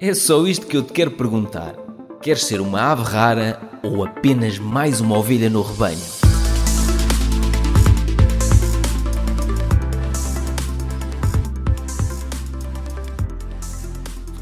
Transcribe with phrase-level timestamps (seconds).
[0.00, 1.76] É só isto que eu te quero perguntar.
[2.20, 5.98] Queres ser uma ave rara ou apenas mais uma ovelha no rebanho?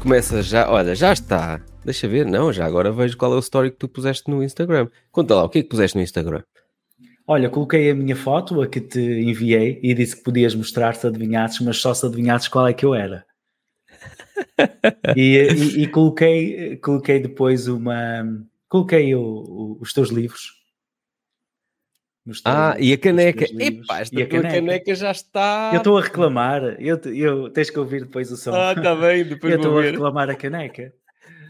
[0.01, 1.61] Começa já, olha, já está.
[1.85, 4.87] Deixa ver, não, já agora vejo qual é o story que tu puseste no Instagram.
[5.11, 6.41] Conta lá, o que é que puseste no Instagram?
[7.27, 11.07] Olha, coloquei a minha foto, a que te enviei, e disse que podias mostrar se
[11.07, 13.23] adivinhasses, mas só se adivinhasses qual é que eu era.
[15.15, 18.23] e, e, e, coloquei, coloquei depois uma.
[18.69, 20.53] Coloquei o, o, os teus livros.
[22.45, 23.45] ah, e a caneca.
[23.45, 24.55] Epá, esta e a caneca.
[24.55, 24.95] caneca.
[24.95, 25.71] já está.
[25.73, 26.63] Eu estou a reclamar.
[26.79, 28.53] Eu, eu, tens que ouvir depois o som.
[28.53, 29.23] Ah, está bem.
[29.25, 30.93] Depois eu estou a reclamar a caneca.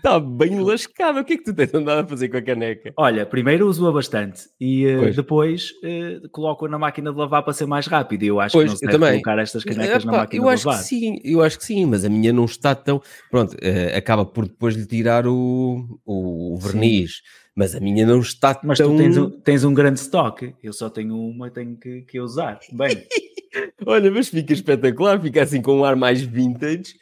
[0.04, 1.22] Está bem lascado.
[1.22, 2.92] O que é que tu tens andado a fazer com a caneca?
[2.98, 7.66] Olha, primeiro uso-a bastante e uh, depois uh, coloco-a na máquina de lavar para ser
[7.68, 8.24] mais rápido.
[8.24, 9.12] E eu acho pois, que não se deve também.
[9.14, 12.04] colocar estas canecas na máquina eu de acho Que sim, eu acho que sim, mas
[12.04, 13.02] a minha não está tão.
[13.32, 17.12] Pronto, uh, acaba por depois lhe tirar o, o verniz.
[17.12, 17.44] Sim.
[17.56, 18.90] Mas a minha não está mas tão...
[18.90, 20.54] Mas tu tens um, tens um grande estoque.
[20.62, 22.60] Eu só tenho uma e tenho que, que usar.
[22.74, 23.08] Bem...
[23.86, 25.22] Olha, mas fica espetacular.
[25.22, 26.96] Fica assim com um ar mais vintage.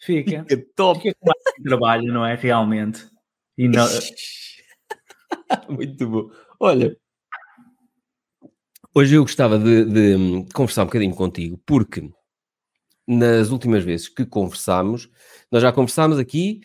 [0.00, 0.44] Fica.
[0.48, 1.00] Fica top.
[1.00, 2.34] Fica com mais trabalho, não é?
[2.34, 3.06] Realmente.
[3.56, 3.86] E não...
[5.68, 6.30] Muito bom.
[6.60, 6.96] Olha,
[8.94, 12.10] hoje eu gostava de, de, conversar um bocadinho contigo, porque
[13.06, 15.10] nas últimas vezes que conversámos,
[15.50, 16.60] nós já conversámos aqui,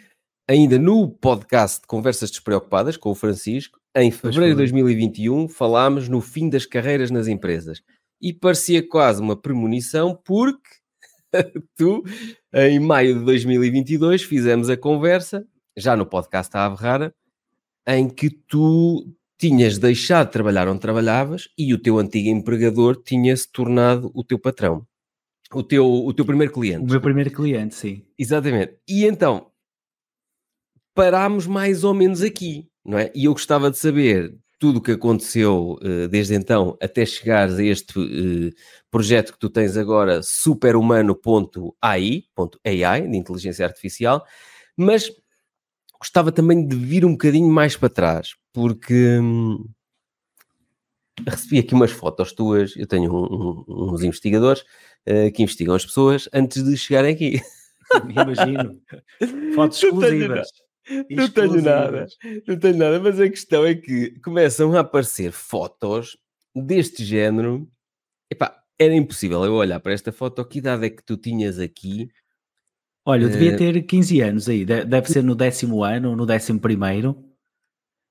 [0.47, 6.21] ainda no podcast de Conversas Despreocupadas com o Francisco, em fevereiro de 2021, falámos no
[6.21, 7.81] fim das carreiras nas empresas.
[8.21, 10.80] E parecia quase uma premonição, porque
[11.77, 12.03] tu,
[12.53, 15.45] em maio de 2022, fizemos a conversa,
[15.77, 17.15] já no podcast A Ave Rara,
[17.87, 19.05] em que tu
[19.37, 24.37] tinhas deixado de trabalhar onde trabalhavas e o teu antigo empregador tinha-se tornado o teu
[24.37, 24.85] patrão.
[25.53, 26.83] O teu, o teu primeiro cliente.
[26.83, 28.05] O meu primeiro cliente, sim.
[28.17, 28.77] Exatamente.
[28.87, 29.51] E então,
[30.93, 33.11] parámos mais ou menos aqui, não é?
[33.15, 37.63] E eu gostava de saber tudo o que aconteceu uh, desde então até chegares a
[37.63, 38.53] este uh,
[38.91, 42.23] projeto que tu tens agora, superhumano.ai,
[42.85, 44.23] .ai, de inteligência artificial,
[44.77, 45.11] mas
[45.99, 49.67] gostava também de vir um bocadinho mais para trás, porque hum,
[51.27, 54.61] recebi aqui umas fotos tuas, eu tenho um, um, uns investigadores
[55.09, 57.41] uh, que investigam as pessoas antes de chegarem aqui.
[58.07, 58.79] Imagino.
[59.55, 60.49] Fotos exclusivas.
[61.09, 62.07] Não tenho nada,
[62.47, 66.17] não tenho nada, mas a questão é que começam a aparecer fotos
[66.55, 67.69] deste género.
[68.31, 70.43] Epá, era impossível eu olhar para esta foto.
[70.43, 72.09] Que idade é que tu tinhas aqui?
[73.05, 76.25] Olha, eu devia eh, ter 15 anos aí, deve ser no décimo ano ou no
[76.25, 77.23] décimo primeiro.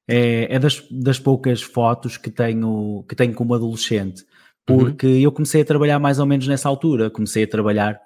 [0.09, 4.25] É, é das, das, poucas fotos que tenho, que tenho como adolescente,
[4.69, 4.79] uhum.
[4.79, 5.21] porque uhum.
[5.21, 7.11] eu comecei a trabalhar mais ou menos nessa altura.
[7.11, 8.01] Comecei a trabalhar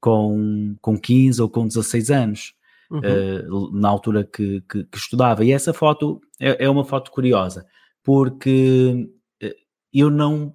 [0.00, 2.54] com, com 15 ou com 16 anos,
[2.90, 3.00] uhum.
[3.00, 5.44] uh, na altura que, que, que, estudava.
[5.44, 7.66] E essa foto é, é uma foto curiosa,
[8.02, 9.08] porque
[9.40, 9.54] eh,
[9.92, 10.54] eu não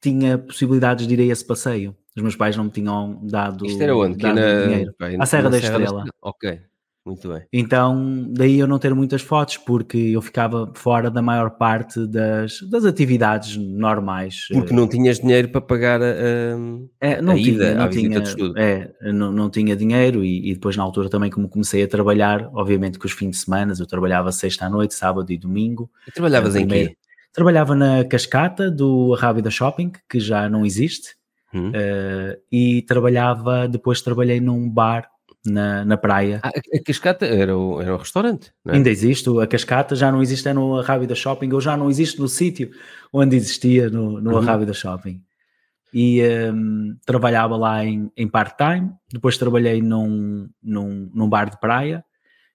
[0.00, 1.96] tinha possibilidades de ir a esse passeio.
[2.16, 4.16] Os meus pais não me tinham dado, Isto era onde?
[4.18, 4.62] Dado na...
[4.64, 4.94] dinheiro.
[4.98, 6.04] Bem, à Serra da Serra Estrela.
[6.04, 6.10] Da...
[6.22, 6.60] Ok,
[7.10, 7.42] muito bem.
[7.52, 12.60] Então, daí eu não ter muitas fotos, porque eu ficava fora da maior parte das,
[12.62, 14.46] das atividades normais.
[14.52, 16.06] Porque não tinhas dinheiro para pagar a,
[17.00, 18.22] é, não a tinha, ida, não tinha,
[18.56, 22.48] É, não, não tinha dinheiro e, e, depois na altura também como comecei a trabalhar,
[22.52, 25.90] obviamente que os fins de semana eu trabalhava sexta à noite, sábado e domingo.
[26.06, 26.96] E trabalhavas em quê?
[27.32, 31.14] Trabalhava na cascata do Rábida Shopping, que já não existe,
[31.54, 31.70] hum.
[31.70, 35.08] uh, e trabalhava, depois trabalhei num bar
[35.44, 36.40] na, na praia.
[36.42, 38.52] Ah, a cascata era o, era o restaurante?
[38.66, 38.72] É?
[38.72, 42.18] Ainda existe, a cascata já não existe é no Rábida Shopping, ou já não existe
[42.18, 42.70] no sítio
[43.12, 44.40] onde existia no, no uhum.
[44.40, 45.22] Rábida Shopping.
[45.92, 52.04] E um, trabalhava lá em, em part-time, depois trabalhei num, num, num bar de praia,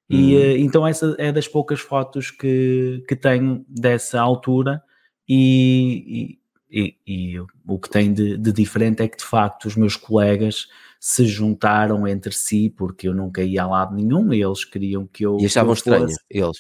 [0.10, 4.82] e uh, então essa é das poucas fotos que, que tenho dessa altura
[5.28, 6.38] e,
[6.70, 9.96] e, e, e o que tem de, de, diferente é que de facto os meus
[9.96, 10.68] colegas
[11.06, 15.38] se juntaram entre si porque eu nunca ia a lado nenhum eles queriam que eu.
[15.40, 16.58] E achavam eu estranho, eles?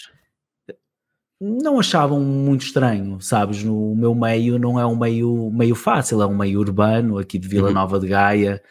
[1.42, 3.64] Não achavam muito estranho, sabes?
[3.64, 7.48] No meu meio não é um meio, meio fácil, é um meio urbano aqui de
[7.48, 7.74] Vila uhum.
[7.74, 8.62] Nova de Gaia.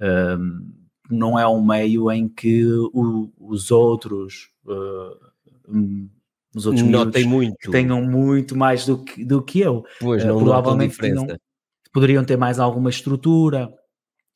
[0.00, 0.68] Um,
[1.08, 6.10] não é um meio em que o, os outros uh,
[6.52, 7.70] os outros Notem muito.
[7.70, 9.84] tenham muito mais do que, do que eu.
[10.00, 11.24] Pois, não uh, provavelmente tinham,
[11.92, 13.72] poderiam ter mais alguma estrutura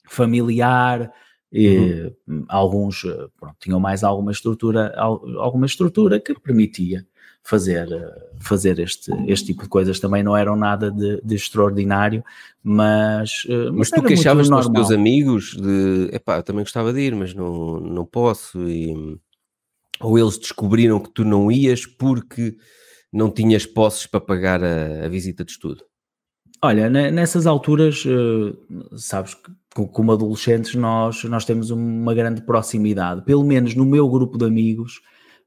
[0.04, 1.12] familiar,
[1.52, 2.44] e, uhum.
[2.48, 3.02] alguns
[3.38, 7.06] pronto, tinham mais alguma estrutura, alguma estrutura que permitia
[7.44, 7.86] fazer,
[8.40, 10.00] fazer este, este tipo de coisas.
[10.00, 12.24] Também não eram nada de, de extraordinário,
[12.62, 13.44] mas.
[13.48, 17.00] Eh, mas, mas tu queixavas com os teus amigos de epá, eu também gostava de
[17.00, 18.66] ir, mas não, não posso.
[18.68, 19.18] E...
[20.00, 22.56] Ou eles descobriram que tu não ias porque
[23.12, 25.84] não tinhas posses para pagar a, a visita de estudo?
[26.64, 28.56] Olha, nessas alturas, eh,
[28.96, 34.38] sabes que como adolescentes nós, nós temos uma grande proximidade, pelo menos no meu grupo
[34.38, 35.02] de amigos,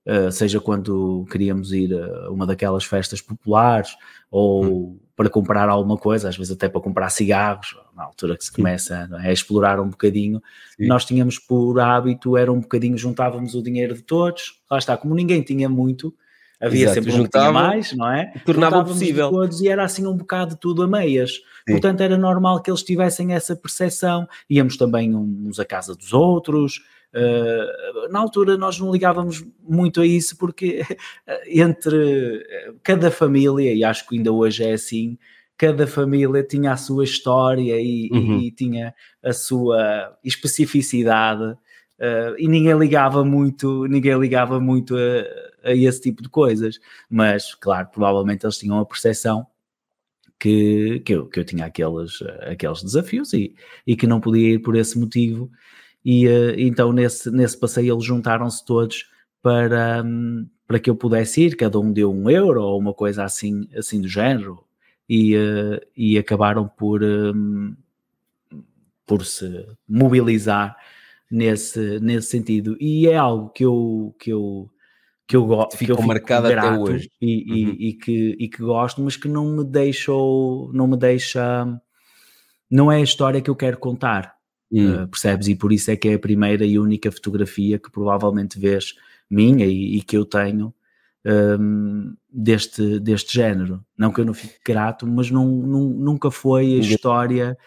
[0.05, 3.95] eh, seja quando queríamos ir a uma daquelas festas populares
[4.29, 4.99] ou hum.
[5.15, 9.09] para comprar alguma coisa, às vezes até para comprar cigarros, na altura que se começa
[9.23, 10.39] é, a explorar um bocadinho,
[10.77, 10.85] Sim.
[10.85, 15.15] nós tínhamos por hábito, era um bocadinho, juntávamos o dinheiro de todos, lá está, como
[15.15, 16.13] ninguém tinha muito,
[16.59, 18.33] havia Exato, sempre um juntava, mais, não é?
[18.45, 19.29] Tornava possível.
[19.29, 21.33] Todos e era assim um bocado de tudo a meias.
[21.33, 21.41] Sim.
[21.73, 24.27] Portanto, era normal que eles tivessem essa percepção.
[24.49, 26.81] Íamos também uns à casa dos outros,
[27.13, 30.81] Uh, na altura nós não ligávamos muito a isso porque
[31.47, 32.45] entre
[32.83, 35.17] cada família, e acho que ainda hoje é assim,
[35.57, 38.39] cada família tinha a sua história e, uhum.
[38.39, 38.93] e tinha
[39.23, 41.57] a sua especificidade
[41.99, 46.79] uh, e ninguém ligava muito, ninguém ligava muito a, a, esse tipo de coisas,
[47.09, 49.45] mas claro, provavelmente eles tinham a percepção
[50.39, 53.55] que, que, eu, que eu tinha aqueles, aqueles desafios e,
[53.85, 55.51] e que não podia ir por esse motivo.
[56.05, 59.09] E uh, então nesse, nesse passeio eles juntaram-se todos
[59.41, 63.23] para, um, para que eu pudesse ir, cada um deu um euro ou uma coisa
[63.23, 64.63] assim, assim do género,
[65.09, 65.35] e,
[65.95, 67.73] e acabaram por, um,
[69.05, 70.75] por se mobilizar
[71.29, 72.77] nesse, nesse sentido.
[72.79, 74.69] E é algo que eu, que eu,
[75.27, 77.57] que eu gosto, ficou marcado até hoje e, uhum.
[77.57, 81.65] e, e, que, e que gosto, mas que não me deixou, não me deixa,
[82.69, 84.35] não é a história que eu quero contar.
[84.71, 85.47] Uh, percebes?
[85.47, 88.95] E por isso é que é a primeira e única fotografia que provavelmente vês
[89.29, 90.73] minha e, e que eu tenho
[91.25, 93.83] um, deste, deste género.
[93.97, 97.57] Não que eu não fique grato, mas não, não nunca foi a história.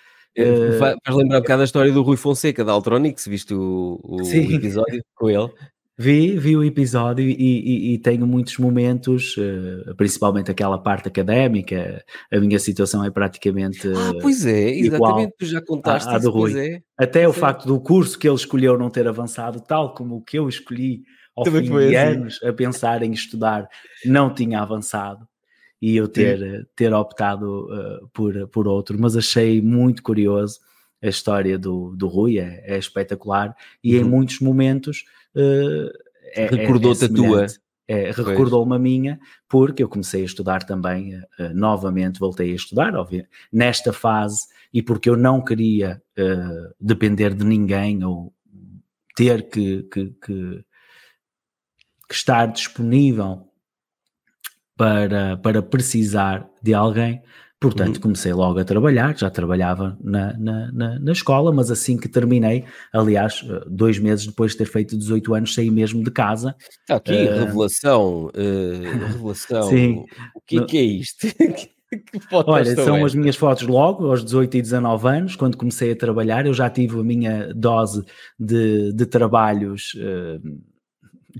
[0.43, 4.21] Uh, Faz lembrar um bocado da história do Rui Fonseca da Altronics, viste o, o
[4.23, 5.51] episódio com ele?
[5.99, 12.03] Vi, vi o episódio e, e, e tenho muitos momentos, uh, principalmente aquela parte académica.
[12.33, 13.87] A minha situação é praticamente.
[13.87, 16.59] Ah, pois é, exatamente, tu já contaste a, a do Rui.
[16.59, 16.81] É.
[16.97, 20.39] Até o facto do curso que ele escolheu não ter avançado, tal como o que
[20.39, 21.03] eu escolhi
[21.37, 22.15] ao Também fim de assim.
[22.15, 23.69] anos a pensar em estudar,
[24.07, 25.29] não tinha avançado
[25.81, 30.61] e eu ter, ter optado uh, por, por outro, mas achei muito curioso
[31.03, 34.01] a história do, do Rui, é, é espetacular e uhum.
[34.01, 35.05] em muitos momentos
[35.35, 35.91] uh,
[36.35, 37.47] é, recordou-te é, a tua.
[37.89, 39.19] É, recordou-me a minha,
[39.49, 44.81] porque eu comecei a estudar também, uh, novamente voltei a estudar, óbvio, nesta fase, e
[44.81, 46.01] porque eu não queria
[46.79, 48.33] depender de ninguém ou
[49.17, 50.65] ter que, que, que,
[52.09, 53.50] que estar disponível
[54.81, 57.21] para, para precisar de alguém,
[57.61, 58.01] Portanto, uhum.
[58.01, 62.65] comecei logo a trabalhar, já trabalhava na, na, na, na, escola, mas assim que terminei,
[62.91, 66.57] aliás, eh, dois meses depois de ter feito 18 anos, saí mesmo de casa.
[66.81, 67.45] Está aqui, uh...
[67.45, 68.33] revelação, uh,
[69.13, 69.69] revelação.
[69.69, 70.07] Sim.
[70.35, 70.65] O que, no...
[70.65, 71.27] que é isto?
[72.33, 73.03] Olha, são é?
[73.03, 76.71] as minhas fotos logo, aos 18 e 19 anos, quando comecei a trabalhar, eu já
[76.71, 78.03] tive a minha dose
[78.39, 80.41] de, de trabalhos uh,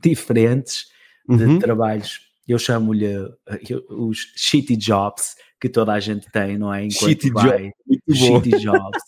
[0.03, 0.85] diferentes,
[1.27, 1.59] de uhum.
[1.59, 3.07] trabalhos, eu chamo-lhe
[3.89, 6.87] os shitty jobs, que toda a gente tem, não é?
[6.87, 7.73] Enquanto shitty vai,
[8.09, 8.17] job.
[8.17, 9.03] shitty jobs,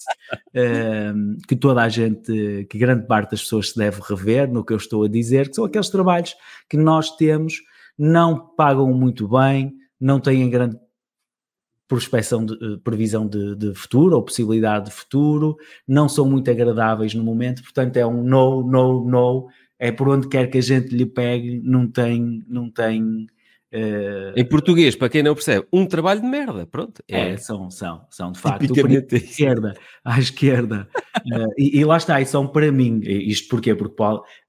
[0.54, 4.64] um, ehm, que toda a gente, que grande parte das pessoas se deve rever no
[4.64, 6.34] que eu estou a dizer, que são aqueles trabalhos
[6.68, 7.62] que nós temos,
[7.98, 14.86] não pagam muito bem, não têm grande de, eh, previsão de, de, futuro ou possibilidade
[14.86, 19.92] de futuro, não são muito agradáveis no momento, portanto é um no, no, no, é
[19.92, 23.26] por onde quer que a gente lhe pegue, não tem, não tem
[23.74, 27.02] Uh, em português, para quem não percebe, um trabalho de merda, pronto.
[27.08, 29.74] É, é são, são, são de facto à esquerda,
[30.04, 30.88] à esquerda.
[31.16, 33.74] uh, e, e, lá está, e são para mim, isto porquê?
[33.74, 33.96] Porque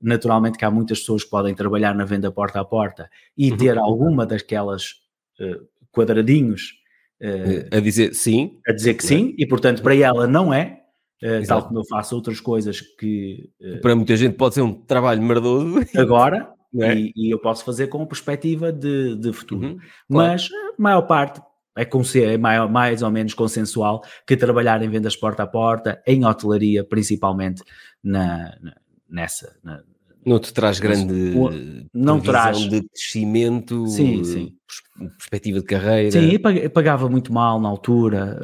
[0.01, 3.58] naturalmente que há muitas pessoas que podem trabalhar na venda porta a porta e uhum.
[3.58, 4.89] ter alguma daquelas
[5.39, 6.74] uh, quadradinhos
[7.72, 8.60] a dizer sim.
[8.68, 10.82] A dizer que sim, e portanto para ela não é,
[11.48, 13.50] tal como eu faço outras coisas que...
[13.82, 15.80] para muita gente pode ser um trabalho merdoso.
[15.96, 16.96] Agora, é?
[16.96, 19.68] E, e, eu posso fazer com perspectiva de, de futuro.
[19.68, 21.42] Uhum, Mas a maior parte
[21.77, 21.88] é,
[22.34, 26.84] é maior, mais ou menos consensual que trabalhar em vendas porta a porta, em hotelaria,
[26.84, 27.63] principalmente
[28.03, 28.74] na, na
[29.10, 29.56] nessa.
[29.63, 29.82] Na,
[30.25, 31.34] não te traz grande
[31.94, 34.53] não traz de crescimento, sim, sim.
[35.18, 36.12] perspectiva de carreira.
[36.12, 36.39] Sim,
[36.74, 38.39] pagava muito mal na altura,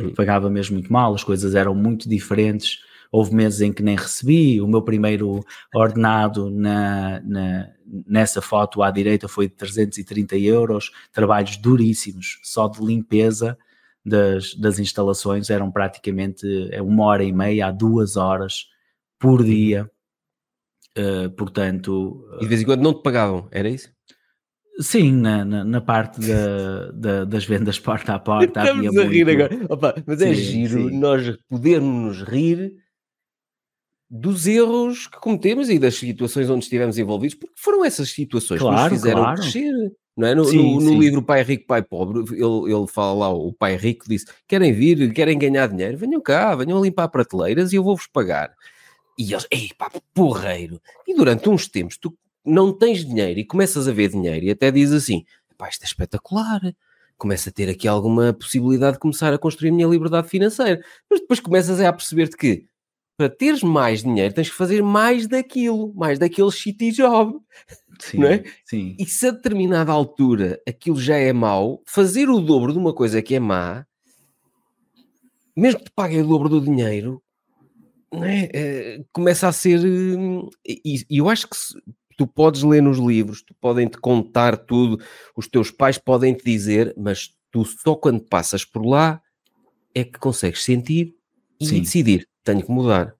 [0.00, 2.78] uh, pagava mesmo muito mal, as coisas eram muito diferentes
[3.10, 4.60] houve meses em que nem recebi.
[4.60, 7.68] O meu primeiro ordenado na, na,
[8.06, 13.58] nessa foto à direita foi de 330 euros, trabalhos duríssimos, só de limpeza
[14.04, 18.66] das, das instalações, eram praticamente é uma hora e meia a duas horas
[19.18, 19.90] por dia
[20.98, 22.26] Uh, portanto.
[22.38, 23.90] E de vez em quando não te pagavam, era isso?
[24.80, 28.60] Sim, na, na, na parte da, da, das vendas porta a porta.
[28.60, 29.42] Estamos a rir muito...
[29.42, 29.66] agora.
[29.68, 30.98] Opa, mas é sim, é giro sim.
[30.98, 32.74] nós podermos rir
[34.10, 38.76] dos erros que cometemos e das situações onde estivemos envolvidos, porque foram essas situações claro,
[38.76, 39.40] que nos fizeram claro.
[39.40, 39.92] crescer.
[40.16, 40.34] Não é?
[40.34, 43.76] No, sim, no, no livro Pai Rico, Pai Pobre, ele, ele fala lá, o pai
[43.76, 48.08] rico disse: querem vir, querem ganhar dinheiro, venham cá, venham limpar prateleiras e eu vou-vos
[48.08, 48.52] pagar.
[49.16, 50.82] E eles, ei pá, porreiro.
[51.06, 52.12] E durante uns tempos tu
[52.44, 55.24] não tens dinheiro e começas a ver dinheiro e até dizes assim:
[55.56, 56.60] pá, isto é espetacular.
[57.16, 60.82] Começa a ter aqui alguma possibilidade de começar a construir a minha liberdade financeira.
[61.08, 62.66] Mas depois começas a perceber-te que
[63.20, 67.38] para teres mais dinheiro tens que fazer mais daquilo, mais daquele shitty job.
[68.00, 68.44] Sim, é?
[68.64, 68.96] sim.
[68.98, 73.20] E se a determinada altura aquilo já é mau, fazer o dobro de uma coisa
[73.20, 73.84] que é má,
[75.54, 77.22] mesmo que te paguem o dobro do dinheiro,
[78.22, 78.48] é?
[78.54, 79.80] É, começa a ser.
[80.66, 81.74] E, e eu acho que se,
[82.16, 84.98] tu podes ler nos livros, tu podem te contar tudo,
[85.36, 89.20] os teus pais podem te dizer, mas tu só quando passas por lá
[89.94, 91.14] é que consegues sentir
[91.60, 91.80] e Sim.
[91.82, 93.14] decidir tenho que mudar.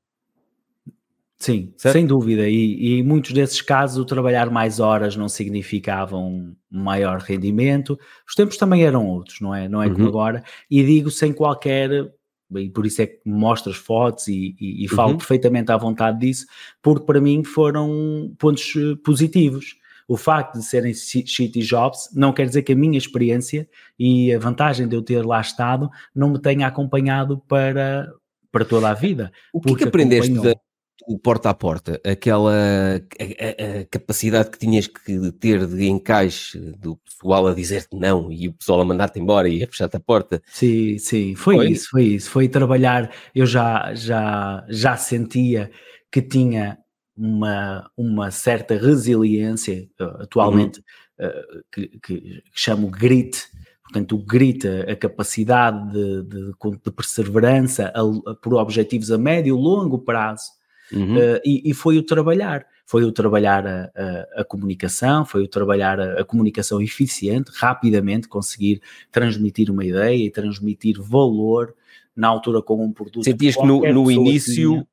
[1.40, 1.94] Sim, certo?
[1.94, 2.46] sem dúvida.
[2.46, 7.98] E, e, muitos desses casos o trabalhar mais horas não significava um maior rendimento.
[8.28, 9.66] Os tempos também eram outros, não é?
[9.66, 9.94] Não é uhum.
[9.94, 10.44] como agora.
[10.70, 12.12] E digo sem qualquer.
[12.56, 15.16] E por isso é que mostro as fotos e, e, e falo uhum.
[15.16, 16.46] perfeitamente à vontade disso,
[16.82, 19.76] porque para mim foram pontos eh, positivos.
[20.06, 24.38] O facto de serem shitty jobs não quer dizer que a minha experiência e a
[24.40, 28.12] vantagem de eu ter lá estado não me tenha acompanhado para,
[28.50, 29.32] para toda a vida.
[29.52, 32.00] O que, é que aprendeste do porta a porta?
[32.04, 37.96] Aquela a, a, a, capacidade que tinhas que ter de encaixe do pessoal a dizer-te
[37.96, 40.42] não e o pessoal a mandar-te embora e a fechar-te a porta?
[40.46, 42.30] Sim, sim, foi, foi, isso, foi isso.
[42.30, 45.70] Foi trabalhar, eu já, já, já sentia
[46.10, 46.78] que tinha
[47.16, 50.82] uma, uma certa resiliência, uh, atualmente,
[51.18, 51.28] uhum.
[51.28, 53.46] uh, que, que, que chamo grit,
[53.90, 56.52] Portanto, o grita a capacidade de, de,
[56.84, 60.52] de perseverança a, a, por objetivos a médio e longo prazo.
[60.92, 61.16] Uhum.
[61.16, 62.64] Uh, e, e, foi o trabalhar.
[62.86, 68.80] Foi o trabalhar a, a, a comunicação, foi o trabalhar a, comunicação eficiente, rapidamente conseguir
[69.10, 71.74] transmitir uma ideia e transmitir valor
[72.14, 73.24] na altura com um produto.
[73.24, 74.86] Sentias que no, no início,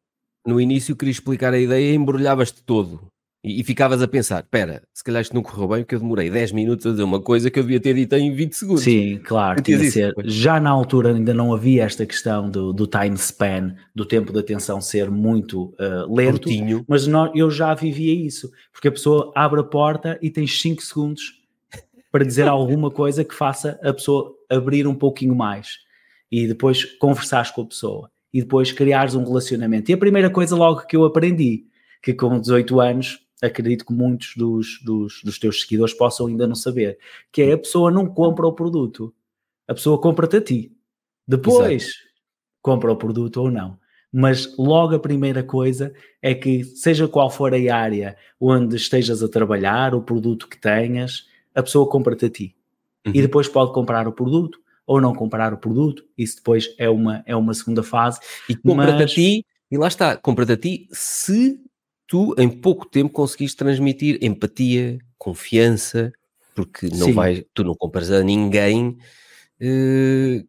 [0.46, 3.12] no início querias explicar a ideia e embrulhavas-te todo.
[3.44, 6.30] E, e, ficavas a pensar, espera, se calhar isto não correu bem porque eu demorei
[6.30, 8.84] 10 minutos a dizer uma coisa que eu devia ter dito em 20 segundos.
[8.84, 10.14] Sim, claro, tinha de ser.
[10.26, 14.40] Já na altura ainda não havia esta questão do, do time span, do tempo de
[14.40, 16.84] atenção ser muito uh, lento, Curtinho.
[16.88, 20.82] mas não, eu já vivia isso, porque a pessoa abre a porta e tens 5
[20.82, 21.38] segundos
[22.12, 25.78] para dizer alguma coisa que faça a pessoa abrir um pouquinho mais
[26.32, 29.90] e depois conversares com a pessoa e depois criares um relacionamento.
[29.92, 31.66] E a primeira coisa logo que eu aprendi,
[32.02, 36.56] que com 18 anos acredito que muitos dos, dos, dos, teus seguidores possam ainda não
[36.56, 36.98] saber,
[37.32, 39.14] que é a pessoa não compra o produto,
[39.68, 40.72] a pessoa compra-te a ti.
[41.28, 42.00] Depois Exato.
[42.62, 43.78] compra o produto ou não.
[44.12, 49.28] Mas logo a primeira coisa é que, seja qual for a área onde estejas a
[49.28, 52.56] trabalhar, o produto que tenhas, a pessoa compra-te a ti.
[53.06, 53.12] Uhum.
[53.14, 57.22] E depois pode comprar o produto ou não comprar o produto, isso depois é uma,
[57.26, 58.20] é uma segunda fase.
[58.48, 59.12] E compra-te mas...
[59.12, 61.60] a ti, e lá está, compra-te a ti se
[62.08, 66.12] tu em pouco tempo conseguiste transmitir empatia, confiança,
[66.56, 68.98] porque não vais, tu não compras a ninguém
[69.62, 70.48] uh,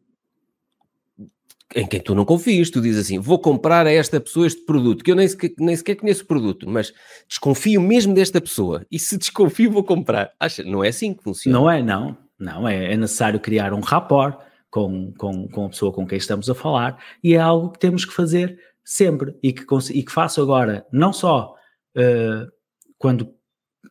[1.74, 2.70] em quem tu não confias.
[2.70, 5.76] Tu dizes assim: vou comprar a esta pessoa este produto, que eu nem sequer, nem
[5.76, 6.92] sequer conheço o produto, mas
[7.28, 8.86] desconfio mesmo desta pessoa.
[8.90, 10.32] E se desconfio, vou comprar.
[10.38, 10.62] Acha?
[10.62, 11.58] Não é assim que funciona.
[11.58, 12.16] Não é, não.
[12.38, 14.38] Não, é, é necessário criar um rapport
[14.70, 18.04] com, com, com a pessoa com quem estamos a falar e é algo que temos
[18.04, 21.54] que fazer sempre e que, e que faço agora, não só
[21.94, 22.50] uh,
[22.96, 23.34] quando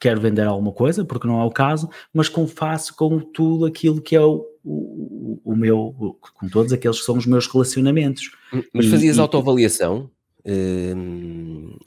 [0.01, 4.01] quero vender alguma coisa, porque não é o caso, mas com, faço com tudo aquilo
[4.01, 8.31] que é o, o, o meu, com todos aqueles que são os meus relacionamentos.
[8.73, 10.09] Mas fazias e, autoavaliação?
[10.39, 11.77] Uh,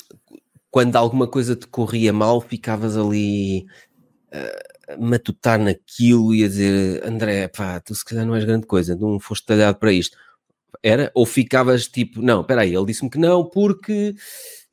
[0.71, 3.67] quando alguma coisa te corria mal, ficavas ali
[4.33, 8.69] uh, a matutar naquilo e a dizer André, pá, tu se calhar não és grande
[8.69, 10.17] coisa, não foste talhado para isto
[10.83, 11.11] era?
[11.15, 14.15] Ou ficavas tipo, não, espera aí, ele disse-me que não porque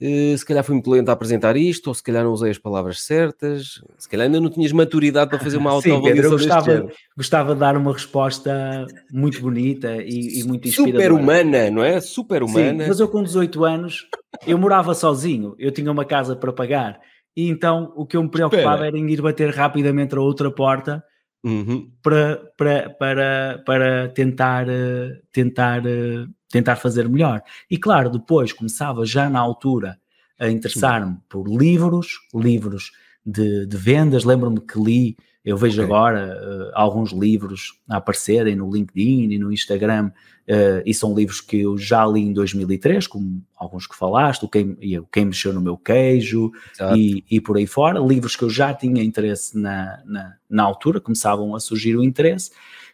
[0.01, 2.57] uh, se calhar fui muito lento a apresentar isto, ou se calhar não usei as
[2.57, 7.53] palavras certas, se calhar ainda não tinhas maturidade para fazer uma autoavaliação Sim, gostava, gostava
[7.53, 11.03] de dar uma resposta muito bonita e, e muito inspiradora.
[11.03, 11.99] Super humana, não é?
[11.99, 12.83] Super humana.
[12.83, 14.07] Sim, mas eu com 18 anos,
[14.45, 16.99] eu morava sozinho, eu tinha uma casa para pagar,
[17.35, 18.87] e então o que eu me preocupava Espera.
[18.87, 21.03] era em ir bater rapidamente a outra porta
[21.47, 21.91] uhum.
[22.03, 27.41] para, para, para, para tentar, eh, tentar, eh, tentar fazer melhor.
[27.69, 29.97] E claro, depois começava já na altura
[30.39, 32.91] a interessar-me por livros, livros
[33.25, 34.23] de, de vendas.
[34.23, 35.85] Lembro-me que li, eu vejo okay.
[35.85, 40.11] agora uh, alguns livros a aparecerem no LinkedIn e no Instagram,
[40.49, 44.49] uh, e são livros que eu já li em 2003, como alguns que falaste, o
[44.49, 44.77] Quem,
[45.11, 46.51] quem Mexeu no Meu Queijo
[46.95, 47.99] e, e, por aí fora.
[47.99, 52.51] Livros que eu já tinha interesse na, na, na altura, começavam a surgir o interesse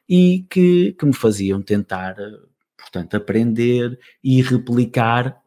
[0.07, 2.15] e que, que me faziam tentar,
[2.77, 5.41] portanto, aprender e replicar.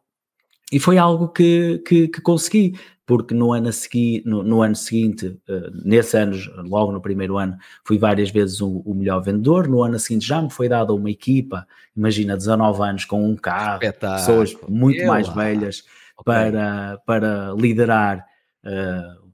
[0.71, 5.27] E foi algo que, que, que consegui, porque no ano, segui, no, no ano seguinte,
[5.27, 6.37] uh, nesse ano,
[6.67, 9.67] logo no primeiro ano, fui várias vezes o, o, melhor vendedor.
[9.67, 13.79] No ano seguinte já me foi dada uma equipa, imagina, 19 anos com um carro,
[13.79, 15.85] pessoas muito Eu, mais velhas
[16.17, 16.25] okay.
[16.25, 18.25] para, para liderar
[18.65, 19.27] uh,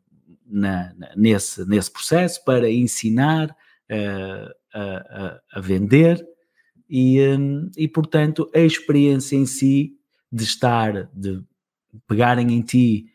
[0.45, 3.53] na, na, nesse, nesse processo, para ensinar.
[3.91, 6.25] Uh, a, a, vender
[6.89, 9.93] e, um, e, portanto, a experiência em si
[10.31, 11.43] de estar, de
[12.07, 13.12] pegarem em ti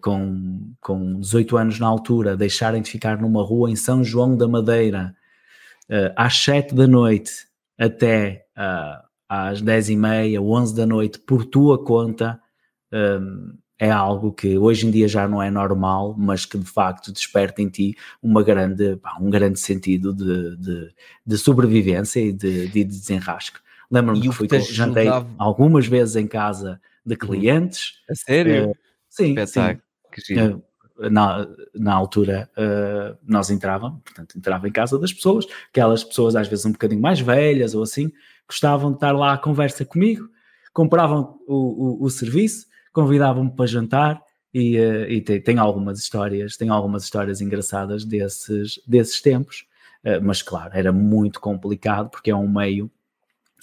[0.00, 4.48] com, com 18 anos na altura, deixarem de ficar numa rua em São João da
[4.48, 5.14] Madeira
[5.90, 7.46] uh, às 7 da noite
[7.78, 12.40] até uh, às 10 e meia, 11 da noite, por tua conta,
[13.78, 17.62] é algo que hoje em dia já não é normal, mas que de facto desperta
[17.62, 20.94] em ti uma grande, um grande sentido de, de,
[21.24, 23.58] de sobrevivência e de, de desenrasque.
[23.90, 25.08] Lembro-me que fui, jantei
[25.38, 27.18] algumas vezes em casa de uhum.
[27.18, 27.94] clientes.
[28.10, 28.74] A sério?
[29.26, 29.34] Sim,
[30.16, 30.40] sim.
[30.40, 30.68] Uh,
[31.10, 36.48] na, na altura uh, nós entrávamos, portanto, entrava em casa das pessoas, aquelas pessoas às
[36.48, 38.10] vezes um bocadinho mais velhas ou assim,
[38.48, 40.28] gostavam de estar lá à conversa comigo,
[40.72, 44.20] compravam o, o, o serviço, convidavam-me para jantar
[44.52, 49.66] e, uh, e tem, tem, algumas histórias, tem algumas histórias engraçadas desses, desses tempos,
[50.04, 52.90] uh, mas claro, era muito complicado porque é um meio,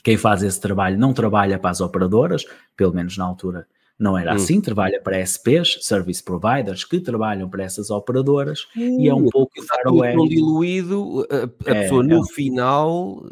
[0.04, 2.46] quem faz esse trabalho não trabalha para as operadoras,
[2.78, 3.68] pelo menos na altura
[3.98, 4.36] não era hum.
[4.36, 9.30] assim, trabalha para SPs, Service Providers, que trabalham para essas operadoras hum, e é um
[9.30, 12.28] pouco está tão diluído, a, a é, pessoa no é.
[12.28, 13.26] final,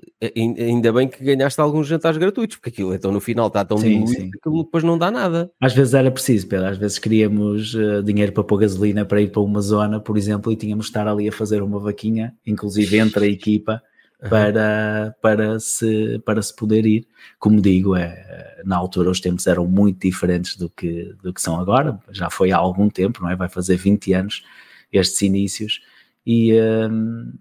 [0.58, 3.90] ainda bem que ganhaste alguns jantares gratuitos, porque aquilo então no final está tão sim,
[3.90, 4.32] diluído sim.
[4.32, 5.52] que aquilo depois não dá nada.
[5.62, 9.32] Às vezes era preciso, Pedro, às vezes queríamos uh, dinheiro para pôr gasolina para ir
[9.32, 12.98] para uma zona, por exemplo, e tínhamos de estar ali a fazer uma vaquinha, inclusive
[12.98, 13.82] entre a equipa,
[14.30, 17.08] para, para, se, para se poder ir.
[17.40, 21.60] Como digo, é, na altura os tempos eram muito diferentes do que, do que são
[21.60, 23.36] agora, já foi há algum tempo, não é?
[23.36, 24.44] Vai fazer 20 anos
[24.92, 25.82] estes inícios
[26.26, 27.34] e, um,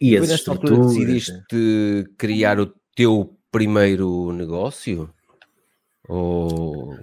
[0.00, 0.94] e as estruturas...
[0.94, 1.44] decidiste
[2.16, 5.12] criar o teu primeiro negócio?
[6.08, 6.96] Ou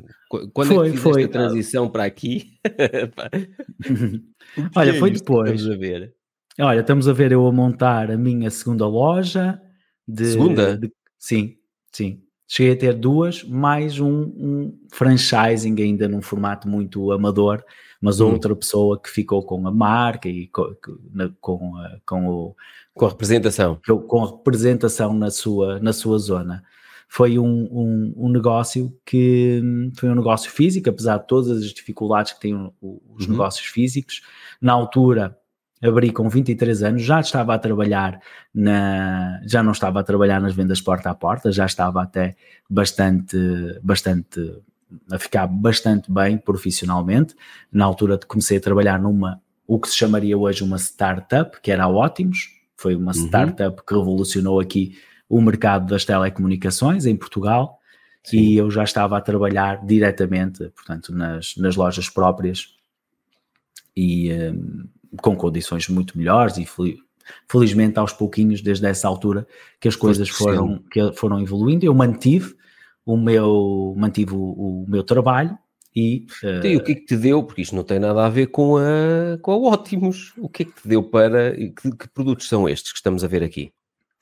[0.54, 2.60] quando foi, é que foi a transição para aqui?
[4.76, 5.66] Olha, foi depois.
[5.66, 6.17] A ver?
[6.60, 9.62] Olha, estamos a ver eu a montar a minha segunda loja.
[10.08, 10.76] De, segunda?
[10.76, 11.56] De, sim,
[11.92, 12.24] sim.
[12.48, 17.64] Cheguei a ter duas, mais um, um, franchising ainda num formato muito amador,
[18.02, 18.32] mas hum.
[18.32, 20.74] outra pessoa que ficou com a marca e com,
[21.42, 21.72] com,
[22.06, 22.56] com, o,
[22.94, 23.80] com a representação.
[24.08, 26.64] Com a representação na sua, na sua zona.
[27.10, 29.62] Foi um, um, um negócio que
[29.96, 33.32] foi um negócio físico, apesar de todas as dificuldades que têm os uhum.
[33.32, 34.22] negócios físicos.
[34.62, 35.38] Na altura,
[35.82, 38.20] abri com 23 anos, já estava a trabalhar
[38.54, 42.36] na, já não estava a trabalhar nas vendas porta a porta, já estava até
[42.70, 43.38] bastante,
[43.84, 44.62] bastante,
[45.12, 47.36] a ficar bastante bem profissionalmente.
[47.72, 51.84] Na altura comecei a trabalhar numa, o que se chamaria hoje uma startup, que era
[51.84, 53.26] a Ótimos, foi uma uhum.
[53.26, 54.98] startup que revolucionou aqui
[55.30, 57.80] o mercado das telecomunicações em Portugal.
[58.24, 58.38] Sim.
[58.38, 62.76] E eu já estava a trabalhar diretamente, portanto, nas, nas lojas próprias
[63.96, 64.86] e, um,
[65.22, 66.68] com condições muito melhores e
[67.48, 69.48] felizmente aos pouquinhos desde essa altura
[69.80, 71.86] que as coisas foram, que foram evoluindo.
[71.86, 72.56] Eu mantive
[73.06, 75.58] o meu, mantive o, o meu trabalho
[75.96, 76.66] e, uh...
[76.66, 77.44] e o que é que te deu?
[77.44, 80.34] Porque isto não tem nada a ver com a, com a Ótimos.
[80.38, 81.56] O que é que te deu para.
[81.56, 83.72] Que, que produtos são estes que estamos a ver aqui?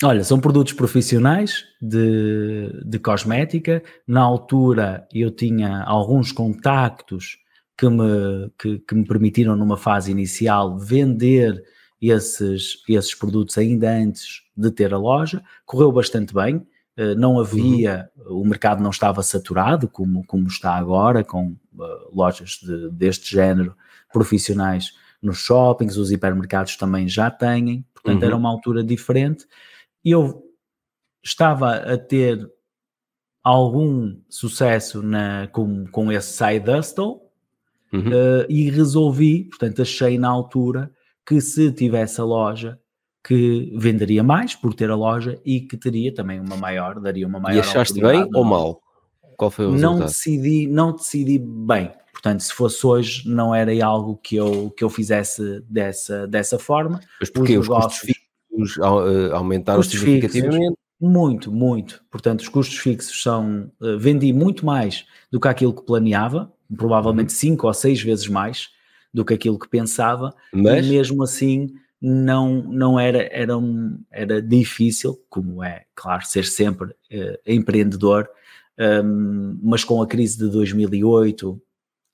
[0.04, 3.84] Olha, são produtos profissionais de, de cosmética.
[4.08, 7.38] Na altura eu tinha alguns contactos
[7.78, 11.64] que me, que, que, me permitiram, numa fase inicial, vender
[12.02, 15.44] esses, esses produtos ainda antes de ter a loja.
[15.66, 16.66] Correu bastante bem,
[16.98, 18.42] eh, não havia, uhum.
[18.42, 23.76] o mercado não estava saturado como, como está agora, com uh, lojas de, deste género
[24.14, 28.28] profissionais nos shoppings, os hipermercados também já têm, portanto uhum.
[28.28, 29.46] era uma altura diferente.
[30.04, 30.44] Eu
[31.22, 32.50] estava a ter
[33.44, 37.25] algum sucesso na, com, com esse side hustle,
[37.96, 38.10] Uhum.
[38.10, 40.92] Uh, e resolvi, portanto, achei na altura
[41.26, 42.80] que se tivesse a loja
[43.24, 47.40] que venderia mais por ter a loja e que teria também uma maior, daria uma
[47.40, 47.58] maior.
[47.58, 48.82] E achaste bem ou mal?
[49.36, 50.08] Qual foi o não resultado?
[50.08, 51.92] decidi, não decidi bem.
[52.12, 57.00] Portanto, se fosse hoje, não era algo que eu, que eu fizesse dessa, dessa forma.
[57.20, 58.16] Mas porque os, negócios- custos
[58.56, 60.78] fixos eh, aumentaram Custos significativamente?
[61.00, 62.04] Muito, muito.
[62.10, 63.70] Portanto, os custos fixos são.
[63.82, 67.36] eh, vendi muito mais do que aquilo que planeava, provavelmente Uhum.
[67.40, 68.70] cinco ou seis vezes mais
[69.14, 74.42] do que aquilo que pensava, Mas, e mesmo assim não, não era, era, um, era
[74.42, 78.28] difícil, como é, claro, ser sempre eh, empreendedor,
[78.78, 81.60] ehm, mas com a crise de 2008.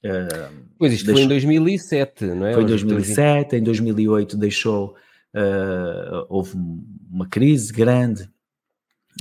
[0.04, 2.54] eh, pois isto foi deixa- em 2007, não é?
[2.54, 4.96] foi em Hoje, 2007, em 2008 deixou,
[5.34, 8.30] eh, houve um- uma crise grande.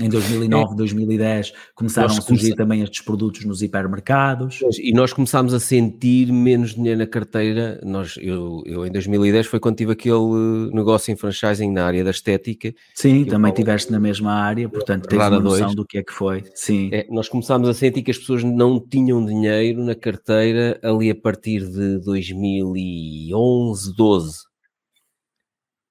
[0.00, 4.60] Em 2009, 2010 começaram Nós a surgir também estes produtos nos hipermercados.
[4.78, 7.80] E nós começámos a sentir menos dinheiro na carteira.
[7.84, 12.04] Nós, eu, eu em 2010 foi quando tive aquele eh, negócio em franchising na área
[12.04, 12.72] da estética.
[12.94, 15.74] Sim, também falo- tiveste na mesma área, portanto tens uma noção dois.
[15.74, 16.44] do que é que foi.
[16.54, 21.10] Sim, É, nós começámos a sentir que as pessoas não tinham dinheiro na carteira ali
[21.10, 24.38] a partir de 2011, 12.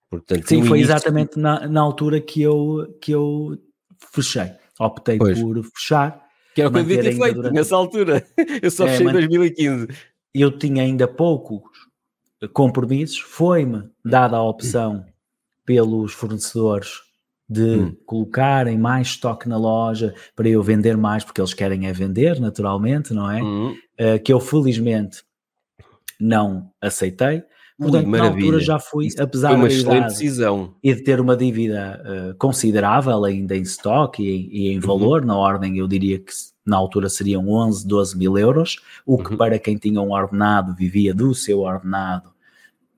[0.10, 3.58] Portanto, sim foi início- exatamente na, na altura que eu, que eu
[4.14, 4.52] fechei.
[4.80, 5.40] Optei Pois.
[5.42, 6.24] por fechar.
[6.56, 8.26] Que era o que eu devia ter feito durante- nessa altura.
[8.64, 9.88] Eu só É, fechei em man- 2015.
[10.34, 11.62] eu tinha ainda poucos
[12.54, 15.06] compromissos, foi-me dada a opção
[15.66, 17.02] pelos fornecedores
[17.48, 17.98] de Hum.
[18.06, 23.14] colocarem mais estoque na loja para eu vender mais, porque eles querem é vender, naturalmente,
[23.14, 23.42] não é?
[23.44, 25.24] Hum, Uh, que eu felizmente
[26.20, 27.44] não aceitei.
[27.80, 28.46] Portanto, na maravilha.
[28.46, 30.74] altura já fui, Isso apesar Foi uma da excelente idade decisão.
[30.84, 34.82] e de ter uma dívida uh, considerável ainda em estoque e, em- e em Uhum.
[34.82, 36.32] valor, na ordem eu diria que
[36.66, 39.38] na altura seriam 11, 12 mil euros, o que Uhum.
[39.38, 42.30] para quem tinha um ordenado, vivia do seu ordenado,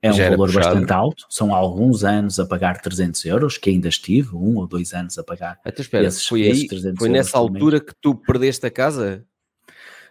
[0.02, 0.64] é um valor puxado.
[0.74, 1.24] bastante alto.
[1.30, 5.22] São alguns anos a pagar 300 euros, que ainda estive, um ou dois anos a
[5.22, 5.58] pagar.
[5.64, 9.24] Então espera, Esses- foi aí, 300 foi nessa altura que tu perdeste a casa?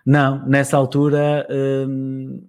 [0.05, 1.45] Não, nessa altura.
[1.87, 2.41] hum,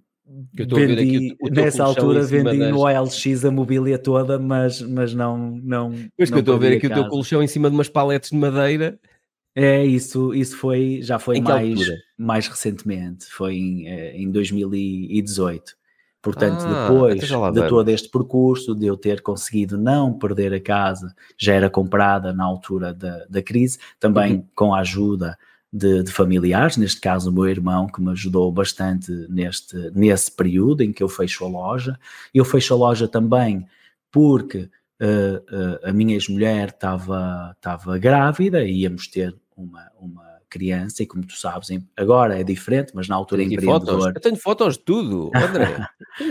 [0.55, 5.37] Que vendi, nessa altura vendi das- no OLX a mobília toda, mas, mas não.
[5.63, 7.09] não Pois que não eu estou a ver aqui o teu casa.
[7.09, 8.99] colchão em cima de umas paletes de madeira.
[9.55, 11.97] É, isso, isso foi, já foi que mais, altura?
[12.17, 15.75] mais recentemente, foi em, eh, em 2018.
[16.21, 20.59] Portanto, Ah, depois então de todo este percurso, de eu ter conseguido não perder a
[20.59, 24.45] casa, já era comprada na altura da, da crise, também Uhum.
[24.55, 25.37] com a ajuda
[25.73, 30.83] de, de familiares, neste caso o meu irmão, que me ajudou bastante neste, nesse período
[30.83, 31.99] em que eu fecho a loja.
[32.31, 33.65] Eu fecho a loja também
[34.11, 41.07] porque eh, eh, a minha ex-mulher estava grávida e íamos ter uma, uma criança, e
[41.07, 43.89] como tu sabes, agora é diferente, mas na altura Tenho aqui fotos.
[43.89, 44.13] empreendedor.
[44.15, 45.87] Eu tenho fotos de tudo, André.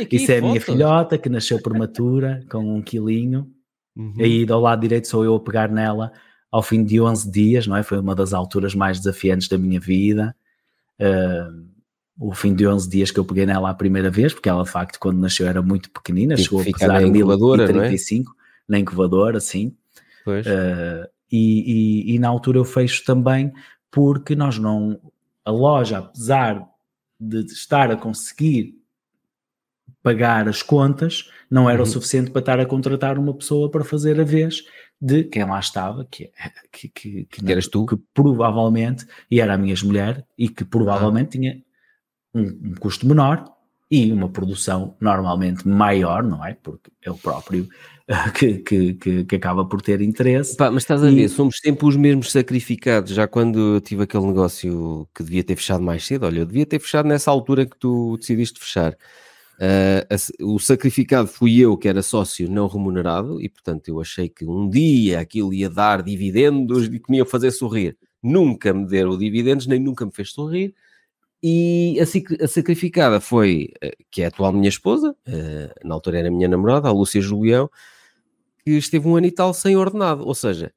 [0.08, 3.50] Isso é a minha filhota que nasceu prematura, com um quilinho.
[3.96, 4.14] Uhum.
[4.20, 6.12] Aí do lado direito sou eu a pegar nela
[6.52, 7.82] ao fim de 11 dias, não é?
[7.82, 10.36] Foi uma das alturas mais desafiantes da minha vida.
[11.00, 11.50] Ah,
[12.18, 14.70] o fim de 11 dias que eu peguei nela a primeira vez, porque ela de
[14.70, 17.88] facto quando nasceu era muito pequenina, Tive chegou a pesar na incubadora, não é?
[17.88, 18.36] 1035
[18.68, 19.74] na incubadora, sim.
[20.24, 20.46] Pois.
[20.46, 23.50] Uh, e, e- e na altura eu fecho também
[23.90, 25.00] porque nós não,
[25.44, 26.62] a loja, apesar
[27.18, 28.74] de estar a conseguir
[30.02, 31.88] pagar as contas, não era Uhum.
[31.88, 34.64] o suficiente para estar a contratar uma pessoa para fazer a vez
[35.04, 36.30] de quem lá estava, que,
[36.70, 37.84] que, que, que, eras tu?
[37.84, 41.60] que provavelmente, e era a minha mulher, e que provavelmente tinha
[42.32, 43.44] um, um custo menor
[43.90, 46.54] e uma produção normalmente maior, não é?
[46.54, 47.68] Porque é o próprio
[48.38, 50.56] que, que, que, que acaba por ter interesse.
[50.56, 53.12] Pá, mas estás a E- ver, somos sempre os mesmos sacrificados.
[53.12, 56.64] Já quando eu tive aquele negócio que devia ter fechado mais cedo, olha, eu devia
[56.64, 58.96] ter fechado nessa altura que tu decidiste fechar.
[59.64, 64.28] Ah, a- o sacrificado fui eu, que era sócio não remunerado, e portanto eu achei
[64.28, 67.96] que um dia aquilo ia dar dividendos e que me ia fazer sorrir.
[68.22, 70.74] Nunca me deram dividendos, nem nunca me fez sorrir.
[71.42, 76.18] E a, a sacrificada foi, eh, que é a atual minha esposa, eh, na altura
[76.20, 77.70] era minha namorada, a Lúcia Julião,
[78.64, 80.26] que esteve um ano e tal sem ordenado.
[80.26, 80.72] Ou seja,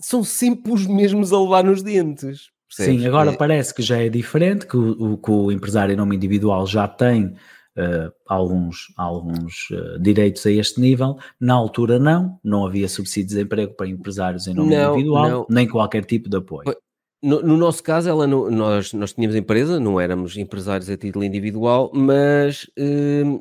[0.00, 2.50] são sempre os mesmos a levar nos dentes.
[2.76, 3.00] Percebes?
[3.00, 6.16] Sim, agora É- parece que já é diferente, que o, que o empresário em nome
[6.16, 7.34] individual já tem
[7.78, 11.16] eh, alguns, alguns eh, direitos a este nível.
[11.40, 15.46] Na altura não, não havia subsídio de desemprego para empresários em nome Não, individual, não.
[15.50, 16.74] nem qualquer tipo de apoio.
[17.22, 21.24] No, no nosso caso, ela não- nós, nós tínhamos empresa, não éramos empresários a título
[21.24, 23.40] individual, mas hum,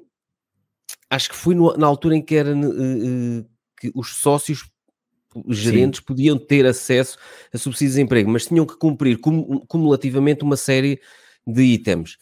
[1.10, 2.54] acho que foi no- na altura em que era
[3.80, 4.70] que os sócios
[5.46, 7.18] os gerentes podiam ter acesso
[7.54, 11.00] a subsídios de emprego, mas tinham que cumprir cum- cumulativamente uma série
[11.46, 12.18] de itens.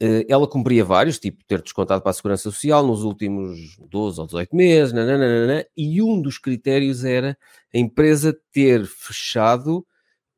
[0.00, 4.26] Eh, Ela cumpria vários, tipo ter descontado para a Segurança Social nos últimos 12 ou
[4.26, 7.36] 18 meses, nananana, e um dos critérios era
[7.74, 9.86] a empresa ter fechado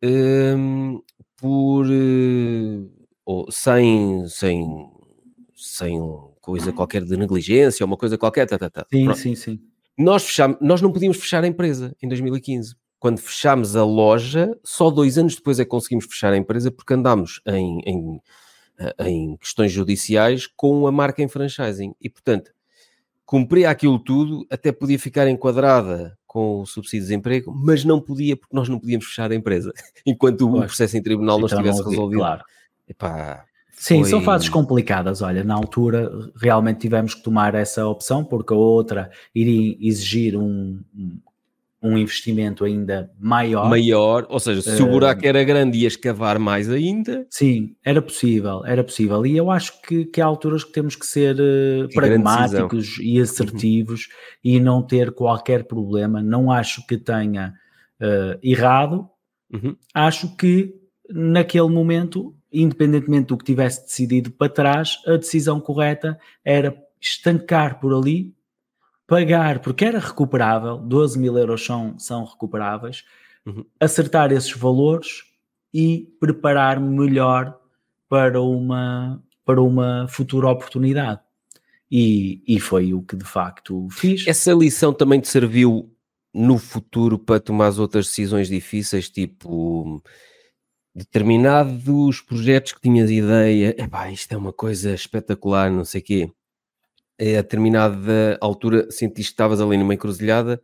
[0.02, 1.00] hum,
[1.36, 2.86] por, eh,
[3.24, 4.66] ou sem, sem,
[5.54, 5.98] sem
[6.40, 8.86] coisa qualquer de negligência, ou uma coisa qualquer, tá, tá, tá.
[8.92, 9.18] Sim, Pronto.
[9.18, 9.60] sim, sim.
[9.96, 12.74] Nós, fechamos, nós não podíamos fechar a empresa em 2015.
[12.98, 16.94] Quando fechámos a loja, só dois anos depois é que conseguimos fechar a empresa porque
[16.94, 18.20] andámos em, em,
[19.00, 21.94] em questões judiciais com a marca em franchising.
[22.00, 22.52] E, portanto,
[23.24, 28.36] cumpria aquilo tudo, até podia ficar enquadrada com o subsídio de desemprego, mas não podia
[28.36, 29.72] porque nós não podíamos fechar a empresa
[30.04, 32.18] enquanto o processo em tribunal não Então estivesse não resolvido.
[32.18, 32.44] Claro.
[32.88, 33.44] Epá,
[33.76, 35.20] Sim, Foi- são fases complicadas.
[35.22, 40.80] Olha, na altura realmente tivemos que tomar essa opção porque a outra iria exigir um,
[41.82, 43.68] um- investimento ainda maior.
[43.68, 48.00] maior, ou seja, se o Eh, buraco era grande ia escavar mais ainda, Sim, era
[48.00, 49.26] possível, era possível.
[49.26, 53.20] E eu acho que, que há alturas que temos que ser eh, grande pragmáticos e
[53.20, 54.08] assertivos
[54.42, 56.22] e não ter qualquer problema.
[56.22, 57.52] Não acho que tenha
[58.00, 59.06] eh, errado,
[59.52, 59.76] Uhum.
[59.92, 60.74] acho que
[61.10, 67.92] naquele momento, independentemente do que tivesse decidido para trás, a decisão correta era estancar por
[67.94, 68.34] ali,
[69.06, 73.04] pagar, porque era recuperável, 12 mil euros são, são recuperáveis,
[73.46, 73.62] Uhum.
[73.78, 75.22] acertar esses valores
[75.72, 77.60] e preparar melhor
[78.08, 81.20] para uma, para uma futura oportunidade.
[81.90, 84.26] E, e foi o que de facto fiz.
[84.26, 85.94] essa lição também te serviu
[86.32, 90.02] no futuro para tomar as outras decisões difíceis, tipo
[90.94, 96.32] determinados projetos que tinhas ideia, epá, isto é uma coisa espetacular, não sei o quê.
[97.20, 100.62] A determinada altura sentiste que estavas ali numa encruzilhada.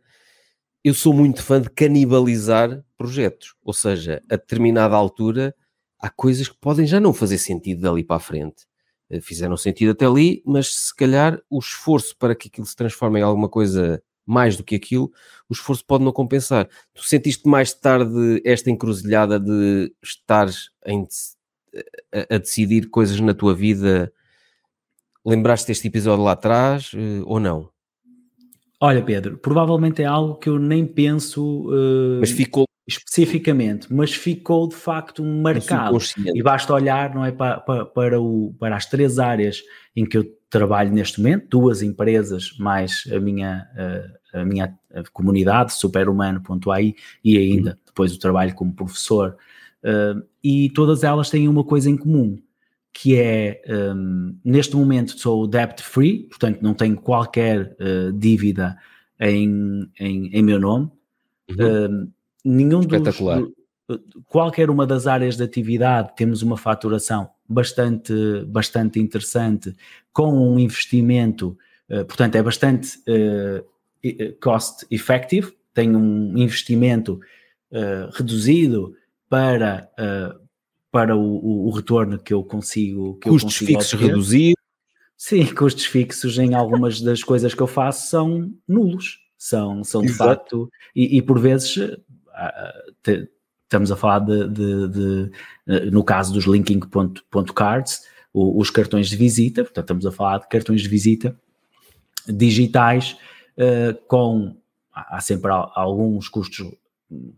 [0.83, 5.55] Eu sou muito fã de canibalizar projetos, ou seja, a determinada altura
[5.99, 8.65] há coisas que podem já não fazer sentido dali para a frente.
[9.09, 13.19] Eh, Fizeram sentido até ali, mas se calhar o esforço para que aquilo se transforme
[13.19, 15.11] em alguma coisa mais do que aquilo,
[15.49, 16.67] o esforço pode não compensar.
[16.93, 21.37] Tu sentiste mais tarde esta encruzilhada de estares em dec-
[22.13, 24.11] a, a decidir coisas na tua vida?
[25.25, 27.69] Lembraste deste episódio lá atrás eh, ou não?
[28.79, 34.67] Olha, Pedro, provavelmente é algo que eu nem penso eh, Mas ficou especificamente, mas ficou
[34.67, 35.97] de facto marcado.
[36.33, 39.61] E basta olhar não é, para, para, para, o, para as três áreas
[39.95, 44.77] em que eu trabalho neste momento, duas empresas, mais a minha, eh, a minha
[45.13, 49.35] comunidade, superhumano.ai, e ainda depois o trabalho como professor,
[49.83, 52.37] eh, e todas elas têm uma coisa em comum,
[52.93, 53.61] que é,
[53.95, 58.77] um, neste momento sou debt free, portanto não tenho qualquer eh, dívida
[59.19, 60.89] em, em, em meu nome,
[61.49, 61.65] Uhum.
[62.05, 62.11] um,
[62.45, 63.39] nenhum dos, Espetacular.
[63.41, 63.53] do-
[64.27, 68.13] qualquer uma das áreas de atividade temos uma faturação bastante,
[68.47, 69.75] bastante interessante
[70.13, 71.57] com um investimento,
[72.07, 72.97] portanto é bastante
[74.41, 77.19] cost effective, tem um investimento
[77.71, 78.95] eh, reduzido
[79.29, 80.33] para, eh,
[80.91, 84.07] para o, o- retorno que eu consigo que eu Custos consigo fixos obter.
[84.07, 84.61] reduzidos.
[85.15, 89.19] Sim, custos fixos em algumas das coisas que eu faço são nulos.
[89.37, 90.67] São, são de Exato.
[90.67, 91.73] facto, e, e por vezes
[93.01, 93.27] te-
[93.63, 95.31] estamos a falar de, de- de,
[95.67, 98.01] eh, no caso dos linking.cards,
[98.33, 101.35] os cartões de visita, portanto estamos a falar de cartões de visita
[102.27, 103.40] digitais eh,
[104.07, 104.55] com,
[104.93, 106.71] há sempre al- alguns custos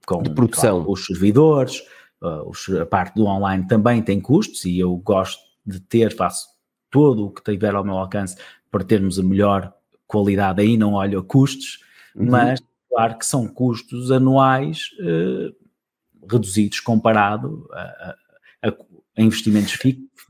[0.05, 0.85] com De produção.
[0.87, 1.81] os servidores,
[2.23, 6.47] eh, a parte do online também tem custos e eu gosto de ter, faço
[6.91, 8.37] todo o que tiver ao meu alcance
[8.69, 9.73] para termos a melhor
[10.07, 11.79] qualidade, aí não olho a custos,
[12.15, 12.27] Uhum.
[12.29, 15.51] mas claro que são custos anuais eh,
[16.29, 18.15] reduzidos comparado a, a-
[18.69, 18.75] a-
[19.17, 19.77] a investimentos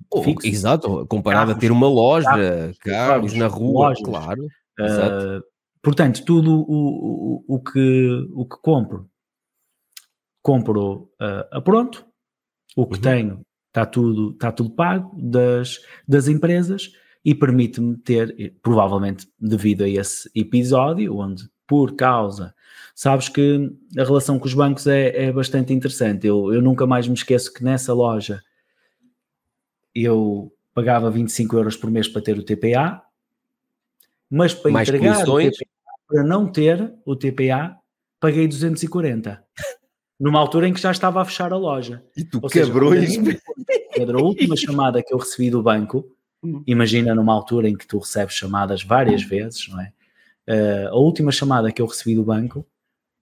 [0.10, 0.46] Oh, fixos.
[0.50, 4.04] exato, comparado a Carros, ter uma loja, carros, carros na rua, lojas.
[4.04, 4.44] claro.
[4.80, 5.44] Uh.
[5.84, 9.08] Portanto, tudo o, o, o, que, o que compro,
[10.42, 12.04] compro uh, a pronto,
[12.76, 13.02] o que Uhum.
[13.02, 16.92] tenho está tudo, está tudo pago das, das empresas
[17.24, 22.54] e permite-me ter, provavelmente devido a esse episódio, onde por causa,
[22.94, 26.28] sabes que a relação com os bancos é, é bastante interessante.
[26.28, 28.42] Eu, eu nunca mais me esqueço que nessa loja
[29.96, 33.02] eu pagava 25 euros por mês para ter o TPA,
[34.30, 35.56] mas para Mais entregar comissões?
[35.56, 35.73] o TPA,
[36.14, 37.76] para não ter o TPA,
[38.20, 39.44] paguei 240.
[40.20, 42.04] Numa altura em que já estava a fechar a loja.
[42.16, 43.40] E tu, Ou seja, cabrões, quando eu-
[43.96, 46.06] Pedro, a última chamada que eu recebi do banco,
[46.44, 46.62] Hum.
[46.68, 49.92] imagina numa altura em que tu recebes chamadas várias vezes, não é?
[50.46, 52.64] Eh, a última chamada que eu recebi do banco,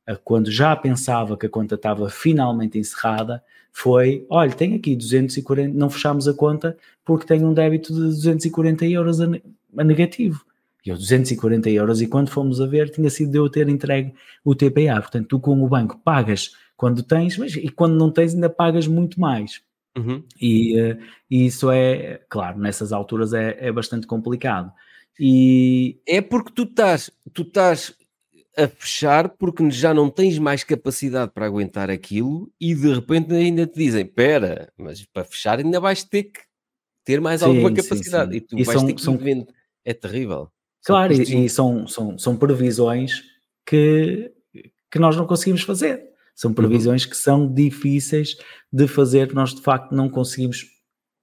[0.05, 5.73] eh, quando já pensava que a conta estava finalmente encerrada, foi: olha, tem aqui 240,
[5.77, 6.75] não fechamos a conta
[7.05, 9.41] porque tem um débito de 240 euros a, ne-
[9.77, 10.43] a negativo.
[10.85, 14.13] E eu, 240 euros, e quando fomos a ver, tinha sido de eu ter entregue
[14.43, 14.99] o TPA.
[14.99, 18.87] Portanto, tu com o banco pagas quando tens, mas e quando não tens, ainda pagas
[18.87, 19.61] muito mais.
[19.97, 20.23] Uhum.
[20.41, 20.97] E, uh,
[21.29, 24.71] e, isso é, claro, nessas alturas é, é bastante complicado.
[25.19, 27.93] E é porque tu estás, tu estás
[28.57, 33.67] a fechar porque já não tens mais capacidade para aguentar aquilo e de repente ainda
[33.67, 36.41] te dizem: Espera, mas para fechar ainda vais ter que
[37.03, 38.45] ter mais sim, alguma capacidade sim, sim.
[38.45, 39.19] e tu e vais são, ter que são...
[39.83, 40.49] É terrível.
[40.85, 43.23] Claro, e, e, são, são, são previsões
[43.65, 44.31] que,
[44.89, 46.11] que nós não conseguimos fazer.
[46.35, 46.55] São uhum.
[46.55, 47.09] previsões uhum.
[47.09, 48.35] que são difíceis
[48.71, 50.65] de fazer, nós de facto não conseguimos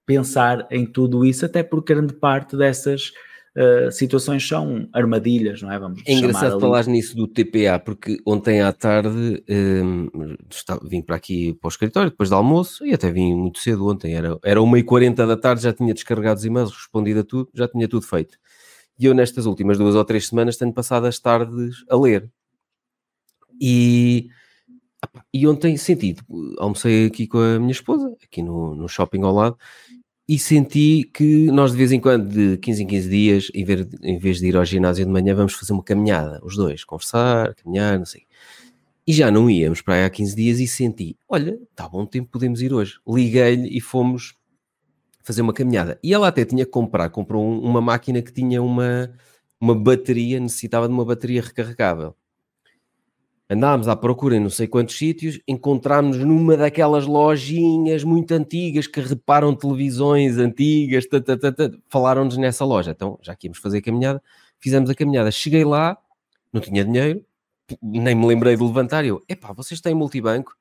[0.05, 3.11] pensar em tudo isso, até porque grande parte dessas
[3.55, 5.77] uh, situações são armadilhas, não é?
[5.77, 11.15] Vamos é engraçado falar nisso do TPA, porque ontem à tarde um, estava, vim para
[11.15, 14.59] aqui para o escritório depois do almoço e até vim muito cedo ontem, era, era
[14.59, 18.37] 1h40 da tarde, já tinha descarregado os e-mails, respondido a tudo, já tinha tudo feito.
[18.99, 22.29] E eu nestas últimas duas ou três semanas tenho passado as tardes a ler.
[23.61, 24.29] E,
[25.33, 26.15] e ontem senti,
[26.57, 29.57] almocei aqui com a minha esposa, aqui no, no shopping ao lado,
[30.27, 33.87] e senti que nós de vez em quando, de 15 em 15 dias, em vez,
[34.03, 37.55] em vez de ir ao ginásio de manhã, vamos fazer uma caminhada, os dois, conversar,
[37.55, 38.27] caminhar, não sei.
[39.07, 42.29] E já não íamos para aí há 15 dias e senti, olha, está bom tempo,
[42.31, 42.99] podemos ir hoje.
[43.07, 44.35] Liguei-lhe e fomos
[45.29, 45.99] fazer uma caminhada.
[46.03, 49.11] E ela até tinha que comprar, comprou uma máquina que tinha uma,
[49.61, 52.15] uma bateria, necessitava de uma bateria recarregável
[53.49, 58.99] andámos à procura em não sei quantos sítios, encontrámos numa daquelas lojinhas muito antigas que
[59.01, 61.05] reparam televisões antigas,
[61.89, 62.91] falaram-nos nessa loja.
[62.91, 64.21] Então, já que íamos fazer a caminhada,
[64.59, 65.31] fizemos a caminhada.
[65.31, 65.97] Cheguei lá,
[66.53, 67.25] não tinha dinheiro,
[67.81, 69.03] nem me lembrei de levantar.
[69.03, 70.55] Eu, epá, vocês têm multibanco?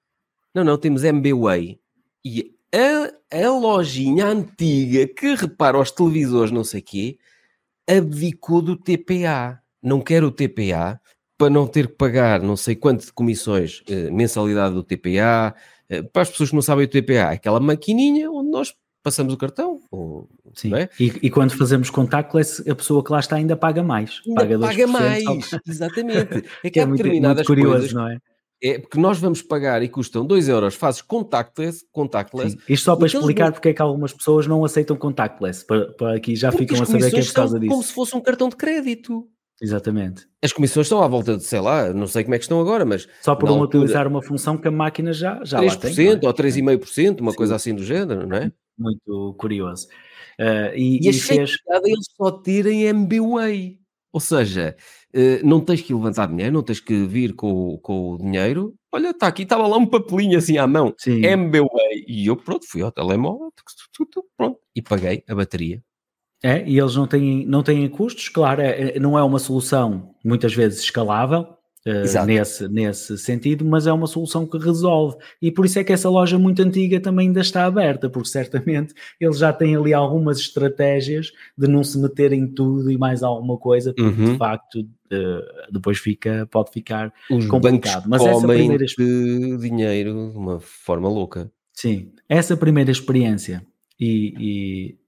[0.54, 1.78] Não, não, temos MBWay.
[2.24, 7.18] E a, a lojinha antiga que repara os televisores, não sei o quê,
[7.88, 9.60] abdicou do TPA.
[9.82, 11.00] Não quero o TPA,
[11.38, 15.54] para não ter que pagar não sei quanto de comissões, eh, mensalidade do TPA,
[15.88, 19.36] eh, para as pessoas que não sabem o TPA, aquela maquininha onde nós passamos o
[19.36, 19.80] cartão.
[19.90, 20.88] Ou, Sim, é?
[20.98, 24.20] e, e, quando fazemos contactless, a pessoa que lá está ainda paga mais.
[24.26, 25.24] Ainda paga, paga mais,
[25.66, 26.44] exatamente.
[26.64, 28.18] É que, é há muito, determinadas muito curioso, coisas, não é?
[28.62, 32.52] É porque nós vamos pagar e custam 2 euros, fazes contactless, contactless.
[32.52, 32.58] Sim.
[32.68, 33.52] Isto só para explicar vão...
[33.52, 36.86] porque é que algumas pessoas não aceitam contactless, para, para aqui já porque ficam a
[36.86, 37.70] saber que é por causa disso.
[37.70, 39.28] como se fosse um cartão de crédito.
[39.60, 40.26] Exatamente.
[40.42, 42.84] As comissões estão à volta de, sei lá, não sei como é que estão agora,
[42.84, 43.08] mas...
[43.20, 45.94] Só por não altura, utilizar uma função que a máquina já, já 3% lá tem.
[45.94, 46.26] 3% é?
[46.26, 47.36] ou 3,5%, uma Sim.
[47.36, 48.52] coisa assim do género, não é?
[48.78, 49.88] Muito curioso.
[50.38, 51.56] Uh, e, e, e fez...
[51.84, 53.78] eles só terem MBWay.
[54.12, 54.76] Ou seja,
[55.44, 58.74] não tens que levantar dinheiro, não tens que vir com, com o dinheiro.
[58.92, 60.94] Olha, está aqui, estava lá um papelinho assim à mão.
[60.98, 61.24] Sim.
[61.24, 62.04] MBWay.
[62.06, 63.52] E eu, pronto, fui ao telemóvel,
[64.36, 65.82] pronto, e paguei a bateria
[66.42, 70.14] é, e eles não têm, não têm custos, claro, é, é não é uma solução
[70.24, 75.16] muitas vezes escalável uh, nesse, nesse sentido, mas é uma solução que resolve.
[75.40, 78.94] E por isso é que essa loja muito antiga também ainda está aberta, porque certamente
[79.20, 83.56] eles já têm ali algumas estratégias de não se meter em tudo e mais alguma
[83.56, 84.32] coisa, porque uhum.
[84.32, 88.08] de facto uh, depois fica, pode ficar Os complicado.
[88.08, 91.50] mas essa primeira de dinheiro de uma forma louca.
[91.72, 93.64] Sim, essa primeira experiência
[94.00, 94.98] e, e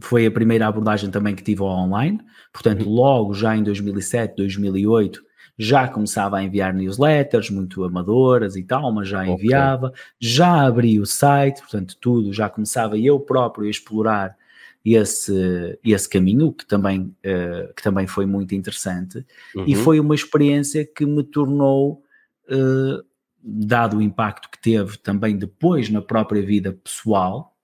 [0.00, 2.20] foi a primeira abordagem também que tive ao online,
[2.52, 2.92] portanto, uhum.
[2.92, 5.22] logo já em 2007, 2008,
[5.58, 10.00] já começava a enviar newsletters, muito amadoras e tal, mas já enviava, okay.
[10.20, 14.36] já abri o site, portanto, tudo, já começava eu próprio a explorar
[14.84, 19.64] esse, esse caminho, que também, uh, que também foi muito interessante, uhum.
[19.66, 22.02] e foi uma experiência que me tornou,
[22.48, 23.04] uh,
[23.44, 27.56] dado o impacto que teve também depois na própria vida pessoal,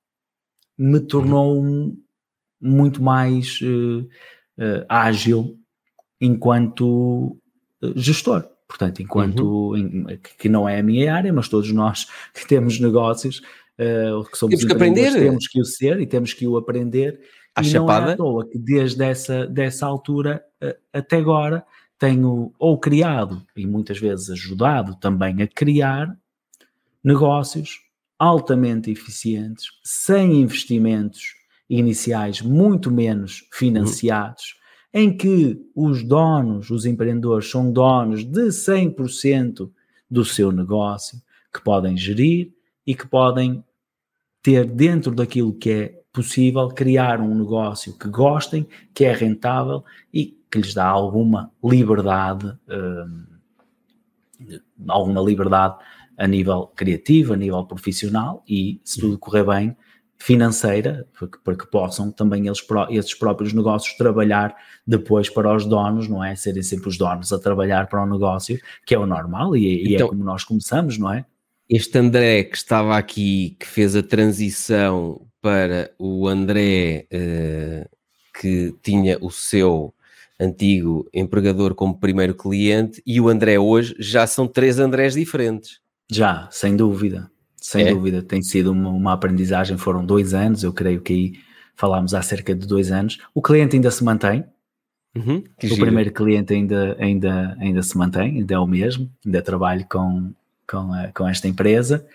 [0.76, 1.64] me tornou
[2.60, 4.08] muito mais uh,
[4.88, 5.58] ágil
[6.20, 7.36] enquanto
[7.96, 8.48] gestor.
[8.66, 9.76] Portanto, enquanto uhum.
[10.10, 13.38] em, que não é a minha área, mas todos nós que temos negócios,
[13.78, 17.20] uh, que somos temos que aprender, temos que o ser e temos que o aprender.
[17.54, 18.00] À e chapada.
[18.00, 21.64] não é à toa que desde essa dessa altura uh, até agora
[21.98, 26.16] tenho ou criado e muitas vezes ajudado também a criar
[27.02, 27.80] negócios
[28.18, 31.34] altamente eficientes, sem investimentos
[31.70, 34.58] iniciais muito menos financiados, uhum.
[34.92, 39.70] Em que os donos, os empreendedores, são donos de 100%
[40.10, 41.20] do seu negócio,
[41.52, 42.52] que podem gerir
[42.86, 43.62] e que podem
[44.42, 50.36] ter dentro daquilo que é possível criar um negócio que gostem, que é rentável e
[50.50, 53.26] que lhes dá alguma liberdade, hum,
[54.88, 55.76] alguma liberdade
[56.16, 59.76] a nível criativo, a nível profissional e, se tudo correr bem,
[60.18, 61.06] financeira,
[61.44, 62.58] para que, possam também eles,
[62.90, 64.54] esses próprios negócios trabalhar
[64.86, 66.34] depois para os donos, não é?
[66.34, 69.92] Serem sempre os donos a trabalhar para o negócio, que é o normal e, e
[69.92, 71.24] é então, é como nós começamos, não é?
[71.70, 77.88] Este André que estava aqui, que fez a transição para o André uh,
[78.40, 79.94] que tinha o seu
[80.40, 85.80] antigo empregador como primeiro cliente e o André hoje já são três Andrés diferentes.
[86.10, 87.30] Já, sem dúvida.
[87.68, 87.92] Sem é?
[87.92, 89.76] dúvida, tem sido uma, uma, aprendizagem.
[89.76, 91.32] Foram dois anos, eu creio que aí
[91.76, 93.18] falámos há cerca de dois anos.
[93.34, 94.42] O cliente ainda se mantém.
[95.14, 95.80] Uhum, o giro.
[95.82, 99.12] primeiro cliente ainda, ainda, ainda se mantém, ainda é o mesmo.
[99.22, 100.32] Ainda trabalho com,
[100.66, 102.06] com, a, com esta empresa.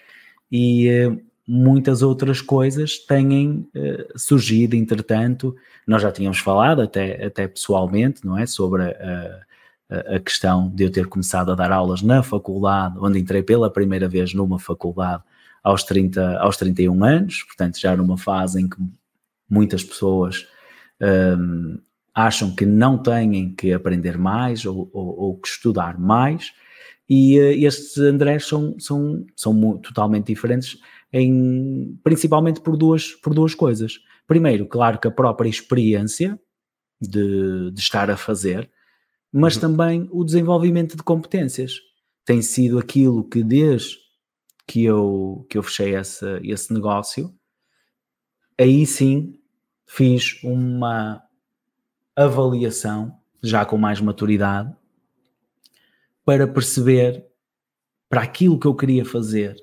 [0.51, 5.55] E uh, muitas outras coisas têm uh, surgido, entretanto.
[5.85, 8.47] Nós já tínhamos falado, até, até pessoalmente, não é?
[8.47, 9.43] Sobre a,
[9.87, 13.69] a, a questão de eu ter começado a dar aulas na faculdade, onde entrei pela
[13.69, 15.21] primeira vez numa faculdade
[15.63, 18.77] aos, 30, aos 31 anos, portanto, já numa fase em que
[19.49, 20.47] muitas pessoas
[21.01, 21.77] um,
[22.13, 26.51] acham que não têm que aprender mais ou, ou, ou que estudar mais.
[27.09, 30.77] E uh, estes Andrés são, são, são totalmente diferentes
[31.11, 33.99] em, principalmente por duas, por duas coisas.
[34.27, 36.39] Primeiro, claro que a própria experiência
[36.99, 38.69] de, de estar a fazer,
[39.31, 39.61] mas uhum.
[39.61, 41.79] também o desenvolvimento de competências.
[42.25, 43.97] Tem sido aquilo que desde
[44.65, 47.33] que eu, que eu fechei esse, esse negócio,
[48.59, 49.39] aí sim
[49.85, 51.21] fiz uma
[52.15, 54.73] avaliação, já com mais maturidade,
[56.25, 57.25] para perceber
[58.09, 59.57] para aquilo que eu queria fazer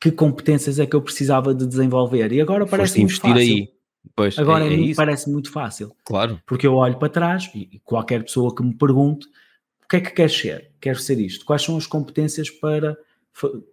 [0.00, 2.32] que competências é que eu precisava de desenvolver.
[2.32, 3.36] E agora parece muito fácil.
[3.36, 3.68] Aí.
[4.16, 5.94] Pois, agora é, é parece muito fácil.
[6.04, 6.40] Claro.
[6.46, 9.26] Porque eu olho para trás e qualquer pessoa que me pergunte
[9.84, 10.70] o que é que queres ser?
[10.80, 11.44] Quero ser isto.
[11.44, 12.96] Quais são as competências para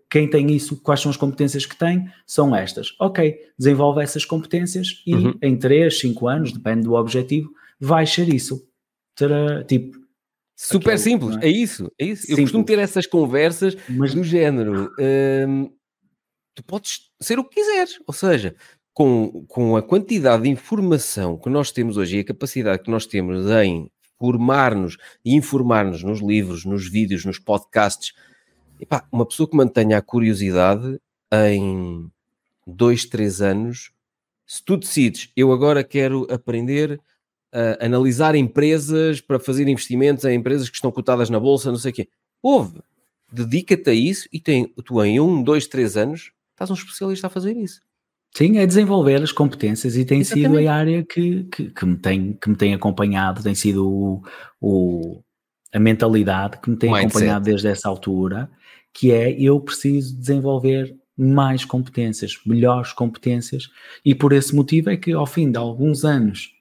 [0.10, 2.10] quem tem isso, quais são as competências que tem?
[2.26, 2.96] São estas.
[3.00, 5.34] Ok, desenvolve essas competências e uhum.
[5.42, 7.50] em 3, 5 anos, depende do objetivo,
[7.80, 8.66] vai ser isso.
[9.16, 9.98] Terá, tipo,
[10.60, 11.46] Super aquele, simples, é?
[11.46, 11.50] é?
[11.50, 12.22] isso, é isso.
[12.24, 12.38] Simples.
[12.40, 14.92] Eu costumo ter essas conversas Mas, do género.
[15.48, 15.70] Hum,
[16.56, 18.00] tu podes ser o que quiseres.
[18.08, 18.56] Ou seja,
[18.92, 23.06] com, com a quantidade de informação que nós temos hoje e a capacidade que nós
[23.06, 28.14] temos em formar-nos e informar-nos nos livros, nos vídeos, nos podcasts,
[28.80, 31.00] epá, uma pessoa que mantenha a curiosidade
[31.32, 32.10] em
[32.66, 33.92] dois, três anos,
[34.46, 37.00] se tu decides, eu agora quero aprender
[37.52, 41.92] a analisar empresas para fazer investimentos em empresas que estão cotadas na bolsa, não sei
[41.92, 42.10] o quê,
[42.42, 42.80] ouve,
[43.32, 47.30] dedica-te a isso e tem, tu em um, dois, três anos estás um especialista a
[47.30, 47.82] fazer isso.
[48.34, 50.58] Sim, é desenvolver as competências e tem Exatamente.
[50.58, 54.24] sido a área que, que, que, me tem, que me tem acompanhado, tem sido o,
[54.62, 55.24] o
[55.74, 57.10] a mentalidade que me tem Mindset.
[57.10, 58.50] acompanhado desde essa altura,
[58.94, 63.70] que é eu preciso desenvolver mais competências, melhores competências,
[64.06, 66.52] e por esse motivo é que ao fim de alguns anos,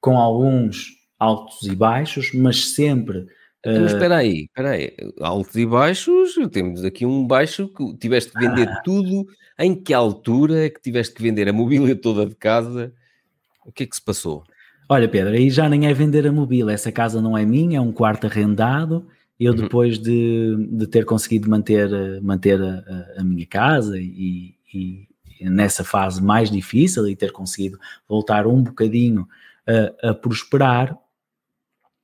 [0.00, 3.26] com alguns altos e baixos, mas sempre
[3.60, 8.32] então, mas espera aí, espera aí, altos e baixos, temos aqui um baixo que tiveste
[8.32, 8.80] que vender ah.
[8.84, 9.26] tudo,
[9.58, 12.92] em que altura é que tiveste que vender a mobília toda de casa?
[13.66, 14.44] O que é que se passou?
[14.88, 17.80] Olha Pedro, aí já nem é vender a mobília, essa casa não é minha, é
[17.80, 19.06] um quarto arrendado,
[19.38, 19.58] eu uhum.
[19.58, 21.88] depois de, de ter conseguido manter,
[22.22, 25.06] manter a, a minha casa e, e,
[25.40, 27.78] nessa fase mais difícil e ter conseguido
[28.08, 29.28] voltar um bocadinho
[30.02, 30.98] a, a prosperar,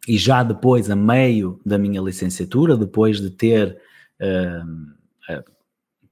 [0.07, 3.79] e já depois, a meio da minha licenciatura, depois de ter,
[4.21, 5.45] uh, uh,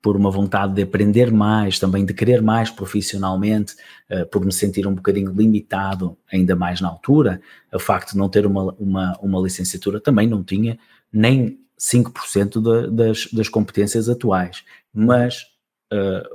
[0.00, 3.74] por uma vontade de aprender mais, também de querer mais profissionalmente,
[4.10, 7.40] uh, por me sentir um bocadinho limitado, ainda mais na altura,
[7.72, 10.78] o facto de não ter uma, uma, uma licenciatura também não tinha
[11.12, 15.50] nem 5% de, das, das competências atuais, mas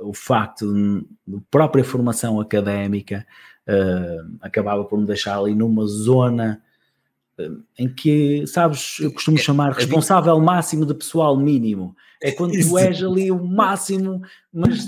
[0.02, 0.72] o facto
[1.26, 3.26] de própria formação académica
[4.40, 6.62] acabava por me deixar ali numa zona
[7.78, 11.94] em que, sabes, eu costumo é, chamar responsável máximo de pessoal mínimo.
[12.20, 14.22] É quando tu és ali o máximo,
[14.52, 14.84] mas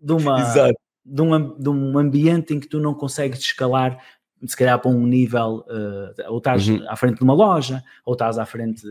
[0.00, 0.74] de, uma,
[1.04, 4.02] de, um, de um ambiente em que tu não consegues escalar,
[4.44, 6.84] se calhar para um nível, uh, ou estás uhum.
[6.88, 8.82] à frente de uma loja, ou estás à frente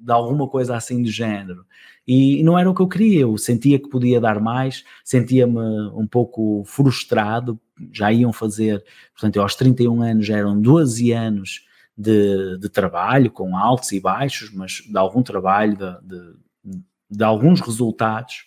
[0.00, 1.64] de alguma coisa assim do género.
[2.06, 5.60] E não era o que eu queria, eu sentia que podia dar mais, sentia-me
[5.94, 7.60] um pouco frustrado,
[7.92, 13.56] já iam fazer, portanto, aos 31 anos, já eram 12 anos de, de, trabalho, com
[13.56, 16.80] altos e baixos, mas de algum trabalho, de, de,
[17.10, 18.46] de alguns resultados,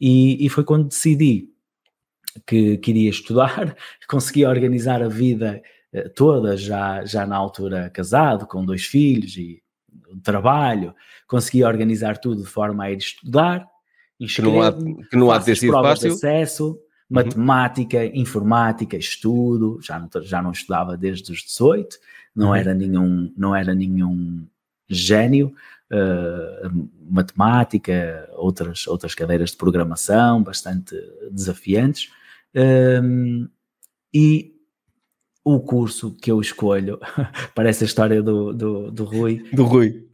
[0.00, 1.48] e, e, foi quando decidi
[2.46, 3.76] que queria estudar,
[4.08, 9.61] consegui organizar a vida eh, toda, já, já na altura casado, com dois filhos e
[10.20, 10.94] trabalho,
[11.26, 13.66] consegui organizar tudo de forma a ir estudar,
[14.18, 16.12] que não há, que não há de ter sido fácil.
[16.12, 16.78] acesso, uhum.
[17.10, 18.10] matemática, uhum.
[18.14, 21.96] informática, estudo, já não, já não estudava desde os 18,
[22.34, 22.54] não uhum.
[22.54, 24.46] era nenhum, não era nenhum
[24.88, 25.54] gênio,
[25.90, 30.94] uh, matemática, outras, outras cadeiras de programação bastante
[31.30, 32.10] desafiantes.
[32.54, 33.48] Um,
[34.12, 34.52] e
[35.44, 36.98] o curso que eu escolho,
[37.54, 39.44] parece a história do, do, do Rui.
[39.52, 40.06] Do Rui.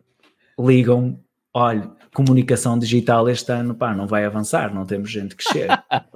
[0.59, 1.21] Ligam,
[1.53, 5.73] olha, comunicação digital este ano, pá, não vai avançar, não temos gente que chegue.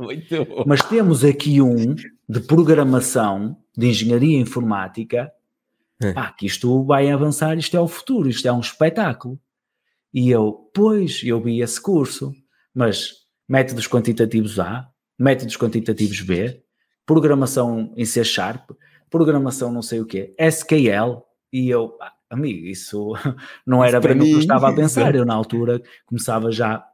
[0.67, 1.95] Mas temos aqui um
[2.29, 5.31] de programação, de engenharia informática,
[6.01, 6.13] é.
[6.13, 9.39] pá, que isto vai avançar, isto é o futuro, isto é um espetáculo.
[10.13, 12.35] E eu, pois, eu vi esse curso,
[12.75, 14.89] mas métodos quantitativos A,
[15.19, 16.63] métodos quantitativos B,
[17.07, 18.71] programação em C Sharp,
[19.13, 23.13] programação não sei o quê, SQL, e eu, ah, amigo, isso
[23.65, 25.15] não era isso bem o que eu estava a pensar.
[25.15, 26.85] Eu, na altura, começava já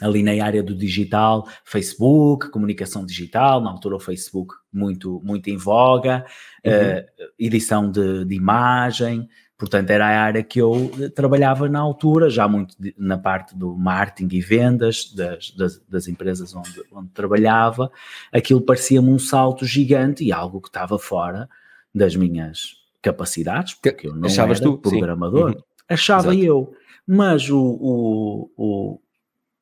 [0.00, 5.58] ali na área do digital, Facebook, comunicação digital, na altura o Facebook muito, muito em
[5.58, 6.24] voga,
[6.64, 6.72] uhum.
[6.72, 9.28] uh, edição de, de, imagem,
[9.60, 14.34] portanto era a área que eu trabalhava na altura, já muito na parte do marketing
[14.34, 17.92] e vendas das, das, das empresas onde, onde trabalhava,
[18.32, 21.46] aquilo parecia-me um salto gigante e algo que estava fora
[21.94, 24.78] das minhas capacidades, porque eu não Achavas era tu?
[24.78, 25.62] programador, uhum.
[25.86, 26.46] achava Exato.
[26.46, 26.74] eu,
[27.06, 29.00] mas o, o, o,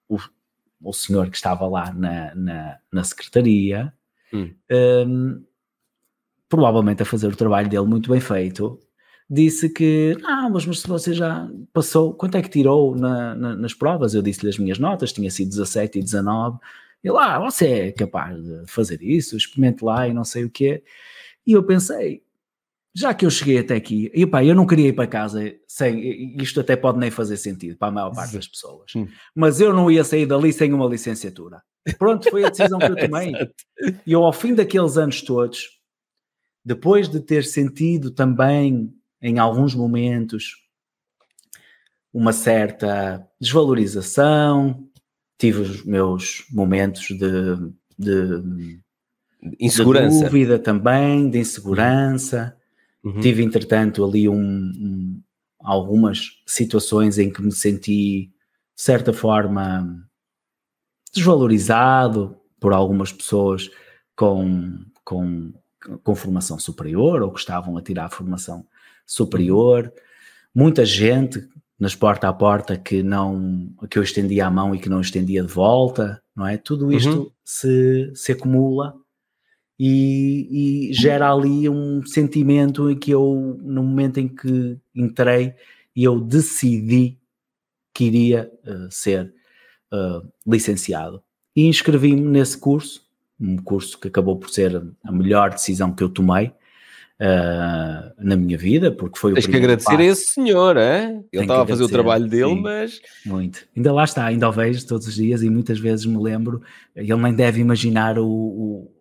[0.09, 0.19] o,
[0.81, 3.93] o, senhor que estava lá na, na, na secretaria,
[4.33, 4.55] hum.
[4.71, 5.45] um,
[6.49, 8.79] provavelmente a fazer o trabalho dele muito bem feito,
[9.29, 13.57] disse que, ah, mas, mas se você já passou, quanto é que tirou na, na,
[13.57, 14.15] nas provas?
[14.15, 16.59] Eu disse-lhe as minhas notas, tinha sido 17 e 19,
[17.05, 20.51] e lá, ah, você é capaz de fazer isso, experimente lá e não sei o
[20.51, 20.83] quê.
[21.47, 22.23] E eu pensei,
[22.95, 26.37] já que eu cheguei até aqui, e pá, eu não queria ir para casa sem,
[26.43, 28.93] isto até pode nem fazer sentido para a maior parte das pessoas,
[29.35, 31.63] mas eu não ia sair dali sem uma licenciatura.
[31.99, 33.33] Pronto, foi a decisão que eu tomei.
[34.07, 35.79] e eu, ao fim daqueles anos todos,
[36.65, 40.57] depois de ter sentido também, em alguns momentos,
[42.13, 44.89] uma certa desvalorização,
[45.39, 48.81] tive os meus momentos de, de
[49.61, 50.19] insegurança.
[50.19, 52.57] de dúvida também, de insegurança.
[53.05, 53.21] Uhum.
[53.21, 55.23] Tive, entretanto, ali um, um,
[55.61, 58.33] algumas situações em que me senti, de
[58.83, 60.05] certa forma,
[61.15, 63.71] desvalorizado por algumas pessoas
[64.17, 65.53] com, com,
[66.03, 68.67] com formação superior ou que estavam a tirar a formação
[69.09, 69.93] superior.
[70.55, 71.49] Muita gente
[71.81, 75.43] nas porta a porta que não que eu estendia a mão e que não estendia
[75.43, 76.59] de volta, não é?
[76.59, 77.31] Tudo isto uhum.
[77.45, 78.95] se, se acumula
[79.79, 85.55] e, e, gera ali um sentimento em que eu, no momento em que entrei,
[85.95, 87.17] eu decidi
[87.95, 89.33] que iria uh, ser
[89.93, 91.23] uh, licenciado.
[91.55, 93.07] E inscrevi-me nesse curso,
[93.41, 96.53] um curso que acabou por ser a melhor decisão que eu tomei,
[97.21, 100.03] Uh, na minha vida, porque foi Tens o Tens que agradecer passo.
[100.03, 101.21] a esse senhor, é?
[101.33, 103.01] ele estava a fazer o trabalho dele, sim, mas.
[103.27, 103.67] Muito.
[103.77, 106.63] Ainda lá está, ainda o vejo todos os dias e muitas vezes me lembro,
[106.95, 108.93] ele nem deve imaginar o, o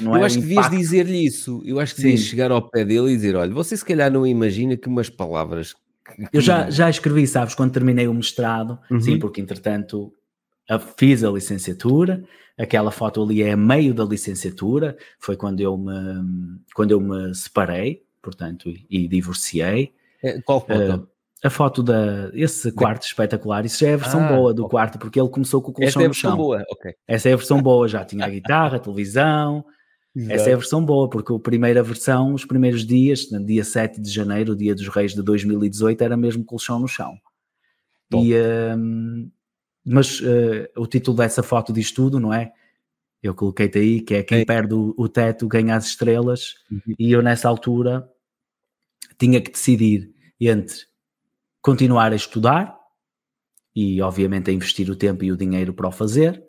[0.00, 1.62] não eu é acho que devias dizer-lhe isso.
[1.64, 4.26] Eu acho que devias chegar ao pé dele e dizer: olha, você se calhar não
[4.26, 5.72] imagina que umas palavras.
[6.04, 6.28] Que...
[6.32, 9.00] Eu já, já escrevi, sabes, quando terminei o mestrado, uhum.
[9.00, 10.12] sim, porque entretanto
[10.96, 12.24] fiz a licenciatura.
[12.58, 18.02] Aquela foto ali é meio da licenciatura, foi quando eu me, quando eu me separei,
[18.20, 19.92] portanto, e, e divorciei.
[20.22, 20.94] É, qual foto?
[20.94, 21.08] Uh,
[21.44, 24.70] a foto da esse quarto espetacular, isso já é a versão ah, boa do okay.
[24.70, 26.94] quarto, porque ele começou com o colchão Essa é a versão boa, ok.
[27.08, 29.64] Essa é a versão boa, já tinha a guitarra, a televisão.
[30.14, 30.34] Exato.
[30.34, 34.10] Essa é a versão boa, porque a primeira versão, os primeiros dias, dia 7 de
[34.10, 37.14] janeiro, o dia dos reis de 2018, era mesmo colchão no chão.
[38.14, 38.34] E,
[38.76, 39.30] um,
[39.84, 42.52] mas uh, o título dessa foto diz tudo, não é?
[43.22, 46.94] Eu coloquei-te aí, que é quem perde o, o, teto ganha as estrelas, uhum.
[46.98, 48.08] e eu nessa altura
[49.18, 50.76] tinha que decidir entre
[51.60, 52.76] continuar a estudar
[53.74, 56.42] e, obviamente, a investir o tempo e o dinheiro para o fazer,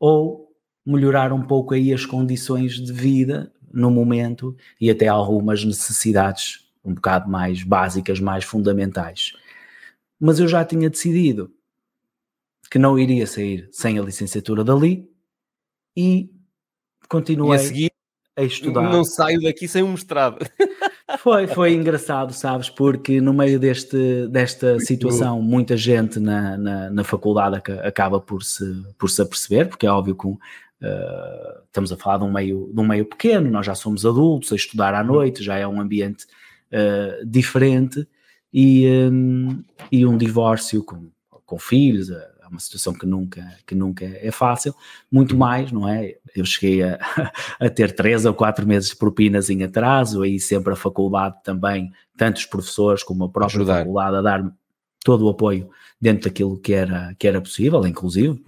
[0.00, 0.52] ou
[0.84, 6.94] melhorar um pouco aí as condições de vida no momento e até algumas necessidades um
[6.94, 9.32] bocado mais básicas, mais fundamentais.
[10.18, 11.52] Mas eu já tinha decidido
[12.72, 15.06] que não iria sair sem a licenciatura dali
[15.94, 16.30] e
[17.06, 17.92] continuei e a, seguir,
[18.34, 18.90] a estudar.
[18.90, 20.38] Não saio daqui sem um mestrado.
[21.18, 27.04] Foi, foi engraçado, sabes, porque no meio deste, desta situação, muita gente na, na, na,
[27.04, 28.64] faculdade acaba por se,
[28.96, 30.38] por se aperceber, porque é óbvio que uh,
[31.66, 34.56] estamos a falar de um, meio, de um meio pequeno, nós já somos adultos, a
[34.56, 36.24] estudar à noite, já é um ambiente
[36.72, 38.08] uh, diferente,
[38.50, 41.10] e, um, e um divórcio com,
[41.44, 42.08] com filhos,
[42.52, 44.74] uma situação que nunca, que nunca é fácil,
[45.10, 46.16] muito mais, não é?
[46.36, 46.98] Eu cheguei a,
[47.58, 51.90] a ter três ou quatro meses de propinas em atraso, aí sempre a faculdade também,
[52.16, 53.78] tanto os professores como a própria Ajudar.
[53.78, 54.52] faculdade a dar
[55.04, 55.68] todo o apoio
[56.00, 58.40] dentro daquilo que era, que era possível, inclusive,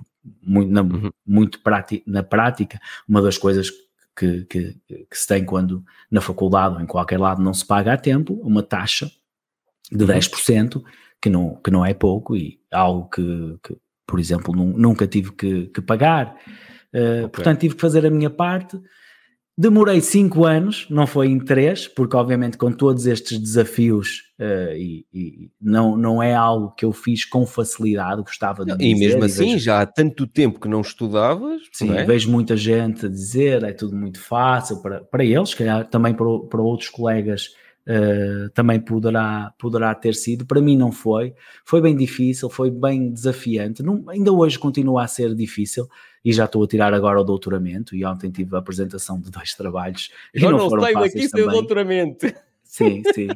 [0.42, 1.10] muito, na, Uhum.
[1.26, 2.78] muito práti- na prática,
[3.08, 3.70] uma das coisas
[4.16, 7.94] que, que, que se tem quando na faculdade ou em qualquer lado não se paga
[7.94, 9.10] a tempo, uma taxa
[9.90, 10.06] de Uhum.
[10.10, 10.82] 10%,
[11.20, 13.76] que não, que não é pouco e algo que, que,
[14.06, 16.36] por exemplo, nu- nunca tive que, que pagar.
[16.94, 18.78] Uh, Portanto, tive que fazer a minha parte.
[19.56, 25.06] Demorei cinco anos, não foi em três, porque obviamente com todos estes desafios uh, e,
[25.14, 29.24] e não, não é algo que eu fiz com facilidade, gostava de E dizer, mesmo
[29.24, 32.04] assim, vejo- já há tanto tempo que não estudavas, Sim, não é?
[32.04, 36.12] vejo muita gente a dizer é tudo muito fácil para, para eles, se calhar também
[36.14, 37.50] para, para outros colegas
[37.86, 40.46] eh, também poderá, poderá ter sido.
[40.46, 41.34] Para mim não foi.
[41.64, 43.82] Foi bem difícil, foi bem desafiante.
[43.82, 45.86] Não- ainda hoje continua a ser difícil
[46.24, 49.52] e já estou a tirar agora o doutoramento e ontem tive a apresentação de dois
[49.56, 51.48] trabalhos e Eu não, não foram fáceis o também.
[51.48, 52.26] doutoramento.
[52.64, 53.28] Sim, sim.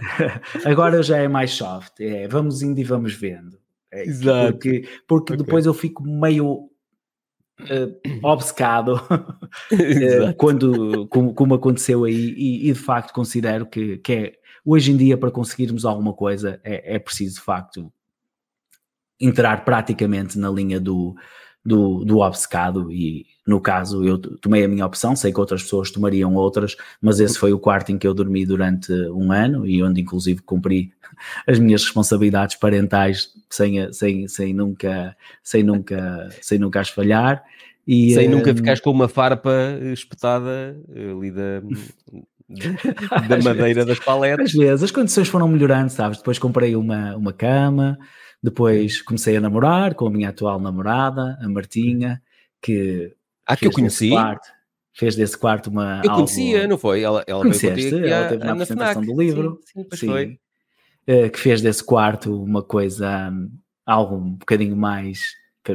[0.64, 2.00] Agora já é mais soft.
[2.00, 3.58] É, vamos indo e vamos vendo.
[3.90, 4.52] É, Exato.
[4.52, 5.44] Porque, porque Ok.
[5.44, 6.68] depois eu fico meio
[7.60, 9.00] eh, obcecado
[9.72, 14.32] eh, quando, como, como aconteceu aí, e, e de facto considero que, que é
[14.64, 17.92] hoje em dia para conseguirmos alguma coisa é, é preciso de facto
[19.18, 21.14] entrar praticamente na linha do,
[21.66, 25.90] do, do obcecado e no caso eu tomei a minha opção, sei que outras pessoas
[25.90, 29.82] tomariam outras, mas esse foi o quarto em que eu dormi durante um ano e
[29.82, 30.92] onde inclusive cumpri
[31.46, 37.44] as minhas responsabilidades parentais sem, sem, sem nunca sem nunca sem nunca as falhar
[37.86, 39.52] e, Sem nunca hum, ficares com uma farpa
[39.92, 41.62] espetada eh, ali da,
[43.28, 44.52] da Às madeira das às paletas.
[44.52, 46.18] vezes as condições foram melhorando, sabes?
[46.18, 47.96] Depois comprei uma, uma cama,
[48.42, 52.22] depois comecei a namorar com a minha atual namorada, a Martinha,
[52.62, 53.14] que
[53.46, 54.10] Ah, que eu conheci.
[54.10, 54.48] quarto,
[54.92, 57.02] fez desse quarto uma Eu algo- conhecia, não foi?
[57.02, 57.94] Ela, ela veio Conheceste?
[57.96, 59.14] aqui Ela teve na na apresentação FNAC.
[59.14, 59.60] do livro.
[59.64, 60.06] Sim, sim, Sim.
[60.06, 60.38] foi.
[61.06, 63.48] Eh, que fez desse quarto uma coisa, hum,
[63.84, 65.20] algo um bocadinho mais,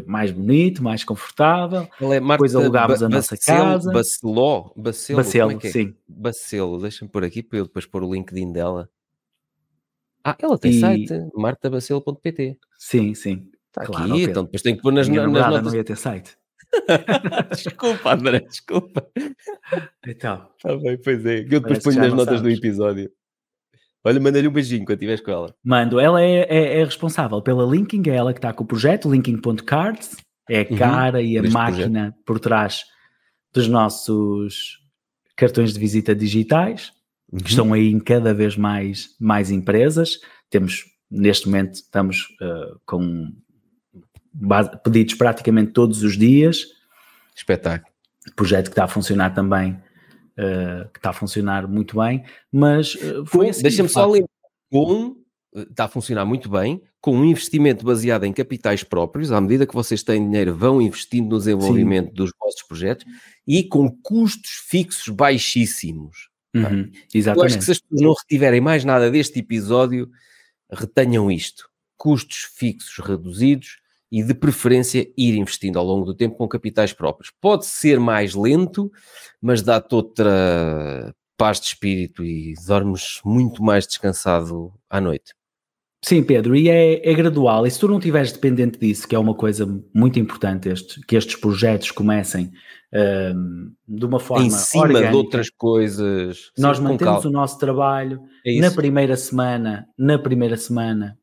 [0.06, 1.88] mais bonito, mais confortável.
[2.00, 3.92] Ela é Marta Depois alugámos a nossa casa.
[3.92, 4.72] Baceló.
[4.76, 5.18] Bacelo.
[5.18, 5.72] Bacelo, é que é?
[5.72, 5.96] sim.
[6.08, 6.82] Bacelo.
[6.82, 8.90] Deixa-me pôr aqui para eu depois pôr o LinkedIn dela.
[10.24, 12.58] Ah, ela tem E- site, martabacelo.pt.
[12.78, 13.50] Sim, sim.
[13.68, 15.64] Está Claro, aqui, então depois tenho que pôr nas, Minha nas notas.
[15.64, 16.38] não ia ter site.
[17.52, 19.06] desculpa, André, desculpa.
[20.06, 21.40] Então, Está bem, pois é.
[21.40, 22.58] Eu depois ponho nas notas do sabes.
[22.58, 23.12] episódio.
[24.04, 25.56] Olha, manda-lhe um beijinho quando estiveres com ela.
[25.64, 29.10] Mando, ela é, é- é responsável pela Linking, é ela que está com o projeto,
[29.10, 30.18] Linking.cards,
[30.50, 32.84] é a Uhum, cara e a máquina por trás
[33.54, 34.80] dos nossos
[35.36, 36.92] cartões de visita digitais,
[37.32, 37.40] Uhum.
[37.40, 40.20] que estão aí em cada vez mais, mais empresas.
[40.50, 43.32] Temos, neste momento, estamos uh, com
[44.84, 46.66] pedidos praticamente todos os dias,
[47.36, 47.92] Espetáculo.
[48.36, 53.26] projeto que está a funcionar também, uh, que está a funcionar muito bem, mas uh,
[53.26, 54.30] foi assim, Deixa-me de só lembrar.
[54.70, 55.18] Com,
[55.54, 59.74] está a funcionar muito bem, com um investimento baseado em capitais próprios, à medida que
[59.74, 63.06] vocês têm dinheiro, vão investindo no desenvolvimento dos vossos projetos
[63.46, 66.31] e com custos fixos baixíssimos.
[66.54, 67.58] Uhum, Eu acho exatamente.
[67.60, 70.10] que se as pessoas não retiverem mais nada deste episódio,
[70.72, 73.80] retenham isto: custos fixos reduzidos
[74.12, 77.32] e, de preferência, ir investindo ao longo do tempo com capitais próprios.
[77.40, 78.92] Pode ser mais lento,
[79.42, 85.34] mas dá-te outra paz de espírito e dormes muito mais descansado à noite.
[86.04, 87.66] Sim, Pedro, e é, é gradual.
[87.66, 91.16] E se tu não estiveres dependente disso, que é uma coisa muito importante, este, que
[91.16, 92.52] estes projetos comecem
[93.36, 95.12] hum, de uma forma em cima orgânica.
[95.12, 96.52] de outras coisas.
[96.58, 98.20] Nós mantemos o nosso trabalho.
[98.44, 101.18] É Na primeira semana, na primeira semana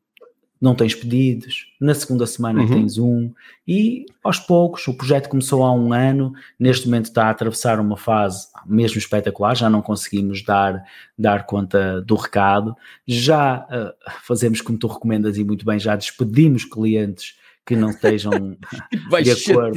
[0.61, 2.67] não tens pedidos, na segunda semana Uhum.
[2.67, 3.31] tens um,
[3.67, 7.95] e aos poucos, o projeto começou há um ano, neste momento está a atravessar uma
[7.95, 10.83] fase mesmo espetacular, já não conseguimos dar,
[11.17, 12.75] dar conta do recado,
[13.07, 13.93] já ah,
[14.23, 17.38] fazemos como tu recomendas e muito bem, já despedimos clientes
[17.69, 18.31] que não estejam
[19.11, 19.73] Vai de acordo.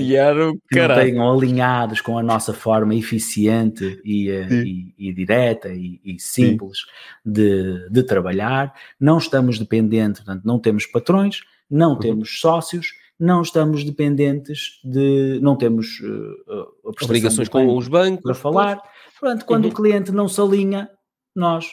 [0.71, 4.63] que não tenham alinhados com a nossa forma eficiente e, eh, Sim.
[4.65, 6.79] e- e direta e, e simples
[7.23, 8.73] de, de trabalhar.
[8.99, 11.99] Não estamos dependentes, portanto, não temos patrões, não Uhum.
[11.99, 15.39] temos sócios, não estamos dependentes de.
[15.43, 18.23] não temos prestação Obrigações do com os bancos.
[18.23, 18.81] para falar.
[19.21, 19.71] Portanto, quando Uhum.
[19.71, 20.89] o cliente não se alinha,
[21.37, 21.67] nós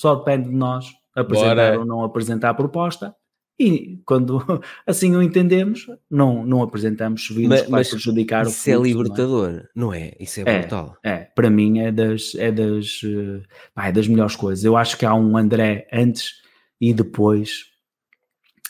[0.00, 1.78] só depende de nós apresentar Bora.
[1.80, 3.15] ou não apresentar a proposta.
[3.58, 4.38] E quando
[4.86, 9.68] assim o entendemos, não, não apresentamos Mas- que vai prejudicar o Isso é não libertador,
[9.74, 10.12] não é?
[10.20, 10.58] Isso é É.
[10.60, 10.96] brutal.
[11.02, 13.42] É, para mim é das, é das, eh,
[13.74, 14.64] pá, é das melhores coisas.
[14.64, 16.42] Eu acho que há um André antes
[16.80, 17.64] e depois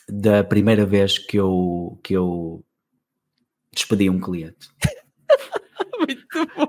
[0.09, 2.64] da primeira vez que eu, que eu
[3.72, 4.68] despedi um cliente.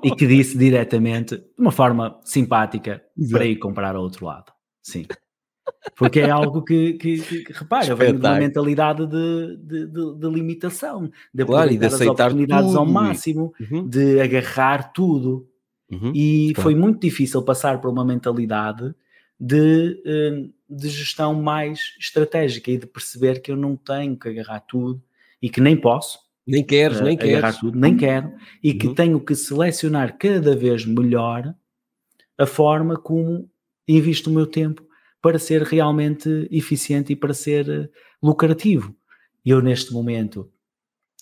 [0.04, 3.34] E que disse diretamente, de uma forma simpática, Exato.
[3.34, 4.52] para ir comprar ao outro lado.
[4.82, 5.06] Sim.
[5.96, 10.16] Porque é algo que, que, que, que repara, vem de uma mentalidade de, de, de-
[10.20, 12.94] de limitação, de Claro, e de aproveitar as aceitar oportunidades ao tudo.
[12.94, 15.48] máximo, Uhum, de agarrar tudo.
[15.92, 16.12] uhum.
[16.14, 16.62] E Claro.
[16.64, 18.94] foi muito difícil passar por uma mentalidade
[19.40, 24.60] de, eh, de gestão mais estratégica e de perceber que eu não tenho que agarrar
[24.62, 25.02] tudo
[25.42, 27.58] e que nem posso Nem queres, eh, nem agarrar queres.
[27.58, 28.32] tudo, nem quero,
[28.64, 28.94] e que Uhum.
[28.96, 31.54] tenho que selecionar cada vez melhor
[32.38, 33.50] a forma como
[33.88, 34.87] invisto o meu tempo
[35.28, 37.90] para ser realmente eficiente e para ser eh,
[38.24, 38.96] lucrativo.
[39.46, 40.50] Eu, neste momento,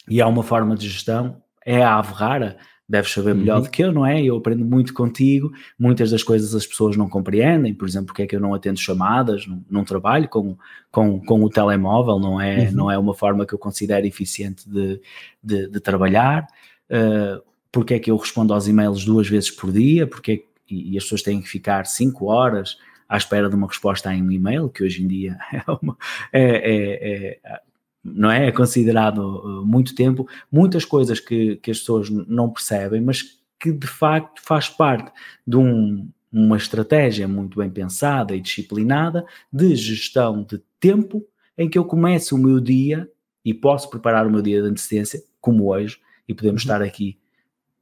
[0.07, 3.63] e há uma forma de gestão, é a ave rara, deves saber melhor Uhum.
[3.63, 4.21] do que eu, não é?
[4.23, 8.27] Eu aprendo muito contigo, muitas das coisas as pessoas não compreendem, por exemplo, porque é
[8.27, 10.55] que eu não atendo chamadas, não, não trabalho com,
[10.91, 12.71] com, com o telemóvel, não é, Uhum.
[12.73, 15.01] não é uma forma que eu considero eficiente de,
[15.43, 16.45] de, de trabalhar,
[16.91, 17.41] uh,
[17.71, 20.93] porque é que eu respondo aos e-mails duas vezes por dia, porque é que- e,
[20.93, 22.77] e as pessoas têm que ficar cinco horas
[23.07, 25.97] à espera de uma resposta em um e-mail, que hoje em dia é, uma-
[26.31, 27.61] é- é- é-
[28.03, 28.47] não é?
[28.47, 33.23] É considerado uh, muito tempo, muitas coisas que, que as pessoas não percebem, mas
[33.59, 35.11] que de facto faz parte
[35.45, 41.25] de um- uma estratégia muito bem pensada e disciplinada de gestão de tempo
[41.57, 43.09] em que eu começo o meu dia
[43.43, 45.97] e posso preparar o meu dia de antecedência, como hoje,
[46.27, 46.71] e podemos Uhum.
[46.73, 47.17] estar aqui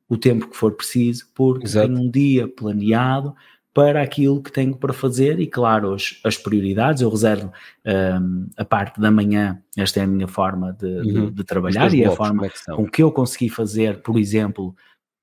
[0.07, 1.87] o tempo que for preciso, porque Exato.
[1.87, 3.35] tenho um dia planeado
[3.73, 7.01] para aquilo que tenho para fazer e, claro, as, as prioridades.
[7.01, 7.51] Eu reservo
[8.21, 11.31] hum, a parte da manhã, esta é a minha forma de, de- Uhum.
[11.31, 14.17] de Os trabalhar e é a blocos, forma é com que eu consegui fazer, por
[14.19, 14.75] exemplo,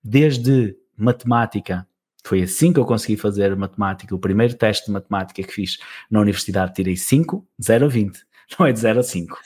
[0.03, 1.87] desde matemática.
[2.25, 4.15] Foi assim que eu consegui fazer matemática.
[4.15, 5.79] O primeiro teste de matemática que fiz
[6.11, 8.21] na universidade tirei 5, 0 a 20.
[8.59, 9.39] Não é de 0 a 5.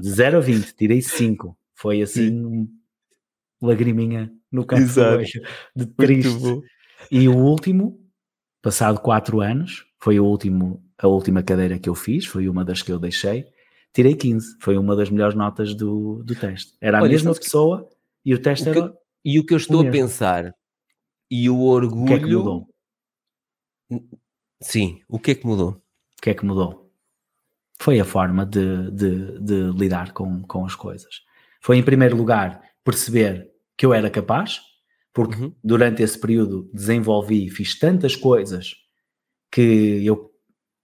[0.00, 1.56] De 0 a 20, tirei 5.
[1.74, 2.68] Foi assim, um
[3.62, 5.26] lagriminha no canto do olho,
[5.76, 6.28] de triste.
[7.10, 7.98] E o último,
[8.62, 12.82] passado 4 anos, foi o último, a última cadeira que eu fiz, foi uma das
[12.82, 13.46] que eu deixei.
[13.92, 16.74] Tirei 15, foi uma das melhores notas do, do teste.
[16.80, 17.88] Era a Olha, mesma sabes que- pessoa
[18.24, 18.94] e o teste O que- era
[19.24, 20.54] E o que eu estou a pensar,
[21.30, 22.02] e o orgulho.
[22.04, 22.68] o que é que mudou?
[24.60, 25.70] Sim, o que é que mudou?
[26.18, 26.90] O que é que mudou?
[27.80, 31.22] Foi a forma de, de, de lidar com, com as coisas.
[31.60, 34.60] Foi, em primeiro lugar, perceber que eu era capaz,
[35.12, 35.52] porque Uhum.
[35.62, 38.74] durante esse período desenvolvi, fiz tantas coisas
[39.50, 40.30] que eu,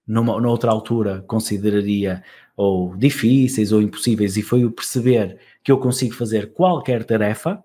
[0.06, 2.22] numa, noutra altura, consideraria
[2.56, 7.62] ou difíceis ou impossíveis, e foi o perceber que eu consigo fazer qualquer tarefa,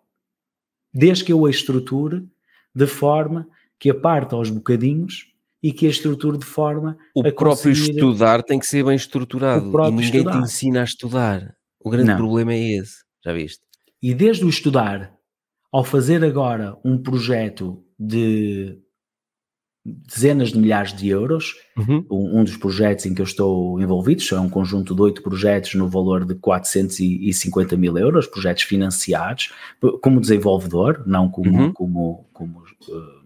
[0.94, 2.28] desde que eu a estruture
[2.76, 3.48] de forma
[3.80, 5.28] que a parta aos bocadinhos
[5.62, 8.96] e que a estruture de forma O a próprio conseguir- estudar tem que ser bem
[8.96, 10.40] estruturado e ninguém te estudar.
[10.42, 11.56] ensina a estudar.
[11.80, 12.18] O grande Não.
[12.18, 13.62] problema é esse, já viste?
[14.02, 15.14] E desde o estudar,
[15.72, 18.78] ao fazer agora um projeto de
[19.86, 22.06] dezenas de milhares de euros, Uhum.
[22.12, 25.74] um, um dos projetos em que eu estou envolvido, é um conjunto de oito projetos
[25.76, 29.52] no valor de 450 mil euros, projetos financiados,
[30.02, 31.74] como desenvolvedor, não como, Uhum.
[31.74, 33.20] como, como eh,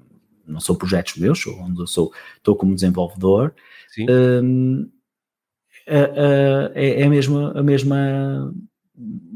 [0.47, 3.53] não são projetos meus, onde eu sou, estou como desenvolvedor.
[4.09, 4.89] Hum,
[5.87, 8.53] é, é a, mesma, a mesma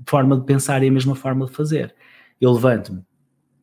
[0.08, 1.93] forma de pensar e a mesma forma de fazer.
[2.39, 3.03] Eu levanto-me,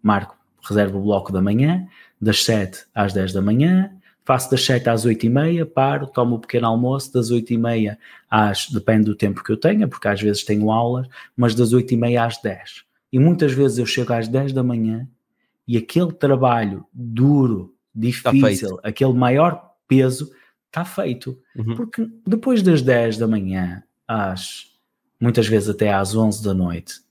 [0.03, 1.87] marco, reservo o bloco da manhã,
[2.21, 3.91] das 7 às 10 da manhã,
[4.25, 7.59] faço das 7 às 8 e meia, paro, tomo o pequeno almoço, das 8 e
[7.59, 7.99] meia
[8.31, 11.07] às, depende do tempo que eu tenha, porque às vezes tenho aulas,
[11.37, 12.85] mas das 8 e meia às 10.
[13.13, 15.07] E muitas vezes eu chego às 10 da manhã
[15.69, 20.31] e aquele trabalho duro, difícil, aquele maior peso,
[20.67, 21.39] está feito.
[21.55, 21.77] Uhum.
[21.77, 24.73] Porque depois das 10 da manhã, às
[25.21, 27.04] muitas vezes até às 11 da noite,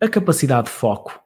[0.00, 1.20] a capacidade de foco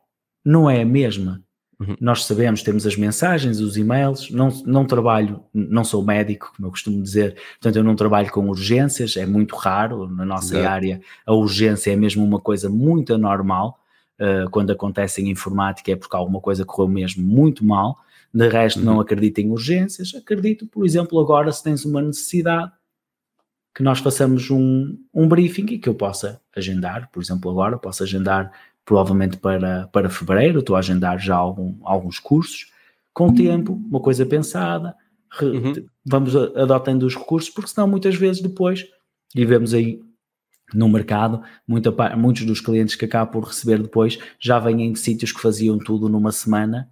[0.45, 1.43] não é a mesma.
[1.79, 1.97] Uhum.
[2.01, 6.71] Nós sabemos, temos as mensagens, os e-mails, não, não trabalho, não sou médico, como eu
[6.71, 10.69] costumo dizer, portanto eu não trabalho com urgências, é muito raro, na nossa Exato.
[10.69, 13.81] área a urgência é mesmo uma coisa muito anormal,
[14.21, 17.99] uh, quando acontece em informática é porque alguma coisa correu mesmo muito mal,
[18.33, 18.87] de resto Uhum.
[18.87, 22.71] não acredito em urgências, acredito, por exemplo, agora se tens uma necessidade
[23.75, 28.03] que nós façamos um, um briefing e que eu possa agendar, por exemplo, agora posso
[28.03, 28.53] agendar
[28.85, 32.71] provavelmente para, para fevereiro, estou a agendar já algum, alguns cursos,
[33.15, 34.95] com tempo, uma coisa pensada,
[35.31, 35.73] re- Uhum.
[36.05, 38.85] vamos adotando os recursos, porque senão muitas vezes depois,
[39.35, 40.01] e vemos aí
[40.75, 45.31] no mercado, muita, muitos dos clientes que acabam por receber depois já vêm de sítios
[45.33, 46.89] que faziam tudo numa semana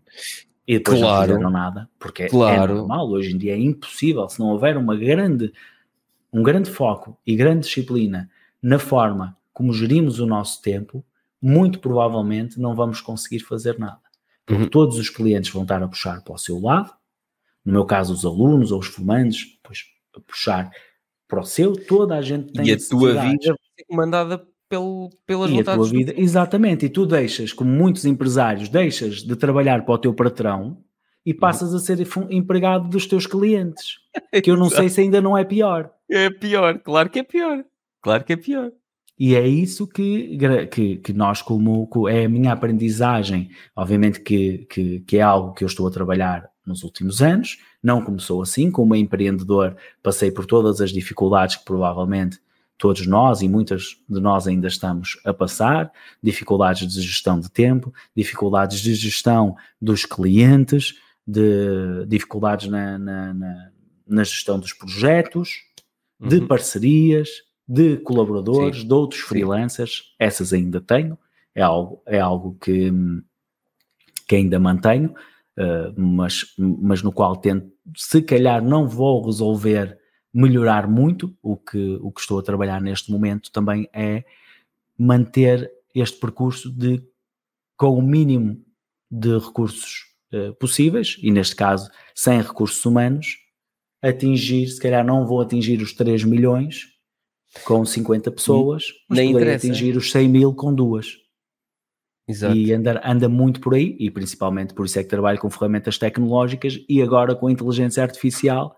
[0.66, 1.16] e depois Claro.
[1.16, 2.74] não fizeram nada, porque é- é Claro.
[2.76, 5.52] normal, hoje em dia é impossível, se não houver uma grande,
[6.32, 8.30] um grande foco e grande disciplina
[8.62, 11.04] na forma como gerimos o nosso tempo,
[11.42, 14.00] muito provavelmente não vamos conseguir fazer nada.
[14.46, 14.68] Porque Uhum.
[14.68, 16.92] todos os clientes vão estar a puxar para o seu lado,
[17.64, 19.84] no meu caso os alunos ou os formandos, depois
[20.16, 20.70] a puxar
[21.28, 25.10] para o seu, toda a gente tem E a tua vida vai ser comandada pelo,
[25.26, 29.16] pelas E a vontades tua do vida, exatamente, e tu deixas, como muitos empresários, deixas
[29.22, 30.82] de trabalhar para o teu patrão
[31.24, 31.98] e passas a ser
[32.30, 33.98] empregado dos teus clientes.
[34.42, 35.90] Que eu não sei se ainda não é pior.
[36.10, 37.64] É pior, claro que é pior.
[38.02, 38.72] Claro que é pior.
[39.18, 40.36] E é isso que,
[40.70, 45.52] que, que nós, como, co- é a minha aprendizagem, obviamente que, que, que é algo
[45.52, 50.46] que eu estou a trabalhar nos últimos anos, não começou assim, como empreendedor passei por
[50.46, 52.38] todas as dificuldades que provavelmente
[52.78, 55.92] todos nós e muitas de nós ainda estamos a passar,
[56.22, 60.94] dificuldades de gestão de tempo, dificuldades de gestão dos clientes,
[61.30, 63.70] de dificuldades na, na, na,
[64.06, 65.50] na gestão dos projetos,
[66.20, 66.46] de Uhum.
[66.46, 67.28] parcerias,
[67.66, 68.86] de colaboradores, Sim.
[68.88, 69.28] de outros Sim.
[69.28, 71.16] freelancers, essas ainda tenho,
[71.54, 72.92] é algo, é algo que,
[74.28, 75.14] que ainda mantenho,
[75.56, 79.98] eh, mas, mas no qual tento, se calhar não vou resolver
[80.32, 84.24] melhorar muito, o que, o que estou a trabalhar neste momento também é
[84.98, 87.02] manter este percurso de
[87.76, 88.62] com o mínimo
[89.10, 93.36] de recursos eh, possíveis, e neste caso sem recursos humanos,
[94.02, 96.86] atingir, se calhar não vou atingir os 3 milhões
[97.64, 99.66] com 50 pessoas, mas Nem poderei interessa.
[99.66, 101.16] atingir os 100 mil com duas.
[102.28, 102.54] Exato.
[102.56, 105.98] E anda, anda muito por aí, e principalmente por isso é que trabalho com ferramentas
[105.98, 108.76] tecnológicas e agora com a inteligência artificial,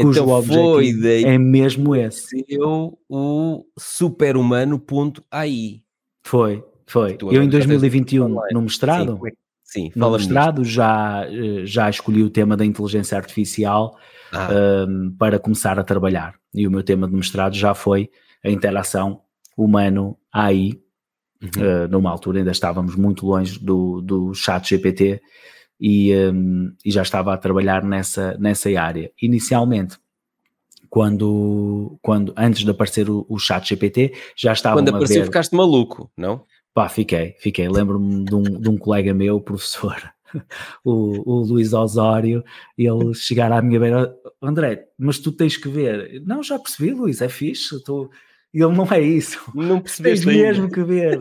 [0.00, 0.56] cujo Então foi
[0.88, 2.44] objetivo daí é mesmo esse.
[2.48, 5.82] eu o superhumano.ai.
[6.24, 7.16] Foi, foi.
[7.22, 8.54] Eu em já tens 2021, online.
[8.54, 9.32] no Sim, mestrado, que-
[9.68, 13.98] Sim, no mestrado já, eh, já escolhi o tema da inteligência artificial.
[14.32, 14.48] Ah,
[14.86, 16.34] um, para começar a trabalhar.
[16.54, 18.10] E o meu tema de mestrado já foi
[18.44, 19.20] a interação
[19.56, 20.78] humano-AI.
[21.40, 21.84] Uhum.
[21.84, 25.22] Uh, numa altura ainda estávamos muito longe do, do chat GPT
[25.80, 29.12] e, um, e já estava a trabalhar nessa, nessa área.
[29.22, 29.98] Inicialmente,
[30.90, 35.26] quando, quando antes de aparecer o, o chat GPT, já estavam Quando apareceu ver...
[35.26, 36.44] ficaste maluco, não?
[36.78, 37.68] Pá, fiquei, fiquei.
[37.68, 39.96] Lembro-me de um, de um colega meu, professor,
[40.84, 42.44] o, o Luís Osório,
[42.78, 46.22] ele chegar à minha beira, André, mas tu tens que ver.
[46.24, 47.74] Não, já percebi, Luís, é fixe.
[47.74, 48.12] Estou...
[48.54, 49.40] Ele não é isso.
[49.56, 50.42] Não Tens percebeste ainda.
[50.44, 51.20] mesmo que ver.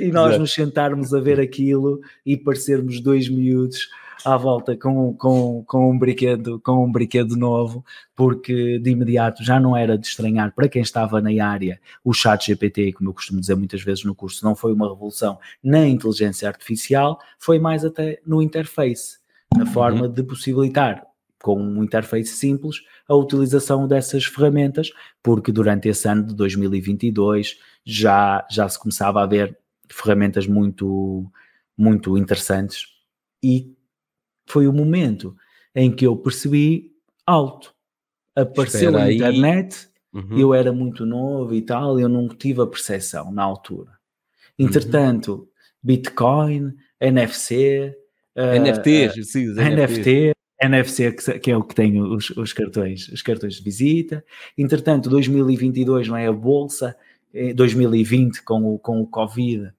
[0.00, 0.40] E nós Exato.
[0.40, 3.88] nos sentarmos a ver aquilo e parecermos dois miúdos
[4.24, 9.60] à volta com, com, com, um brinquedo, com um brinquedo novo, porque de imediato já
[9.60, 11.80] não era de estranhar para quem estava na área.
[12.04, 15.38] O chat GPT, como eu costumo dizer muitas vezes no curso, não foi uma revolução
[15.62, 19.18] na inteligência artificial, foi mais até no interface,
[19.56, 21.06] na forma de possibilitar
[21.42, 24.90] com um interface simples a utilização dessas ferramentas,
[25.22, 29.56] porque durante esse ano de 2022 já, já se começava a ver
[29.88, 31.30] ferramentas muito,
[31.76, 32.86] muito interessantes
[33.42, 33.77] e
[34.48, 35.36] foi o momento
[35.74, 36.92] em que eu percebi
[37.26, 37.74] alto.
[38.34, 40.38] Apareceu a internet, Uhum.
[40.38, 43.92] eu era muito novo e tal, eu não tive a percepção na altura.
[44.58, 45.48] Entretanto,
[45.82, 47.94] Bitcoin, NFC,
[48.34, 49.98] eh, NFTs, sim, os NFTs.
[49.98, 54.24] NFT, NFC que, que é o que tem os, os cartões, os cartões de visita.
[54.56, 56.96] Entretanto, 2022 não é a bolsa,
[57.32, 59.70] eh, 2020 com o, com o Covid,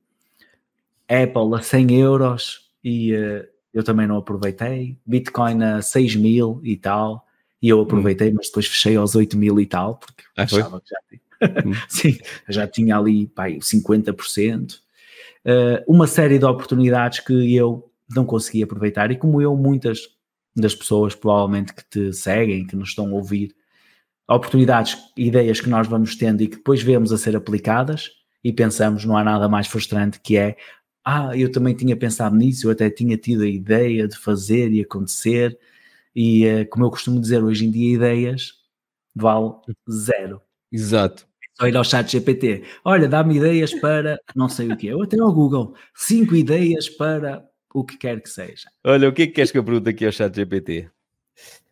[1.10, 4.98] Apple a 100 euros e eh, eu também não aproveitei.
[5.06, 7.26] Bitcoin a 6 mil e tal,
[7.62, 10.90] e eu aproveitei, mas depois fechei aos 8 mil e tal, porque Ah, achava que
[10.90, 11.22] já tinha.
[11.88, 12.18] Sim,
[12.48, 14.80] já tinha ali pá, 50%.
[15.46, 20.00] Eh, uma série de oportunidades que eu não consegui aproveitar, e como eu, muitas
[20.56, 23.56] das pessoas provavelmente que te seguem, que nos estão a ouvir,
[24.28, 28.12] oportunidades, ideias que nós vamos tendo e que depois vemos a ser aplicadas
[28.44, 30.56] e pensamos, não há nada mais frustrante que é
[31.10, 34.82] ah, eu também tinha pensado nisso, eu até tinha tido a ideia de fazer e
[34.82, 35.58] acontecer,
[36.16, 38.54] e eh, como eu costumo dizer hoje em dia, ideias
[39.16, 39.54] vale
[39.90, 40.40] zero.
[40.72, 41.28] Exato.
[41.60, 45.20] Só ir ao chat GPT, olha, dá-me ideias para não sei o quê, ou até
[45.20, 47.44] ao Google, cinco ideias para
[47.74, 48.70] o que quer que seja.
[48.84, 50.90] Olha, o que é que queres que eu pergunte aqui ao chat GPT?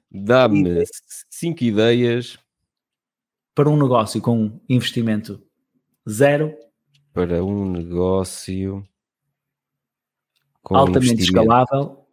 [0.10, 0.84] Dá-me
[1.30, 2.40] cinco ideias
[3.54, 5.42] Para um negócio com investimento
[6.10, 6.56] zero,
[7.14, 8.88] para um negócio
[10.76, 12.06] altamente escalável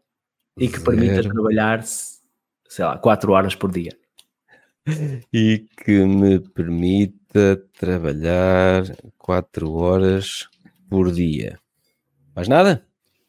[0.59, 3.97] e que permita zero trabalhar, sei lá, quatro horas por dia.
[5.33, 8.85] e que me permita trabalhar
[9.19, 10.49] quatro horas
[10.89, 11.59] por dia.
[12.35, 12.87] Mais nada?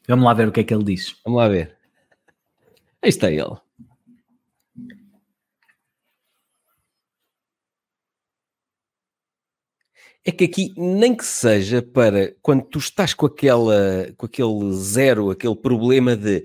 [0.08, 1.16] Vamos lá ver o que é que ele diz.
[1.24, 1.76] Vamos lá ver.
[3.02, 3.56] Aí está ele.
[10.26, 15.30] É que aqui, nem que seja para quando tu estás com aquela, com aquele zero,
[15.30, 16.44] aquele problema de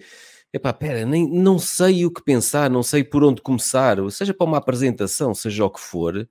[0.54, 4.46] epá, pera, nem, não sei o que pensar, não sei por onde começar, seja para
[4.46, 6.30] uma apresentação, seja o que for,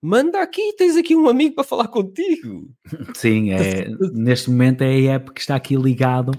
[0.00, 2.70] manda aqui, tens aqui um amigo para falar contigo.
[3.14, 6.32] Sim, é, neste momento é a app que está aqui ligado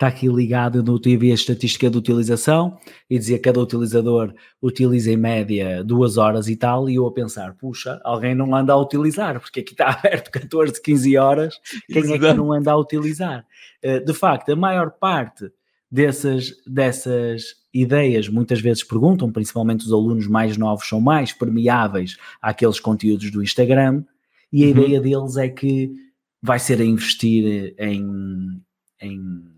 [0.00, 2.78] está aqui ligado no TV a estatística de utilização
[3.08, 4.32] e dizia que cada utilizador
[4.62, 8.72] utiliza em média duas horas e tal, e eu a pensar, puxa, alguém não anda
[8.72, 12.78] a utilizar, porque aqui está aberto 14, 15 horas, quem é que não anda a
[12.78, 13.44] utilizar?
[13.82, 15.52] Eh, de facto, a maior parte
[15.92, 22.80] dessas, dessas ideias muitas vezes perguntam, principalmente os alunos mais novos são mais permeáveis àqueles
[22.80, 24.02] conteúdos do Instagram,
[24.50, 24.70] e a uhum.
[24.72, 25.92] ideia deles é que
[26.42, 28.62] vai ser a investir em,
[29.02, 29.49] em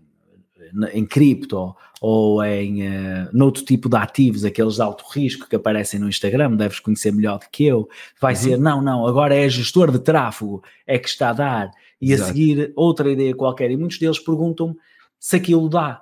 [0.93, 5.99] em cripto ou em uh, noutro tipo de ativos, aqueles de alto risco que aparecem
[5.99, 7.87] no Instagram, deves conhecer melhor do que eu,
[8.19, 8.39] vai uhum.
[8.39, 11.71] ser, não, não, agora é gestor de tráfego, é que está a dar,
[12.01, 12.29] e Exato.
[12.29, 14.75] a seguir outra ideia qualquer, e muitos deles perguntam
[15.19, 16.01] se aquilo dá,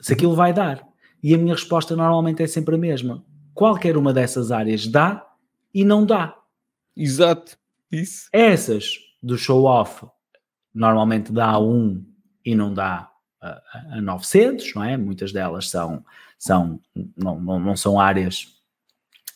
[0.00, 0.84] se aquilo vai dar,
[1.22, 5.24] e a minha resposta normalmente é sempre a mesma, qualquer uma dessas áreas dá
[5.72, 6.36] e não dá.
[6.96, 7.56] Exato,
[7.92, 8.28] isso.
[8.32, 10.06] Essas do show-off
[10.74, 12.04] normalmente dá um
[12.44, 13.10] e não dá
[13.40, 14.96] a, a 900, não é?
[14.96, 16.04] Muitas delas são,
[16.38, 16.80] são
[17.16, 18.54] não, não, não são áreas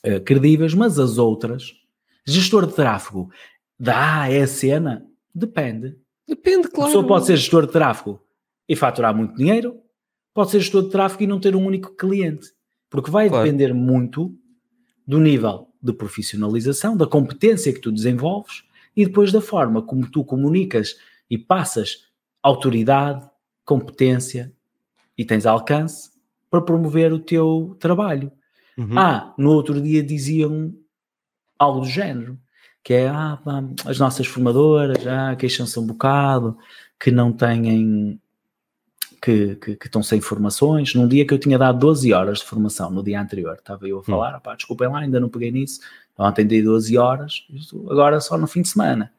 [0.06, 1.74] uh, credíveis, mas as outras,
[2.26, 3.30] gestor de tráfego,
[3.78, 5.06] dá é a cena?
[5.34, 5.96] Depende.
[6.26, 6.84] Depende, claro.
[6.84, 8.20] A pessoa pode ser gestor de tráfego
[8.68, 9.80] e faturar muito dinheiro,
[10.34, 12.48] pode ser gestor de tráfego e não ter um único cliente,
[12.88, 13.44] porque vai claro.
[13.44, 14.34] depender muito
[15.06, 18.62] do nível de profissionalização, da competência que tu desenvolves
[18.96, 20.96] e depois da forma como tu comunicas
[21.28, 22.06] e passas
[22.42, 23.28] autoridade,
[23.64, 24.52] competência
[25.16, 26.10] e tens alcance
[26.50, 28.30] para promover o teu trabalho.
[28.76, 28.98] Uhum.
[28.98, 30.72] Ah, no outro dia diziam
[31.58, 32.38] algo do género,
[32.82, 33.38] que é ah,
[33.86, 36.56] as nossas formadoras ah, queixam-se um bocado,
[36.98, 38.20] que não têm
[39.20, 40.94] que, que, que, estão sem formações.
[40.94, 44.00] Num dia que eu tinha dado 12 horas de formação, no dia anterior, estava eu
[44.00, 44.56] a falar, uhum.
[44.56, 45.80] desculpem lá, ainda não peguei nisso,
[46.18, 47.46] ontem dei 12 horas,
[47.88, 49.12] agora só no fim de semana.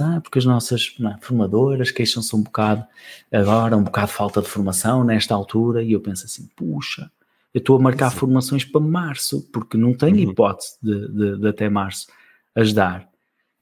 [0.00, 2.84] Ah, porque as nossas é, formadoras queixam-se um bocado
[3.30, 7.10] agora, um bocado de falta de formação nesta altura, e eu penso assim, puxa,
[7.52, 8.16] eu estou a marcar Sim.
[8.16, 10.30] formações para março, porque não tenho uhum.
[10.32, 12.06] hipótese de, de, de, até março
[12.54, 13.08] ajudar.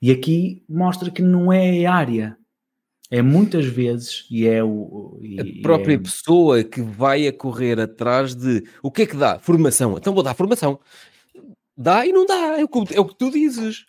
[0.00, 2.36] E aqui mostra que não é a área,
[3.10, 5.18] é muitas vezes, e é o.
[5.20, 5.98] E, a própria é...
[5.98, 9.38] pessoa que vai a correr atrás de o que é que dá?
[9.38, 9.98] Formação.
[9.98, 10.78] Então vou dar formação.
[11.76, 13.84] Dá e não dá, é o que, é o que tu dizes.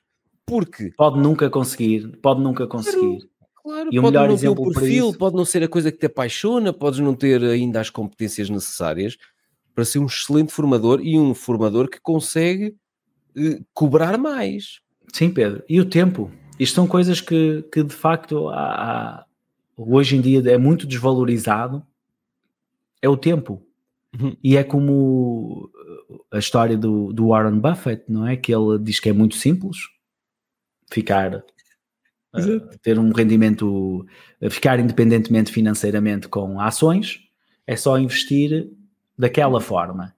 [0.45, 3.19] Porque pode nunca conseguir, pode nunca conseguir.
[3.63, 5.17] Claro, e o pode melhor não exemplo ter o perfil, isso...
[5.17, 9.17] pode não ser a coisa que te apaixona, podes não ter ainda as competências necessárias
[9.73, 12.75] para ser um excelente formador e um formador que consegue
[13.35, 14.81] eh, cobrar mais.
[15.13, 15.63] Sim, Pedro.
[15.67, 16.29] E o tempo?
[16.59, 19.25] Isto são coisas que, que de facto há, há,
[19.77, 21.81] hoje em dia é muito desvalorizado.
[23.01, 23.65] É o tempo.
[24.19, 24.35] Uhum.
[24.43, 25.71] E é como
[26.31, 28.35] a história do, do Warren Buffett, não é?
[28.35, 29.77] Que ele diz que é muito simples
[30.93, 34.05] ficar uh, ter um rendimento,
[34.41, 37.21] uh, ficar independentemente financeiramente com ações,
[37.65, 38.69] é só investir
[39.17, 40.13] daquela forma.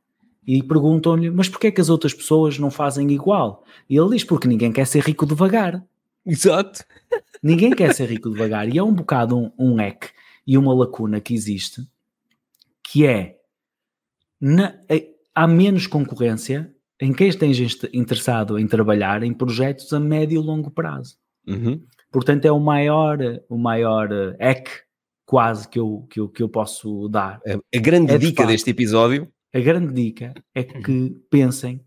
[0.47, 3.63] E perguntam-lhe, mas porquê é que as outras pessoas não fazem igual?
[3.89, 5.83] E ele diz, porque ninguém quer ser rico devagar.
[6.25, 6.83] Exato.
[7.41, 8.67] Ninguém quer ser rico devagar.
[8.67, 10.09] E é um bocado um, um eque
[10.47, 11.87] e uma lacuna que existe,
[12.83, 13.37] que é,
[14.41, 20.41] na, é, há menos concorrência em quem esteja interessado em trabalhar em projetos a médio
[20.41, 21.17] e longo prazo.
[21.47, 21.81] Uhum.
[22.11, 23.19] Portanto, é o maior,
[23.49, 24.69] o maior hack
[25.25, 27.41] quase que eu, que eu, que eu posso dar.
[27.45, 29.27] A, grande é dica de deste episódio.
[29.53, 31.81] A grande dica é que pensem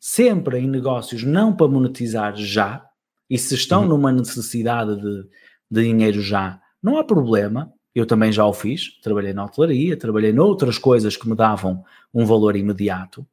[0.00, 2.84] sempre em negócios não para monetizar já,
[3.30, 3.88] e se estão uhum.
[3.88, 5.28] numa necessidade de,
[5.70, 7.72] de dinheiro já, não há problema.
[7.94, 12.24] Eu também já o fiz, trabalhei na hotelaria, trabalhei noutras coisas que me davam um
[12.24, 13.26] valor imediato.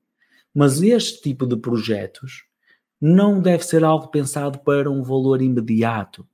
[0.54, 2.45] Mas este tipo de projetos
[3.00, 6.28] não deve ser algo pensado para um valor imediato.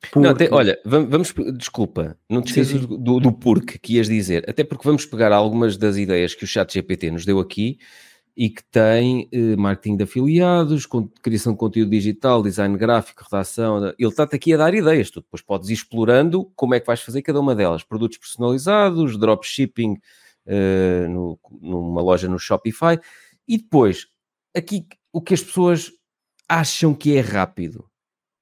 [0.00, 0.20] Porque...
[0.20, 4.62] Não, até, olha, vamos, desculpa, não te esqueças do, do, porque que ias dizer, até
[4.62, 7.78] porque vamos pegar algumas das ideias que o chat GPT nos deu aqui
[8.36, 13.84] e que tem eh, marketing de afiliados, com, criação de conteúdo digital, design gráfico, redação.
[13.98, 15.10] Ele está-te aqui a dar ideias.
[15.10, 17.82] Tu depois podes ir explorando como é que vais fazer cada uma delas.
[17.82, 19.98] Produtos personalizados, dropshipping
[20.46, 23.00] eh, no, numa loja no Shopify.
[23.48, 24.06] E depois,
[24.54, 25.90] aqui o que as pessoas
[26.48, 27.88] acham que é rápido.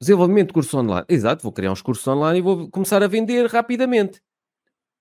[0.00, 1.07] Desenvolvimento de curso online.
[1.09, 4.20] Exato, vou criar uns cursos online e vou começar a vender rapidamente.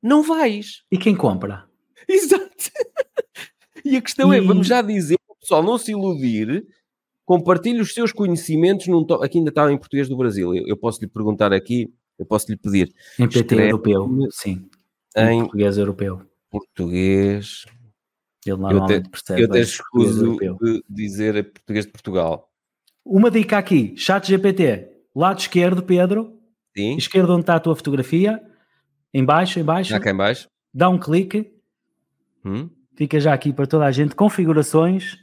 [0.01, 0.83] Não vais.
[0.91, 1.67] E quem compra?
[2.07, 2.71] Exato.
[3.83, 4.39] e a questão é, e...
[4.39, 6.65] é, vamos já dizer, pessoal, não se iludir,
[7.25, 9.15] compartilhe os seus conhecimentos num to...
[9.15, 10.53] aqui ainda está em português do Brasil.
[10.53, 12.93] Eu, eu posso lhe perguntar aqui, eu posso lhe pedir.
[13.19, 14.69] Em PT europeu, sim.
[15.17, 16.21] Em, em português europeu
[16.59, 17.65] português.
[18.45, 19.41] Ele normalmente percebe.
[19.41, 22.51] Eu até escuso de dizer português de Portugal.
[23.03, 26.39] Uma dica aqui: chat GPT, lado esquerdo, Pedro,
[26.75, 26.95] Sim?
[26.97, 28.41] esquerdo onde está a tua fotografia,
[29.13, 30.47] em baixo, em baixo, Já cá em baixo?
[30.73, 31.51] dá um clique,
[32.43, 32.69] Hum?
[32.95, 35.17] fica já aqui para toda a gente, configurações, é,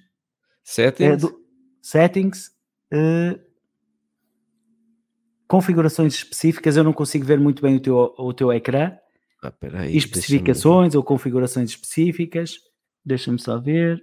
[0.64, 1.20] Settings?
[1.22, 1.40] do-
[1.80, 2.50] settings,
[2.92, 3.38] eh,
[5.46, 8.96] configurações específicas, eu não consigo ver muito bem o teu, o teu ecrã,
[9.42, 12.58] Ah, peraí, especificações ou configurações específicas,
[13.04, 14.02] deixa-me só ver,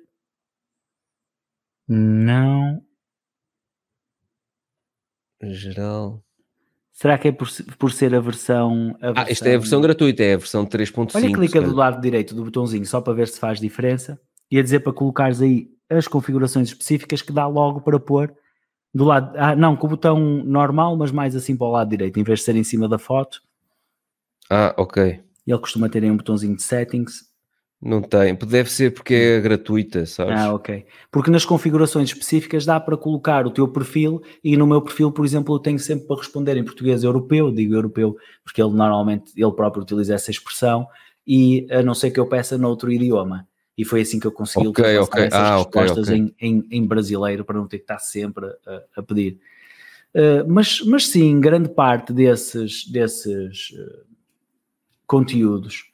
[1.88, 2.82] não,
[5.42, 6.22] Geral.
[6.92, 7.48] será que é por,
[7.78, 11.16] por ser a versão, a Ah, isto é a versão gratuita, é a versão 3.5.
[11.16, 14.20] Olha, clica do lado direito do botãozinho só para ver se faz diferença
[14.52, 18.36] e a dizer para colocares aí as configurações específicas que dá logo para pôr
[18.94, 22.20] do lado, ah, não, com o botão normal, mas mais assim para o lado direito,
[22.20, 23.42] em vez de ser em cima da foto,
[24.50, 25.24] Ah, ok.
[25.48, 27.29] ele costuma ter aí um botãozinho de settings.
[27.82, 28.36] Não tem.
[28.36, 30.38] Deve ser porque é gratuita, sabes?
[30.38, 30.86] Ah, ok.
[31.10, 35.26] Porque nas configurações específicas dá para colocar o teu perfil e no meu perfil, por
[35.26, 39.52] exemplo, eu tenho sempre para responder em português europeu, digo europeu, porque ele normalmente, ele
[39.54, 40.86] próprio utiliza essa expressão
[41.26, 43.48] e a não ser que eu peça noutro idioma.
[43.78, 45.24] E foi assim que eu consegui Ok, ultrapassar ok.
[45.24, 46.18] essas Ah, respostas ok.
[46.18, 49.40] Em, em, em brasileiro para não ter que estar sempre a, a pedir.
[50.14, 54.06] Uh, mas, mas sim, grande parte desses, desses uh,
[55.08, 55.90] conteúdos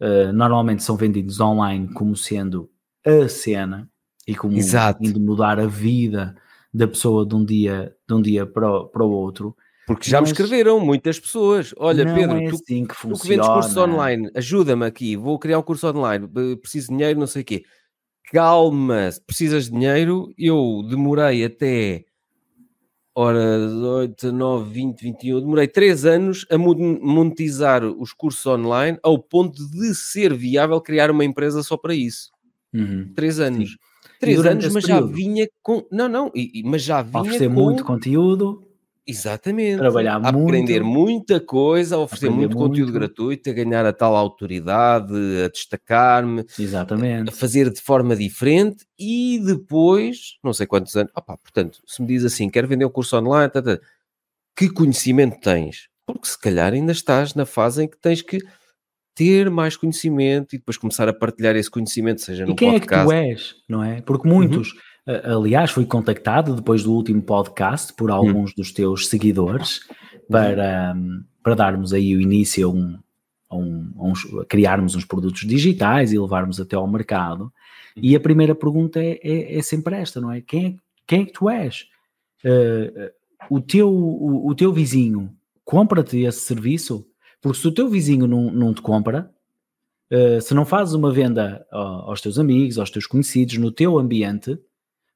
[0.00, 2.70] uh, normalmente são vendidos online como sendo
[3.04, 3.88] a cena
[4.26, 5.04] e como Exato.
[5.04, 6.36] indo mudar a vida
[6.72, 9.56] da pessoa de um dia, de um dia para, o, para o outro.
[9.86, 11.74] Porque já me Mas- escreveram muitas pessoas.
[11.76, 13.22] Olha, não Pedro, é tu, assim que tu funciona.
[13.22, 17.18] que vendes cursos online, ajuda-me aqui, vou criar um curso online, eh, preciso de dinheiro,
[17.18, 17.64] não sei o quê.
[18.32, 22.04] Calma, se precisas de dinheiro, eu demorei até
[23.14, 29.18] ora 8, 9, 20, 21, demorei 3 anos a mon- monetizar os cursos online ao
[29.18, 32.30] ponto de ser viável criar uma empresa só para isso.
[32.72, 33.12] Uhum.
[33.14, 33.70] 3 anos.
[33.70, 35.14] E 3 durante anos, mas já período?
[35.14, 35.86] vinha com.
[35.90, 36.30] Não, não,
[36.64, 37.54] mas já vinha Oferecer com.
[37.54, 38.62] muito conteúdo,
[39.06, 39.78] Exatamente.
[39.78, 41.10] Trabalhar a aprender muito.
[41.10, 42.98] muita coisa, a oferecer Aprender muito conteúdo muito.
[43.00, 45.12] gratuito, a ganhar a tal autoridade,
[45.44, 47.30] a destacar-me, a exatamente.
[47.32, 52.24] fazer de forma diferente e depois, não sei quantos anos, opá, portanto, se me diz
[52.24, 53.78] assim, quero vender um curso online, tá, tá,
[54.56, 55.88] que conhecimento tens?
[56.06, 58.38] Porque se calhar ainda estás na fase em que tens que
[59.14, 62.80] ter mais conhecimento e depois começar a partilhar esse conhecimento, seja no E quem é
[62.80, 63.06] que podcast.
[63.06, 64.00] tu és, não é?
[64.02, 64.89] Porque muitos, a-
[65.24, 69.80] aliás, fui contactado depois do último podcast por alguns dos teus seguidores
[70.28, 72.98] para, hum, para darmos aí o início a, um,
[73.48, 77.52] a, um, a uns- a criarmos uns produtos digitais e levarmos até ao mercado.
[77.96, 80.40] E a primeira pergunta é, é, é sempre esta, não é?
[80.40, 80.74] Quem é,
[81.06, 81.86] quem é que tu és?
[82.44, 83.12] Eh,
[83.50, 85.30] o, teu, o, o teu vizinho
[85.64, 87.04] compra-te esse serviço?
[87.40, 89.30] Porque se o teu vizinho não, não te compra,
[90.12, 94.58] Uh, se não fazes uma venda aos teus amigos, aos teus conhecidos, no teu ambiente,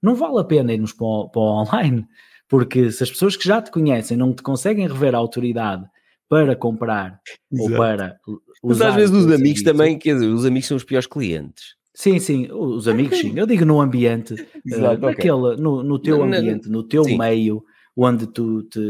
[0.05, 2.07] não vale a pena irmos para o, para o online,
[2.48, 5.84] porque se as pessoas que já te conhecem não te conseguem rever a autoridade
[6.28, 7.20] para comprar
[7.52, 7.76] ou Exato.
[7.76, 8.20] para
[8.62, 11.74] Mas às vezes os amigos serviço- também, quer dizer, os amigos são os piores clientes.
[11.94, 13.32] Sim, sim, os amigos sim.
[13.36, 15.09] Eu digo no ambiente, uh, Exato, ok.
[15.09, 17.16] naquele, no, no teu na- ambiente, no teu sim.
[17.16, 17.64] meio,
[17.96, 18.80] onde tu, te,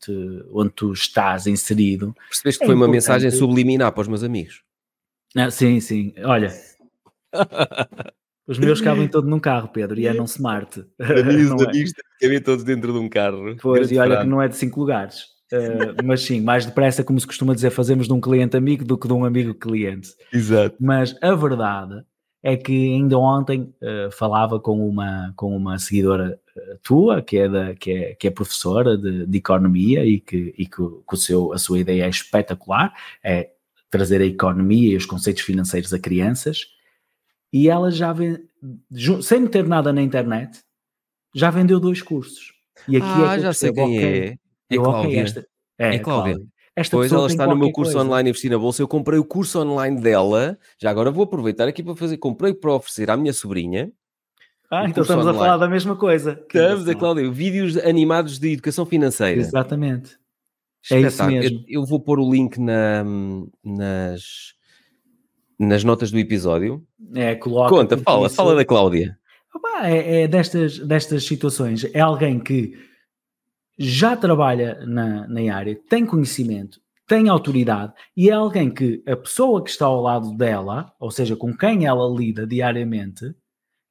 [0.00, 2.14] te- onde tu estás inserido.
[2.28, 4.62] Percebeste que É foi uma mensagem subliminar para os meus amigos?
[5.36, 6.14] Ah, sim, sim.
[6.24, 6.50] Olha,
[8.48, 10.84] os meus cabem todo num carro, Pedro, e é num smart.
[10.98, 11.84] Não é?
[12.20, 13.54] cabem todos dentro de um carro.
[13.60, 15.38] Pois, e olha que não é de cinco lugares.
[15.52, 18.98] Uh, mas sim, mais depressa, como se costuma dizer, fazemos de um cliente amigo do
[18.98, 20.10] que de um amigo cliente.
[20.32, 20.76] Exato.
[20.80, 22.02] Mas a verdade
[22.42, 27.48] é que ainda ontem uh, falava com uma, com uma seguidora uh, tua, que é,
[27.48, 31.52] da, que é, que é professora de, de economia e que, e que o seu,
[31.52, 32.92] a sua ideia é espetacular,
[33.22, 33.50] é
[33.90, 36.66] trazer a economia e os conceitos financeiros a crianças,
[37.52, 38.14] e ela já
[38.90, 40.60] ju- sem meter nada na internet,
[41.34, 42.52] já vendeu dois cursos.
[42.86, 44.26] E aqui Ah, é que já sei quem é.
[44.28, 44.36] É
[44.70, 45.20] eu, Cláudia.
[45.22, 45.46] esta,
[45.78, 46.34] é, É Cláudia.
[46.34, 46.46] Cláudia.
[46.76, 48.06] Esta Pois ela está no meu curso coisa.
[48.06, 48.80] online Investir na Bolsa.
[48.80, 50.56] Eu comprei o curso online dela.
[50.80, 52.18] Já agora vou aproveitar aqui para fazer.
[52.18, 53.90] Comprei para oferecer à minha sobrinha.
[54.70, 55.44] Ah, então estamos a online.
[55.44, 56.40] falar da mesma coisa.
[56.40, 56.94] Estamos a.
[56.94, 57.28] Cláudia.
[57.32, 59.40] Vídeos animados de educação financeira.
[59.40, 60.16] Exatamente.
[60.92, 61.40] É isso Espetáculo.
[61.40, 61.64] mesmo.
[61.66, 63.02] Eu, eu vou pôr o link na-
[63.64, 64.54] nas,
[65.58, 66.86] nas notas do episódio.
[67.14, 69.18] É, coloca Conta, fala, isso- fala da Cláudia.
[69.54, 71.84] Opá, é, é destas, destas situações.
[71.94, 72.72] É alguém que
[73.78, 79.62] já trabalha na, na área, tem conhecimento, tem autoridade e é alguém que a pessoa
[79.64, 83.24] que está ao lado dela, ou seja, com quem ela lida diariamente,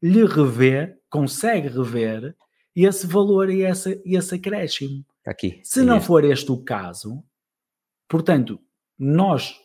[0.01, 2.35] lhe revê, consegue rever
[2.75, 5.03] esse valor e esse, esse acréscimo.
[5.25, 5.59] Aqui.
[5.63, 6.05] Se É não este.
[6.07, 7.23] for este o caso,
[8.07, 8.59] portanto,
[8.99, 9.55] nós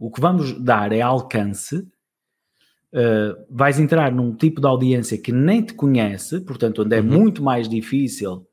[0.00, 5.62] o que vamos dar é alcance uh, vais entrar num tipo de audiência que nem
[5.62, 7.06] te conhece, portanto, onde é uhum.
[7.06, 8.46] muito mais difícil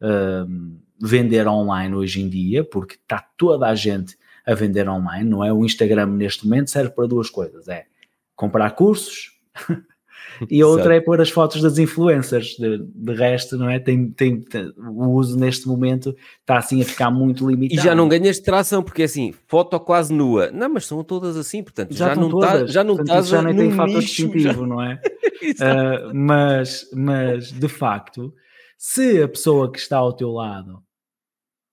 [0.00, 4.16] uh, vender online hoje em dia, porque está toda a gente
[4.46, 5.52] a vender online, não é?
[5.52, 7.84] O Instagram neste momento serve para duas coisas: é
[8.34, 9.38] comprar cursos
[10.50, 12.56] e a outra é pôr as fotos das influencers.
[12.58, 13.78] De, de resto, não é?
[13.78, 17.80] Tem, tem, tem, o uso neste momento está assim a ficar muito limitado.
[17.80, 20.50] E já não ganhas tração, porque assim, foto quase nua.
[20.50, 23.56] Não, mas são todas assim, portanto, já, já não está já não portanto, já nem
[23.56, 24.66] tem fator distintivo, já...
[24.66, 24.94] não é?
[25.60, 28.32] uh, mas, mas de facto,
[28.78, 30.82] se a pessoa que está ao teu lado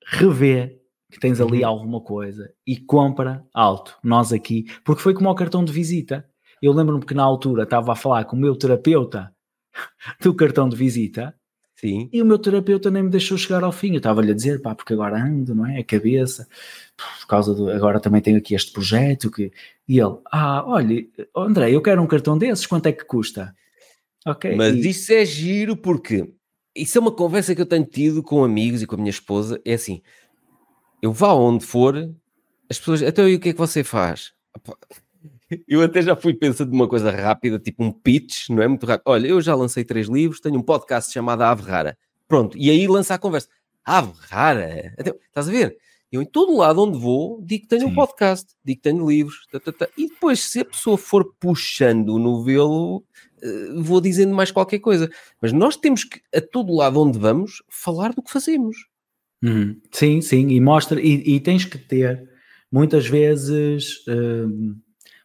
[0.05, 0.81] revê
[1.11, 1.67] que tens ali uhum.
[1.67, 6.25] alguma coisa e compra alto, nós aqui, porque foi como o cartão de visita
[6.61, 9.33] eu lembro-me que na altura estava a falar com o meu terapeuta
[10.21, 11.33] do cartão de visita
[11.75, 12.09] Sim.
[12.13, 13.91] e o meu terapeuta nem me deixou chegar ao fim.
[13.91, 15.79] Eu estava-lhe a dizer, pá, porque agora ando, não é?
[15.79, 16.47] A cabeça,
[16.95, 17.71] por causa do.
[17.71, 19.31] Agora também tenho aqui este projeto.
[19.31, 19.51] Que...
[19.87, 21.03] E ele, ah, olha,
[21.35, 23.55] André, eu quero um cartão desses, quanto é que custa?
[24.25, 24.55] Ok.
[24.55, 24.89] Mas e...
[24.89, 26.31] isso é giro porque
[26.75, 29.59] isso é uma conversa que eu tenho tido com amigos e com a minha esposa.
[29.65, 30.01] É assim,
[31.01, 31.95] eu vá onde for,
[32.69, 34.33] as pessoas, então e o que é que você faz?
[35.67, 39.07] Eu até já fui pensando numa coisa rápida, tipo um pitch, não é muito rápido.
[39.07, 41.97] Olha, eu já lancei três livros, tenho um podcast chamado Ave Rara.
[42.27, 43.49] Pronto, e aí lança a conversa.
[43.83, 44.93] Ave Rara?
[44.97, 45.77] Até, estás a ver?
[46.11, 47.87] Eu em todo lado onde vou, digo que tenho Sim.
[47.87, 49.87] um podcast, digo que tenho livros, tá, tá, tá.
[49.97, 53.03] e depois se a pessoa for puxando o novelo,
[53.41, 55.09] eh, vou dizendo mais qualquer coisa.
[55.41, 58.75] Mas nós temos que, a todo lado onde vamos, falar do que fazemos.
[59.41, 59.79] Uhum.
[59.91, 62.29] Sim, sim, e mostra, e, e, tens que ter,
[62.71, 64.03] muitas vezes...
[64.07, 64.75] Hum,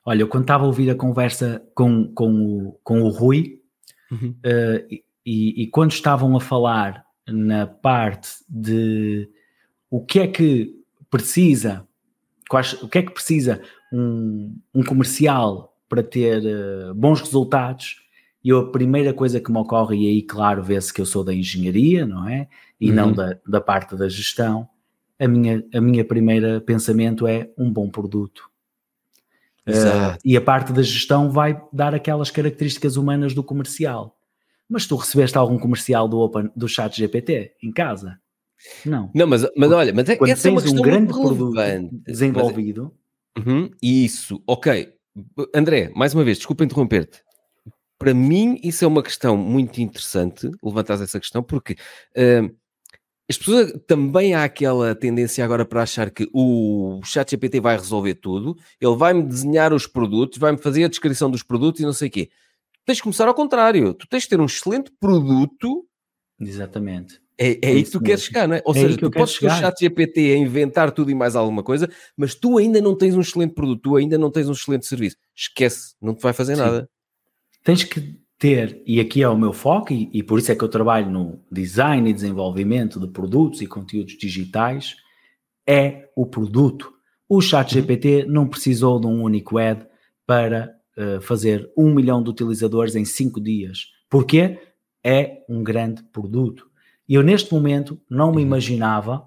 [0.09, 3.61] Olha, eu quando estava a ouvir a conversa com, com, o, com o Rui,
[4.13, 4.37] uhum.
[4.39, 9.29] uh, e, e, quando estavam a falar na parte de
[9.91, 10.77] o que é que
[11.11, 11.85] precisa,
[12.49, 13.61] quais, o que é que precisa
[13.93, 17.97] um, um comercial para ter uh, bons resultados,
[18.45, 21.35] e a primeira coisa que me ocorre, e aí claro vê-se que eu sou da
[21.35, 22.47] engenharia, não é?
[22.81, 22.95] E uhum.
[22.95, 24.69] não da, da parte da gestão,
[25.19, 28.49] a minha, a minha primeira pensamento é um bom produto
[29.69, 34.17] Uh, e a parte da gestão vai dar aquelas características humanas do comercial.
[34.69, 38.19] Mas tu recebeste algum comercial do, Open, do chat GPT em casa?
[38.85, 39.11] Não.
[39.15, 41.53] Não, mas, mas olha, mas é, Quando essa é uma questão um grande produto
[42.07, 42.93] desenvolvido.
[43.37, 44.93] Mas, uhum, isso, ok.
[45.55, 47.23] André, mais uma vez, desculpa interromper-te.
[47.99, 51.75] Para mim, isso é uma questão muito interessante, levantar essa questão, porque
[52.17, 52.55] uh,
[53.29, 58.57] as pessoas também há aquela tendência agora para achar que o ChatGPT vai resolver tudo,
[58.81, 62.11] ele vai-me desenhar os produtos, vai-me fazer a descrição dos produtos e não sei o
[62.11, 62.31] quê.
[62.85, 65.85] Tens de começar ao contrário, tu tens de ter um excelente produto.
[66.41, 67.21] Exatamente.
[67.39, 68.63] É, é, é aí que tu queres chegar, não é?
[68.65, 71.91] Ou é seja, tu podes ter o ChatGPT a inventar tudo e mais alguma coisa,
[72.17, 75.17] mas tu ainda não tens um excelente produto, tu ainda não tens um excelente serviço.
[75.35, 76.63] Esquece, não te vai fazer Sim.
[76.63, 76.89] nada.
[77.65, 80.63] Tens que ter, e aqui é o meu foco, e, e, por isso é que
[80.63, 84.97] eu trabalho no design e desenvolvimento de produtos e conteúdos digitais,
[85.67, 86.93] é o produto.
[87.29, 88.33] O chat GPT uhum.
[88.33, 89.87] não precisou de um único ad
[90.27, 93.87] para uh, fazer um milhão de utilizadores em cinco dias.
[94.09, 94.59] Porque
[95.03, 96.71] é um grande produto.
[97.09, 98.43] E eu neste momento não me uhum.
[98.43, 99.27] imaginava,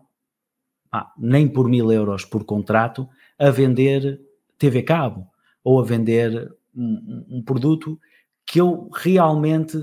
[0.92, 3.08] ah, nem por mil euros por contrato,
[3.38, 4.22] a vender
[4.58, 5.28] TV Cabo
[5.64, 8.00] ou a vender um, um produto
[8.50, 9.78] que eu realmente,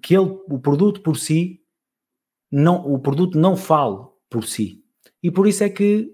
[0.00, 1.60] que ele, o produto por si,
[2.48, 3.98] não, o produto não fale
[4.30, 4.84] por si.
[5.20, 6.08] E por isso é que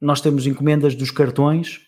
[0.00, 1.82] nós temos encomendas dos cartões,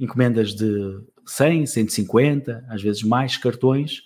[0.00, 4.02] encomendas de 100, 150, às vezes mais cartões,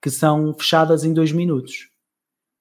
[0.00, 1.88] que são fechadas em dois minutos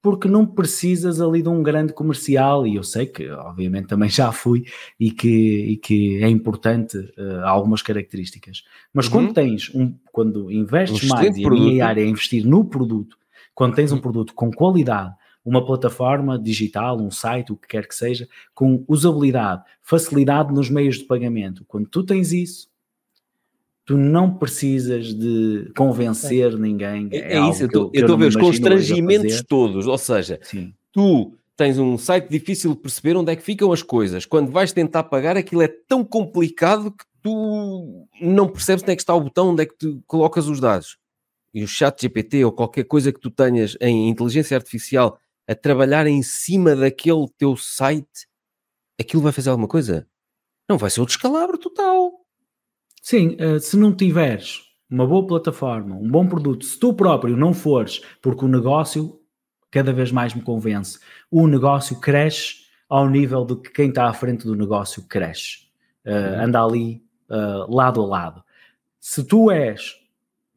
[0.07, 4.31] porque não precisas ali de um grande comercial, e eu sei que obviamente também já
[4.31, 4.63] fui
[4.97, 8.63] e que, e que é importante uh, algumas características.
[8.93, 9.11] Mas uhum.
[9.11, 13.17] quando tens um, quando investes um mais e a minha área é investir no produto,
[13.53, 13.97] quando tens uhum.
[13.97, 15.13] um produto com qualidade,
[15.43, 20.99] uma plataforma digital, um site, o que quer que seja, com usabilidade, facilidade nos meios
[20.99, 22.69] de pagamento, quando tu tens isso,
[23.87, 26.57] tu não precisas de convencer é.
[26.57, 27.07] ninguém.
[27.13, 30.73] É, é isso, eu estou a ver os constrangimentos todos, ou seja, Sim.
[30.91, 34.25] tu tens um site difícil de perceber onde é que ficam as coisas.
[34.25, 39.01] Quando vais tentar pagar, aquilo é tão complicado que tu não percebes onde é que
[39.01, 40.97] está o botão, onde é que tu colocas os dados.
[41.53, 46.05] E o chat GPT ou qualquer coisa que tu tenhas em inteligência artificial a trabalhar
[46.07, 48.27] em cima daquele teu site,
[48.99, 50.05] aquilo vai fazer alguma coisa?
[50.69, 52.26] Não vai ser o descalabro total.
[53.09, 57.53] Sim, uh, se não tiveres uma boa plataforma, um bom produto, se tu próprio não
[57.53, 59.21] fores, porque o negócio
[59.71, 60.99] cada vez mais me convence,
[61.31, 65.69] o negócio cresce ao nível de que quem está à frente do negócio cresce,
[66.05, 68.43] uh, anda ali uh, lado a lado.
[68.99, 69.95] Se tu és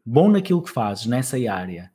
[0.04, 1.92] bom naquilo que fazes, nessa área,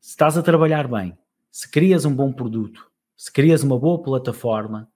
[0.00, 1.18] se estás a trabalhar bem,
[1.50, 4.88] se crias um bom produto, se crias uma boa plataforma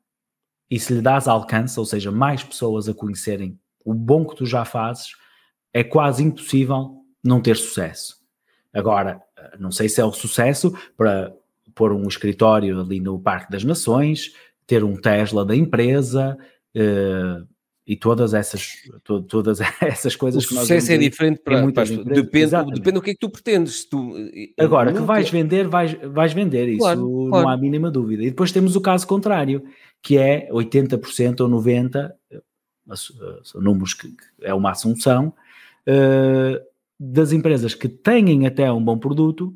[0.70, 4.46] e se lhe dás alcance, ou seja, mais pessoas a conhecerem o bom que tu
[4.46, 5.12] já fazes,
[5.72, 8.16] é quase impossível não ter sucesso.
[8.72, 9.20] Agora,
[9.58, 11.34] não sei se é o sucesso para
[11.74, 14.32] pôr um escritório ali no Parque das Nações,
[14.66, 16.36] ter um Tesla da empresa,
[16.76, 17.46] uh,
[17.86, 21.84] e todas essas, to, todas essas coisas o que nós sucesso é diferente para, para
[21.84, 23.84] depende, depende do que é que tu pretendes.
[23.84, 24.14] Tu,
[24.58, 25.00] Agora, nunca...
[25.00, 28.22] que vais vender, vais, vais vender, isso claro, não há a mínima dúvida.
[28.22, 29.64] E depois temos o caso contrário,
[30.00, 32.12] que é 80% ou 90%,
[33.44, 35.34] são números que, que, é uma assunção,
[35.86, 36.60] uh,
[36.98, 39.54] das empresas que têm até um bom produto,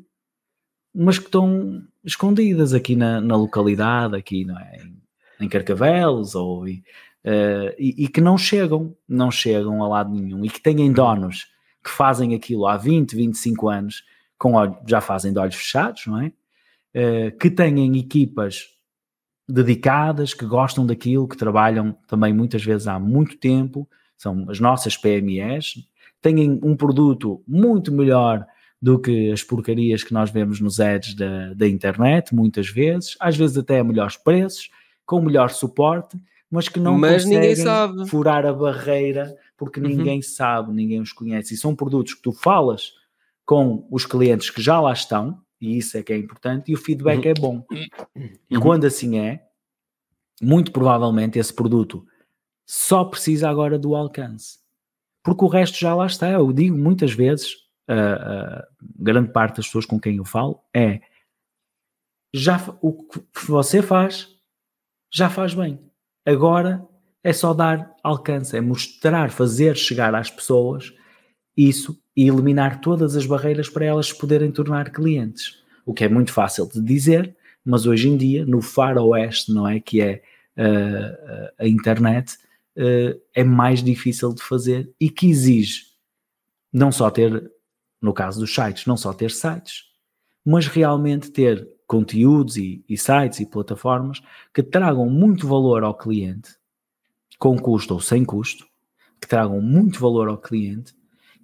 [0.93, 4.81] mas que estão escondidas aqui na, na localidade, aqui é?
[4.81, 5.01] em,
[5.45, 6.67] em Carcavelos ou uh,
[7.77, 11.47] e, e, que não chegam, não chegam a lado nenhum e que têm donos
[11.83, 14.03] que fazem aquilo há 20, 25 anos,
[14.37, 14.53] com
[14.87, 16.31] já fazem de olhos fechados, não é?
[16.95, 18.74] Uh, que têm equipas
[19.47, 24.97] dedicadas, que gostam daquilo, que trabalham também muitas vezes há muito tempo, são as nossas
[24.97, 25.75] PMEs,
[26.21, 28.45] têm um produto muito melhor
[28.81, 33.35] do que as porcarias que nós vemos nos ads da, da internet, muitas vezes, às
[33.35, 34.69] vezes até a melhores preços,
[35.05, 36.17] com melhor suporte,
[36.49, 39.87] mas que não mas conseguem furar a barreira porque uhum.
[39.87, 41.53] ninguém sabe, ninguém os conhece.
[41.53, 42.93] E são produtos que tu falas
[43.45, 46.77] com os clientes que já lá estão, e isso é que é importante, e o
[46.77, 47.31] feedback uhum.
[47.31, 47.65] é bom.
[48.49, 49.43] E quando assim é,
[50.41, 52.05] muito provavelmente esse produto
[52.65, 54.59] só precisa agora do alcance.
[55.23, 56.29] Porque o resto já lá está.
[56.29, 57.53] Eu digo muitas vezes,
[57.89, 61.01] uh, uh, grande parte das pessoas com quem eu falo, é
[62.33, 64.27] já o que você faz
[65.11, 65.79] já faz bem.
[66.25, 66.85] Agora
[67.23, 70.93] é só dar alcance, é mostrar, fazer chegar às pessoas
[71.55, 75.61] isso e eliminar todas as barreiras para elas poderem tornar clientes.
[75.85, 79.79] O que é muito fácil de dizer, mas hoje em dia, no faroeste, não é?
[79.79, 80.21] Que é
[80.57, 82.37] uh, a internet,
[82.77, 85.83] uh, é mais difícil de fazer e que exige
[86.71, 87.51] não só ter,
[88.01, 89.83] no caso dos sites, não só ter sites,
[90.45, 94.21] mas realmente ter conteúdos e, e, sites e plataformas
[94.53, 96.49] que tragam muito valor ao cliente,
[97.37, 98.65] com custo ou sem custo,
[99.21, 100.93] que tragam muito valor ao cliente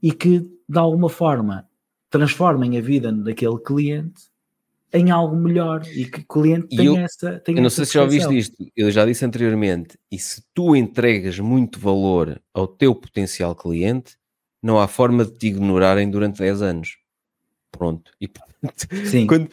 [0.02, 1.68] e que, de alguma forma,
[2.10, 4.32] transformem a vida daquele cliente
[4.94, 7.94] em algo melhor e que o cliente tenha eu, essa tenha Eu não sei se
[7.94, 12.94] já ouviste isto, eu já disse anteriormente, e se tu entregas muito valor ao teu
[12.94, 14.18] potencial cliente,
[14.62, 16.98] não há forma de te ignorarem durante 10 anos.
[17.72, 18.12] Pronto.
[18.20, 18.30] E
[19.06, 19.26] Sim.
[19.26, 19.50] Quando,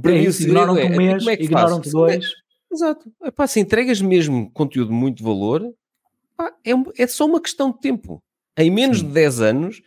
[0.00, 2.24] para é ignoram-te um é, mês, é ignoram-te dois.
[2.24, 3.12] É, exato.
[3.22, 5.62] Epá, se entregas mesmo conteúdo muito de valor,
[6.32, 8.22] epá, é, é só uma questão de tempo.
[8.56, 9.06] Em menos Sim.
[9.06, 9.82] de 10 anos,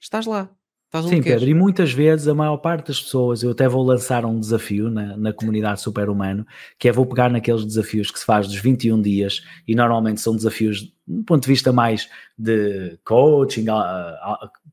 [0.00, 0.50] estás lá.
[0.92, 4.24] Estás Sim, Pedro, e muitas vezes a maior parte das pessoas, eu até vou lançar
[4.26, 6.44] um desafio na, na comunidade super-humano,
[6.76, 10.34] que é vou pegar naqueles desafios que se faz dos 21 dias, e normalmente são
[10.34, 13.66] desafios, do ponto de vista mais de coaching,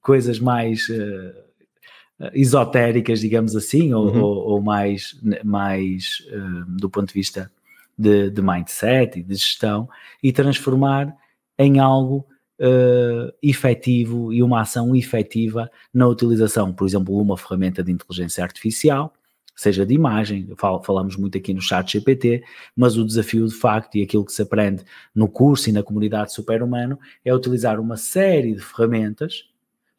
[0.02, 4.20] coisas mais uh, esotéricas, digamos assim, ou, uhum.
[4.20, 7.52] ou, ou mais, mais uh, do ponto de vista
[7.96, 9.88] de, de, mindset e de gestão,
[10.24, 11.16] e transformar
[11.60, 12.26] em algo
[12.60, 18.44] uh, efetivo e uma ação efetiva na utilização, por exemplo, de uma ferramenta de inteligência
[18.44, 19.14] artificial,
[19.56, 22.44] seja de imagem, fal falamos muito aqui no chat GPT,
[22.76, 26.34] mas o desafio de facto e aquilo que se aprende no curso e na comunidade
[26.34, 29.46] super-humano é utilizar uma série de ferramentas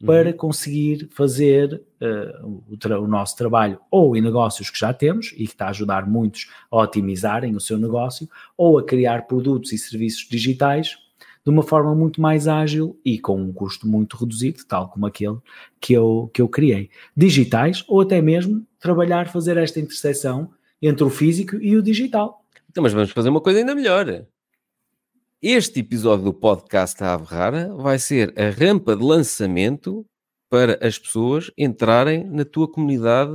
[0.05, 0.37] para uhum.
[0.37, 5.51] conseguir fazer uh, o, o, nosso trabalho ou em negócios que já temos e que
[5.51, 10.25] está a ajudar muitos a otimizarem o seu negócio ou a criar produtos e serviços
[10.29, 10.95] digitais
[11.45, 15.37] de uma forma muito mais ágil e com um custo muito reduzido, tal como aquele
[15.79, 16.89] que eu, que eu criei.
[17.15, 20.49] Digitais ou até mesmo trabalhar, fazer esta interseção
[20.81, 22.43] entre o físico e o digital.
[22.69, 24.25] Então, mas vamos fazer uma coisa ainda melhor.
[25.41, 30.05] Este episódio do podcast Ave Rara vai ser a rampa de lançamento
[30.49, 33.31] para as pessoas entrarem na tua comunidade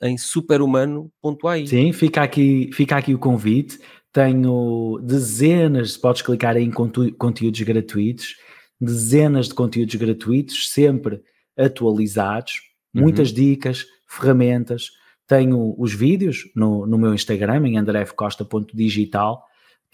[0.00, 1.66] eh, em superhumano.ai.
[1.66, 3.78] Sim, fica aqui, fica aqui o convite.
[4.14, 8.36] Tenho dezenas, podes clicar em conteúdos gratuitos,
[8.80, 11.20] dezenas de conteúdos gratuitos, sempre
[11.58, 12.62] atualizados,
[12.94, 13.34] muitas uhum.
[13.34, 14.90] dicas, ferramentas.
[15.26, 19.44] Tenho os vídeos no, no meu Instagram, em andrefcosta.digital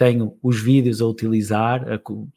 [0.01, 1.85] tenho os vídeos a utilizar,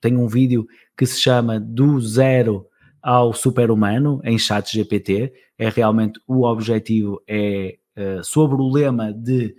[0.02, 2.68] tenho um vídeo que se chama Do Zero
[3.02, 9.56] ao Super-Humano em chat GPT, é realmente o objetivo é uh, sobre o lema de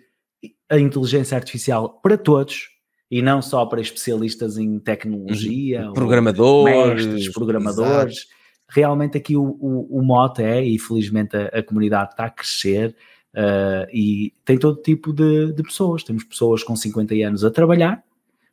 [0.70, 2.70] a inteligência artificial para todos
[3.10, 8.26] e não só para especialistas em tecnologia, programadores, mestres, programadores,
[8.68, 12.96] realmente aqui o, o, o mote é, e felizmente a, a comunidade está a crescer,
[13.34, 16.02] uh, e tem todo tipo de, de, pessoas.
[16.02, 18.02] Temos pessoas com 50 anos a trabalhar,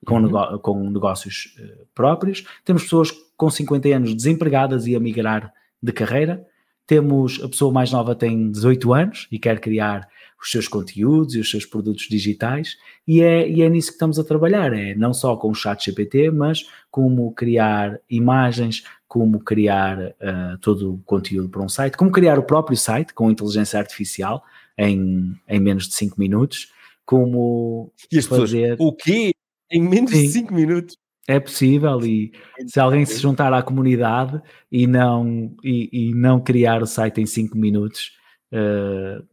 [0.06, 0.22] com, uhum.
[0.22, 5.92] nego, com negócios uh, próprios, temos pessoas com 50 anos desempregadas e a migrar de
[5.92, 6.46] carreira,
[6.88, 10.08] temos a pessoa mais nova tem 18 anos e quer criar
[10.42, 12.76] os seus conteúdos e os seus produtos digitais,
[13.08, 15.86] e é, e é nisso que estamos a trabalhar, é não só com o chat
[15.86, 22.12] GPT, mas como criar imagens, como criar uh, todo o conteúdo para um site, como
[22.12, 24.44] criar o próprio site com inteligência artificial
[24.78, 26.72] em, em menos de 5 minutos,
[27.06, 28.78] como e as fazer...
[28.78, 29.32] Pessoas, o quê?
[29.70, 30.22] Em menos Sim.
[30.24, 30.98] de 5 minutos?
[31.28, 32.32] É possível e
[32.66, 34.42] se alguém se juntar à comunidade
[34.72, 38.12] e não, e, e não criar o site em 5 minutos,
[38.52, 39.24] uh,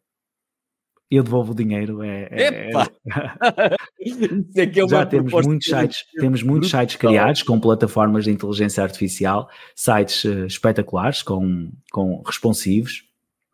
[1.11, 2.03] eu devolvo o dinheiro.
[2.03, 2.91] É, é, Epa!
[4.55, 8.83] é que é Já temos muitos sites, temos muitos sites criados com plataformas de inteligência
[8.83, 13.05] artificial, sites uh, espetaculares, com, com responsivos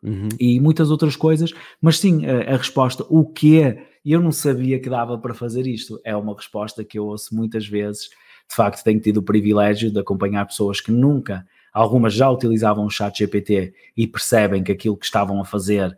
[0.03, 0.27] uhum.
[0.39, 3.85] e muitas outras coisas, mas sim, a, a resposta, o que é?
[4.05, 5.99] Eu não sabia que dava para fazer isto.
[6.03, 8.09] É uma resposta que eu ouço muitas vezes.
[8.49, 12.89] De facto, tenho tido o privilégio de acompanhar pessoas que nunca, algumas já utilizavam o
[12.89, 15.97] chat GPT e percebem que aquilo que estavam a fazer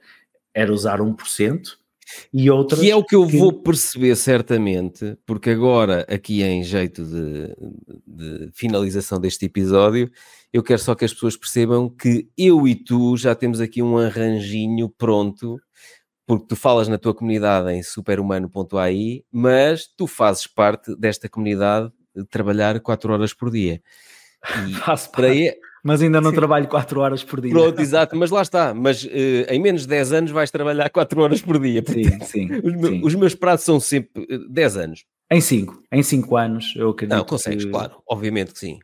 [0.54, 1.78] era usar 1%,
[2.34, 2.80] e outras.
[2.80, 3.38] Que é o que eu que...
[3.38, 7.56] vou perceber certamente, porque agora, aqui em jeito de,
[8.06, 10.10] de, finalização deste episódio,
[10.52, 13.98] eu quero só que as pessoas percebam que eu e tu já temos aqui um
[13.98, 15.60] arranjinho pronto,
[16.26, 21.97] porque tu falas na tua comunidade em superhumano.ai, mas tu fazes parte desta comunidade de
[22.26, 23.82] trabalhar 4 horas por dia.
[24.68, 25.28] E Faço para
[25.84, 26.36] mas ainda não Sim.
[26.36, 27.52] trabalho 4 horas por dia.
[27.52, 28.74] Pronto, exato, mas lá está.
[28.74, 29.08] Mas uh,
[29.50, 31.82] em menos de 10 anos vais trabalhar 4 horas por dia.
[31.88, 33.02] Sim, sim, os, sim.
[33.06, 35.06] os, meus prazos são sempre uh, eh, 10 anos.
[35.32, 37.16] Em 5, em 5 anos eu acredito.
[37.16, 37.72] Não, consegues, que...
[37.72, 38.80] claro, obviamente que sim.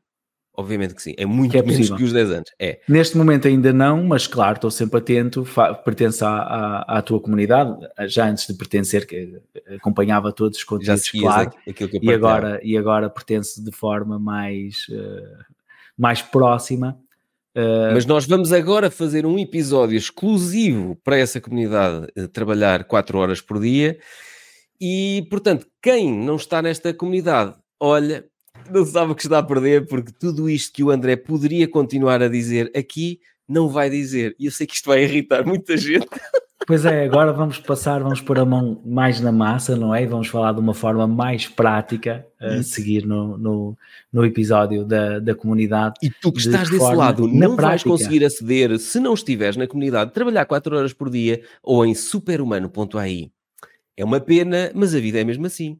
[0.56, 2.52] Obviamente que sim, é muito que é menos que os 10 anos.
[2.60, 2.80] É.
[2.88, 5.44] Neste momento ainda não, mas claro, estou sempre atento,
[5.84, 9.42] pertenço à, à, à, tua comunidade, já antes de pertencer, que
[9.76, 11.52] acompanhava todos os conteúdos, claro,
[12.00, 15.44] e agora, e agora pertence de forma mais, uh,
[15.98, 17.00] mais próxima.
[17.56, 17.94] Uh...
[17.94, 23.42] Mas nós vamos agora fazer um episódio exclusivo para essa comunidade uh, trabalhar 4 horas
[23.42, 23.98] por dia.
[24.80, 28.24] E, portanto, quem não está nesta comunidade, olha,
[28.70, 32.22] não sabe o que está a perder, porque tudo isto que o André poderia continuar
[32.22, 34.36] a dizer aqui, não vai dizer.
[34.40, 36.08] E eu sei que isto vai irritar muita gente.
[36.66, 40.06] Pois é, agora vamos passar, vamos pôr a mão mais na massa, não é?
[40.06, 43.78] Vamos falar de uma forma mais prática a seguir no, no,
[44.12, 45.96] no, episódio da, da comunidade.
[46.02, 47.62] E tu que de estás desse lado, não prática.
[47.62, 51.94] vais conseguir aceder, se não estiveres na comunidade, trabalhar 4 horas por dia ou em
[51.94, 53.30] superhumano.ai.
[53.98, 55.78] É uma pena, mas a vida é mesmo assim.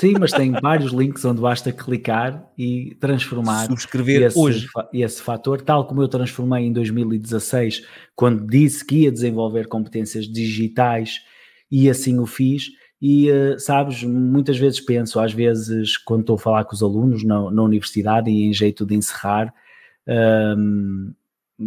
[0.00, 4.66] Sim, mas tem vários links onde basta clicar e transformar Subscrever esse, hoje.
[4.94, 7.86] esse fator, tal como eu transformei em 2016,
[8.16, 11.20] quando disse que ia desenvolver competências digitais
[11.70, 12.70] e assim o fiz.
[12.98, 17.22] E uh, sabes, muitas vezes penso, às vezes, quando estou a falar com os alunos
[17.22, 19.52] na, na universidade e em jeito de encerrar,
[20.56, 21.12] um,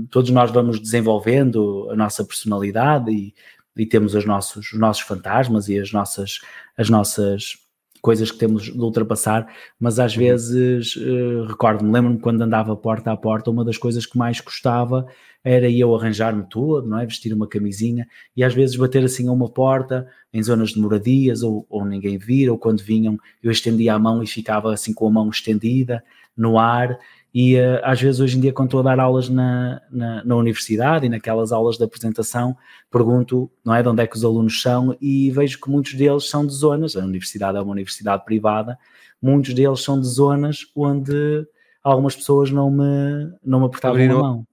[0.09, 3.33] todos nós vamos desenvolvendo a nossa personalidade e,
[3.77, 6.39] e temos os nossos, os nossos fantasmas e as nossas,
[6.75, 7.62] as nossas
[8.03, 9.47] coisas que temos de ultrapassar,
[9.79, 10.23] mas às uhum.
[10.23, 15.07] vezes uh, recordo-me, lembro-me quando andava porta a porta, uma das coisas que mais gostava
[15.41, 17.05] era eu arranjar-me todo, não é?
[17.05, 18.05] Vestir uma camisinha
[18.35, 22.17] e às vezes bater assim a uma porta em zonas de moradias ou, ou ninguém
[22.17, 26.03] vir, ou quando vinham eu estendia a mão e ficava assim com a mão estendida
[26.35, 26.99] no ar
[27.33, 30.35] e uh, às vezes hoje em dia, quando estou a dar aulas na, na, na,
[30.35, 32.55] universidade e naquelas aulas de apresentação,
[32.91, 36.29] pergunto não é, de onde é que os alunos são e vejo que muitos deles
[36.29, 38.77] são de zonas, a universidade é uma universidade privada,
[39.19, 41.47] muitos deles são de zonas onde
[41.83, 44.47] algumas pessoas não me, não me apertavam a mão.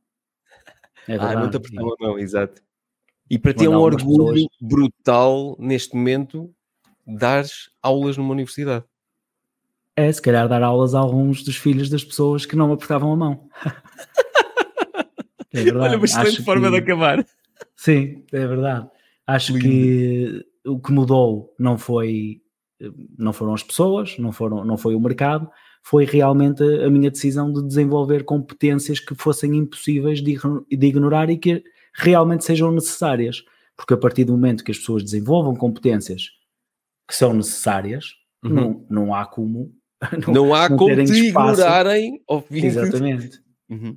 [1.06, 1.34] É verdade.
[1.34, 2.62] Ah, não te apertavam a mão, exato.
[3.28, 4.48] E para ti é um orgulho pessoas...
[4.58, 6.50] brutal neste momento
[7.06, 8.84] dares aulas numa universidade
[10.00, 13.16] é se calhar dar aulas a alguns dos filhos das pessoas que não apertavam a
[13.16, 13.48] mão.
[15.52, 15.86] é verdade.
[15.86, 16.72] Olha, uma excelente Acho forma que...
[16.72, 17.26] de acabar.
[17.76, 18.88] Sim, é verdade.
[19.26, 19.64] Acho Lindo.
[19.64, 22.42] que o que mudou não foi
[23.18, 25.50] não foram as pessoas, não, foram, não foi o mercado,
[25.82, 30.38] foi realmente a minha decisão de desenvolver competências que fossem impossíveis de,
[30.70, 31.62] de ignorar e que
[31.92, 33.44] realmente sejam necessárias.
[33.76, 36.30] Porque a partir do momento que as pessoas desenvolvam competências
[37.08, 38.14] que são necessárias,
[38.44, 38.50] uhum.
[38.50, 39.74] não, não há como
[40.26, 43.40] não, não há não como te ignorarem ao fim Exatamente.
[43.68, 43.96] Uhum.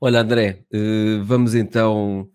[0.00, 2.28] Olha, André, uh, vamos então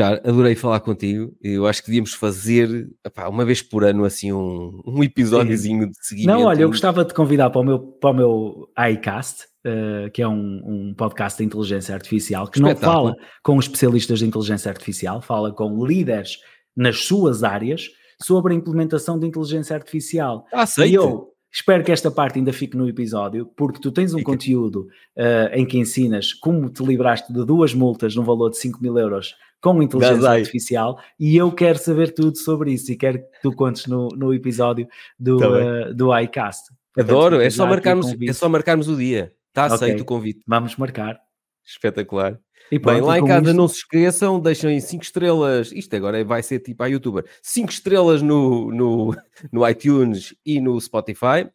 [0.00, 1.32] fechar, adorei falar contigo.
[1.40, 5.96] Eu acho que devíamos fazer epá, uma vez por ano assim um, um episódiozinho de
[6.04, 6.38] seguimento.
[6.38, 10.22] Não, olha, eu gostava de convidar para o meu, para o meu iCast, uh, que
[10.22, 12.86] é um, um, podcast de inteligência artificial, que Espetáculo.
[12.86, 16.38] não fala com especialistas de inteligência artificial, fala com líderes
[16.76, 17.88] nas suas áreas
[18.22, 20.44] sobre a implementação de inteligência artificial.
[20.52, 20.90] Aceito.
[20.90, 24.30] E eu espero que esta parte ainda fique no episódio, porque tu tens um Fica.
[24.30, 28.80] conteúdo uh, em que ensinas como te libraste de duas multas no valor de 5
[28.80, 33.42] mil euros com inteligência artificial e eu quero saber tudo sobre isso e quero que
[33.42, 36.70] tu contes no, no episódio do, tá uh, do iCast.
[36.98, 39.32] Adoro, é só, marcarmos, é só marcarmos o dia.
[39.48, 39.74] Está okay.
[39.74, 40.42] aceito o convite.
[40.46, 41.20] Vamos marcar.
[41.64, 42.38] Espetacular.
[42.70, 43.56] E pronto, Bem, lá em casa isto...
[43.56, 45.72] não se esqueçam, deixem 5 estrelas.
[45.72, 47.24] Isto agora vai ser tipo a youtuber.
[47.42, 49.16] 5 estrelas no, no,
[49.52, 51.48] no iTunes e no Spotify.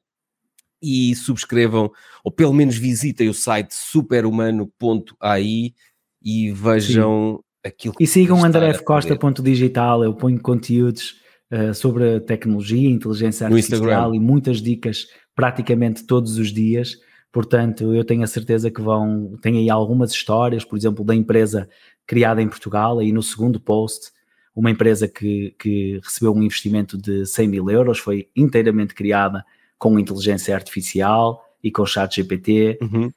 [0.81, 1.89] E subscrevam,
[2.23, 5.73] ou pelo menos visitem o site superhumano.ai
[6.21, 7.69] e vejam Sim.
[7.69, 10.03] aquilo que E sigam andrefcosta.digital.
[10.03, 11.15] Eu ponho conteúdos
[11.51, 16.97] uh, sobre tecnologia, inteligência artificial e muitas dicas praticamente todos os dias.
[17.35, 21.67] Portanto, eu tenho a certeza que vão, tem aí algumas histórias, por exemplo, da empresa
[22.07, 24.09] criada em Portugal, aí no segundo post,
[24.55, 29.45] uma empresa que, que recebeu um investimento de 100 mil euros, foi inteiramente criada
[29.77, 32.79] com inteligência artificial e com chat GPT.
[32.81, 33.11] Uhum.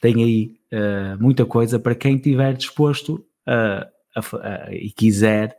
[0.00, 3.16] Tem aí uh, muita coisa para quem estiver disposto
[3.46, 3.86] uh,
[4.16, 4.20] a,
[4.70, 5.54] a, e quiser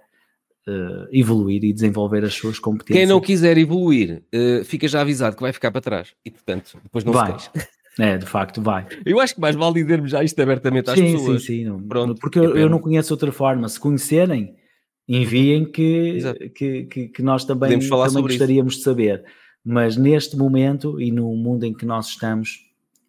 [0.68, 2.99] uh, evoluir e desenvolver as suas competências.
[2.99, 6.77] Quem não quiser evoluir, uh, fica já avisado que vai ficar para trás e, portanto,
[6.84, 7.39] depois não vai.
[7.39, 7.68] se queixe.
[7.99, 8.85] É, de facto, vai.
[9.03, 11.41] Eu acho que mais vale dizermos já isto abertamente às sim, pessoas.
[11.41, 11.81] Sim, sim, não.
[11.81, 13.68] Pronto, porque eu, eu, não conheço outra forma.
[13.68, 14.53] Se conhecerem,
[15.07, 16.19] enviem que,
[16.53, 18.81] que, que, que, nós também, também gostaríamos isso.
[18.81, 19.26] de saber.
[19.65, 22.68] Mas neste momento e no mundo em que nós estamos,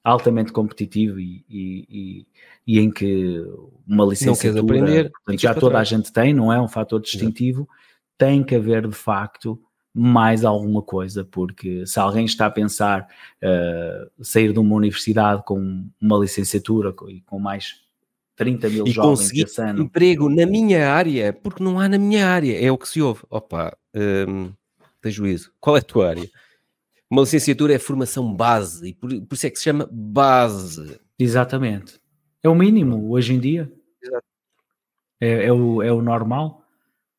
[0.08, 2.26] altamente competitivo e, e,
[2.68, 3.42] e em que
[3.86, 7.66] uma licenciatura aprender, portanto, já toda a gente tem, não é um fator distintivo,
[8.18, 9.58] tem que haver de facto
[9.94, 13.08] mais alguma coisa, porque se alguém está a pensar
[13.42, 17.80] uh, sair de uma universidade com uma licenciatura e com mais
[18.36, 19.84] 30 mil e jovens conseguir esse ano.
[19.84, 23.22] emprego na minha área, porque não há na minha área, é o que se ouve.
[23.30, 23.74] Opa,
[24.28, 24.52] um,
[25.00, 25.50] tem juízo.
[25.58, 26.30] Qual é a tua área?
[27.10, 31.00] Uma licenciatura é formação base, e por, por isso é que se chama base.
[31.18, 31.98] Exatamente.
[32.42, 33.70] É o mínimo hoje em dia.
[35.20, 36.62] É, é, o, é o normal.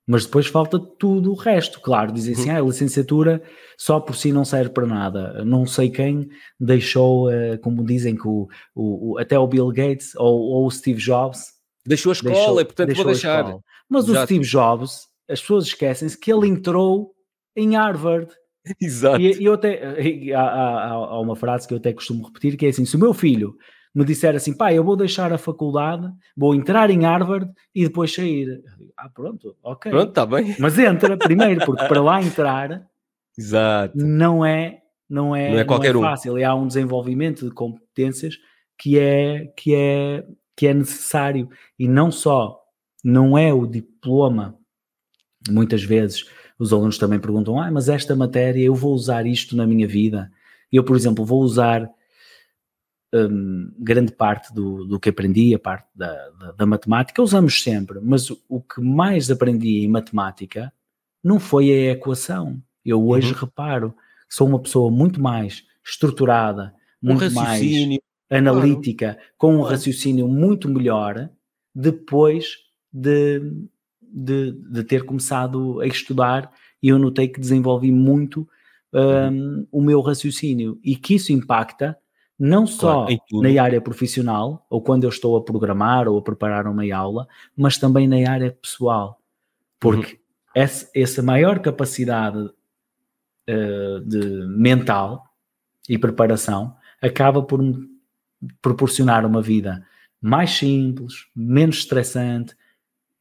[0.08, 1.80] Mas depois falta tudo o resto.
[1.80, 2.56] Claro, dizem assim, uhum.
[2.56, 3.44] ah, a licenciatura
[3.78, 5.46] só por si não serve para nada.
[5.46, 6.30] Não sei quem
[6.60, 10.72] deixou, uh, como dizem que o, o, o, até o Bill Gates ou, ou, o
[10.72, 11.52] Steve Jobs
[11.86, 13.60] deixou a escola, deixou, portanto deixou vou deixar.
[13.88, 14.20] Mas Exato.
[14.20, 17.14] o Steve Jobs, as pessoas esquecem-se que ele entrou
[17.56, 18.34] em Harvard.
[18.82, 19.22] Exato.
[19.22, 22.66] E, e eu até, há, há, há, uma frase que eu até costumo repetir que
[22.66, 23.56] é assim: se o meu filho
[23.94, 28.14] me disser assim, pá, eu vou deixar a faculdade, vou entrar em Harvard e depois
[28.14, 28.62] sair.
[28.96, 29.92] Ah, pronto, ok.
[29.92, 30.56] Pronto, está bem.
[30.60, 32.88] Mas entra primeiro, porque para lá entrar
[33.38, 33.98] Exato.
[33.98, 34.80] não é
[35.10, 36.34] não é, não é, qualquer não é fácil.
[36.36, 36.46] Um.
[36.46, 38.38] Há um desenvolvimento de competências
[38.78, 40.24] que é, que é,
[40.56, 41.50] que é necessário.
[41.78, 42.62] E não só,
[43.04, 44.56] não é o diploma,
[45.50, 46.26] muitas vezes
[46.60, 50.32] os alunos também perguntam, ah, mas esta matéria eu vou usar isto na minha vida.
[50.72, 51.90] Eu, por exemplo, vou usar
[53.14, 58.00] um, grande parte do, do que aprendi, a parte da, da, da, matemática, usamos sempre,
[58.02, 60.72] mas o, o, que mais aprendi em matemática
[61.24, 62.62] não foi a equação.
[62.86, 63.40] Eu hoje uhum.
[63.40, 63.92] reparo
[64.28, 67.62] que sou uma pessoa muito mais estruturada, muito um mais
[68.30, 69.30] analítica, claro.
[69.38, 71.30] com um raciocínio muito melhor
[71.74, 72.58] depois
[72.92, 73.42] de,
[74.02, 78.48] de, de, ter começado a estudar e eu notei que desenvolvi muito
[78.94, 79.68] um, uhum.
[79.72, 81.98] o meu raciocínio e que isso impacta
[82.40, 86.66] não só claro, na área profissional, ou quando eu estou a programar ou a preparar
[86.68, 89.22] uma aula, mas também na área pessoal.
[89.78, 90.20] Porque uhum.
[90.56, 95.26] essa, essa, maior capacidade uh, de mental
[95.90, 97.62] e preparação acaba por
[98.62, 99.86] proporcionar uma vida
[100.22, 102.56] mais simples, menos estressante,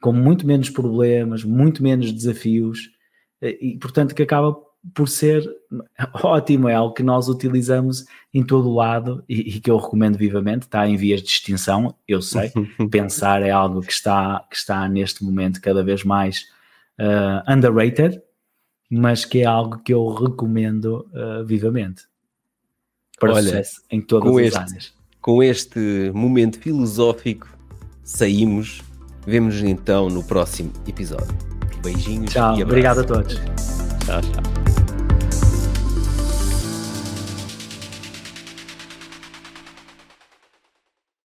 [0.00, 2.90] com muito menos problemas, muito menos desafios,
[3.40, 4.56] eh, e portanto que acaba
[4.94, 5.44] por ser
[6.22, 10.16] ótimo, é algo que nós utilizamos em todo o lado e, e, que eu recomendo
[10.16, 12.52] vivamente, está em vias de extinção, eu sei,
[12.90, 16.46] pensar é algo que está, que está neste momento cada vez mais
[16.98, 18.20] uh, underrated,
[18.90, 22.04] mas que é algo que eu recomendo uh, vivamente
[23.18, 24.94] para Olha, sucesso em todas as este, áreas.
[25.20, 27.48] Com este momento filosófico
[28.02, 28.80] saímos,
[29.26, 31.36] vemos então no próximo episódio.
[31.82, 33.34] Beijinhos tchau, e obrigado a todos.
[33.34, 34.57] Tchau, tchau.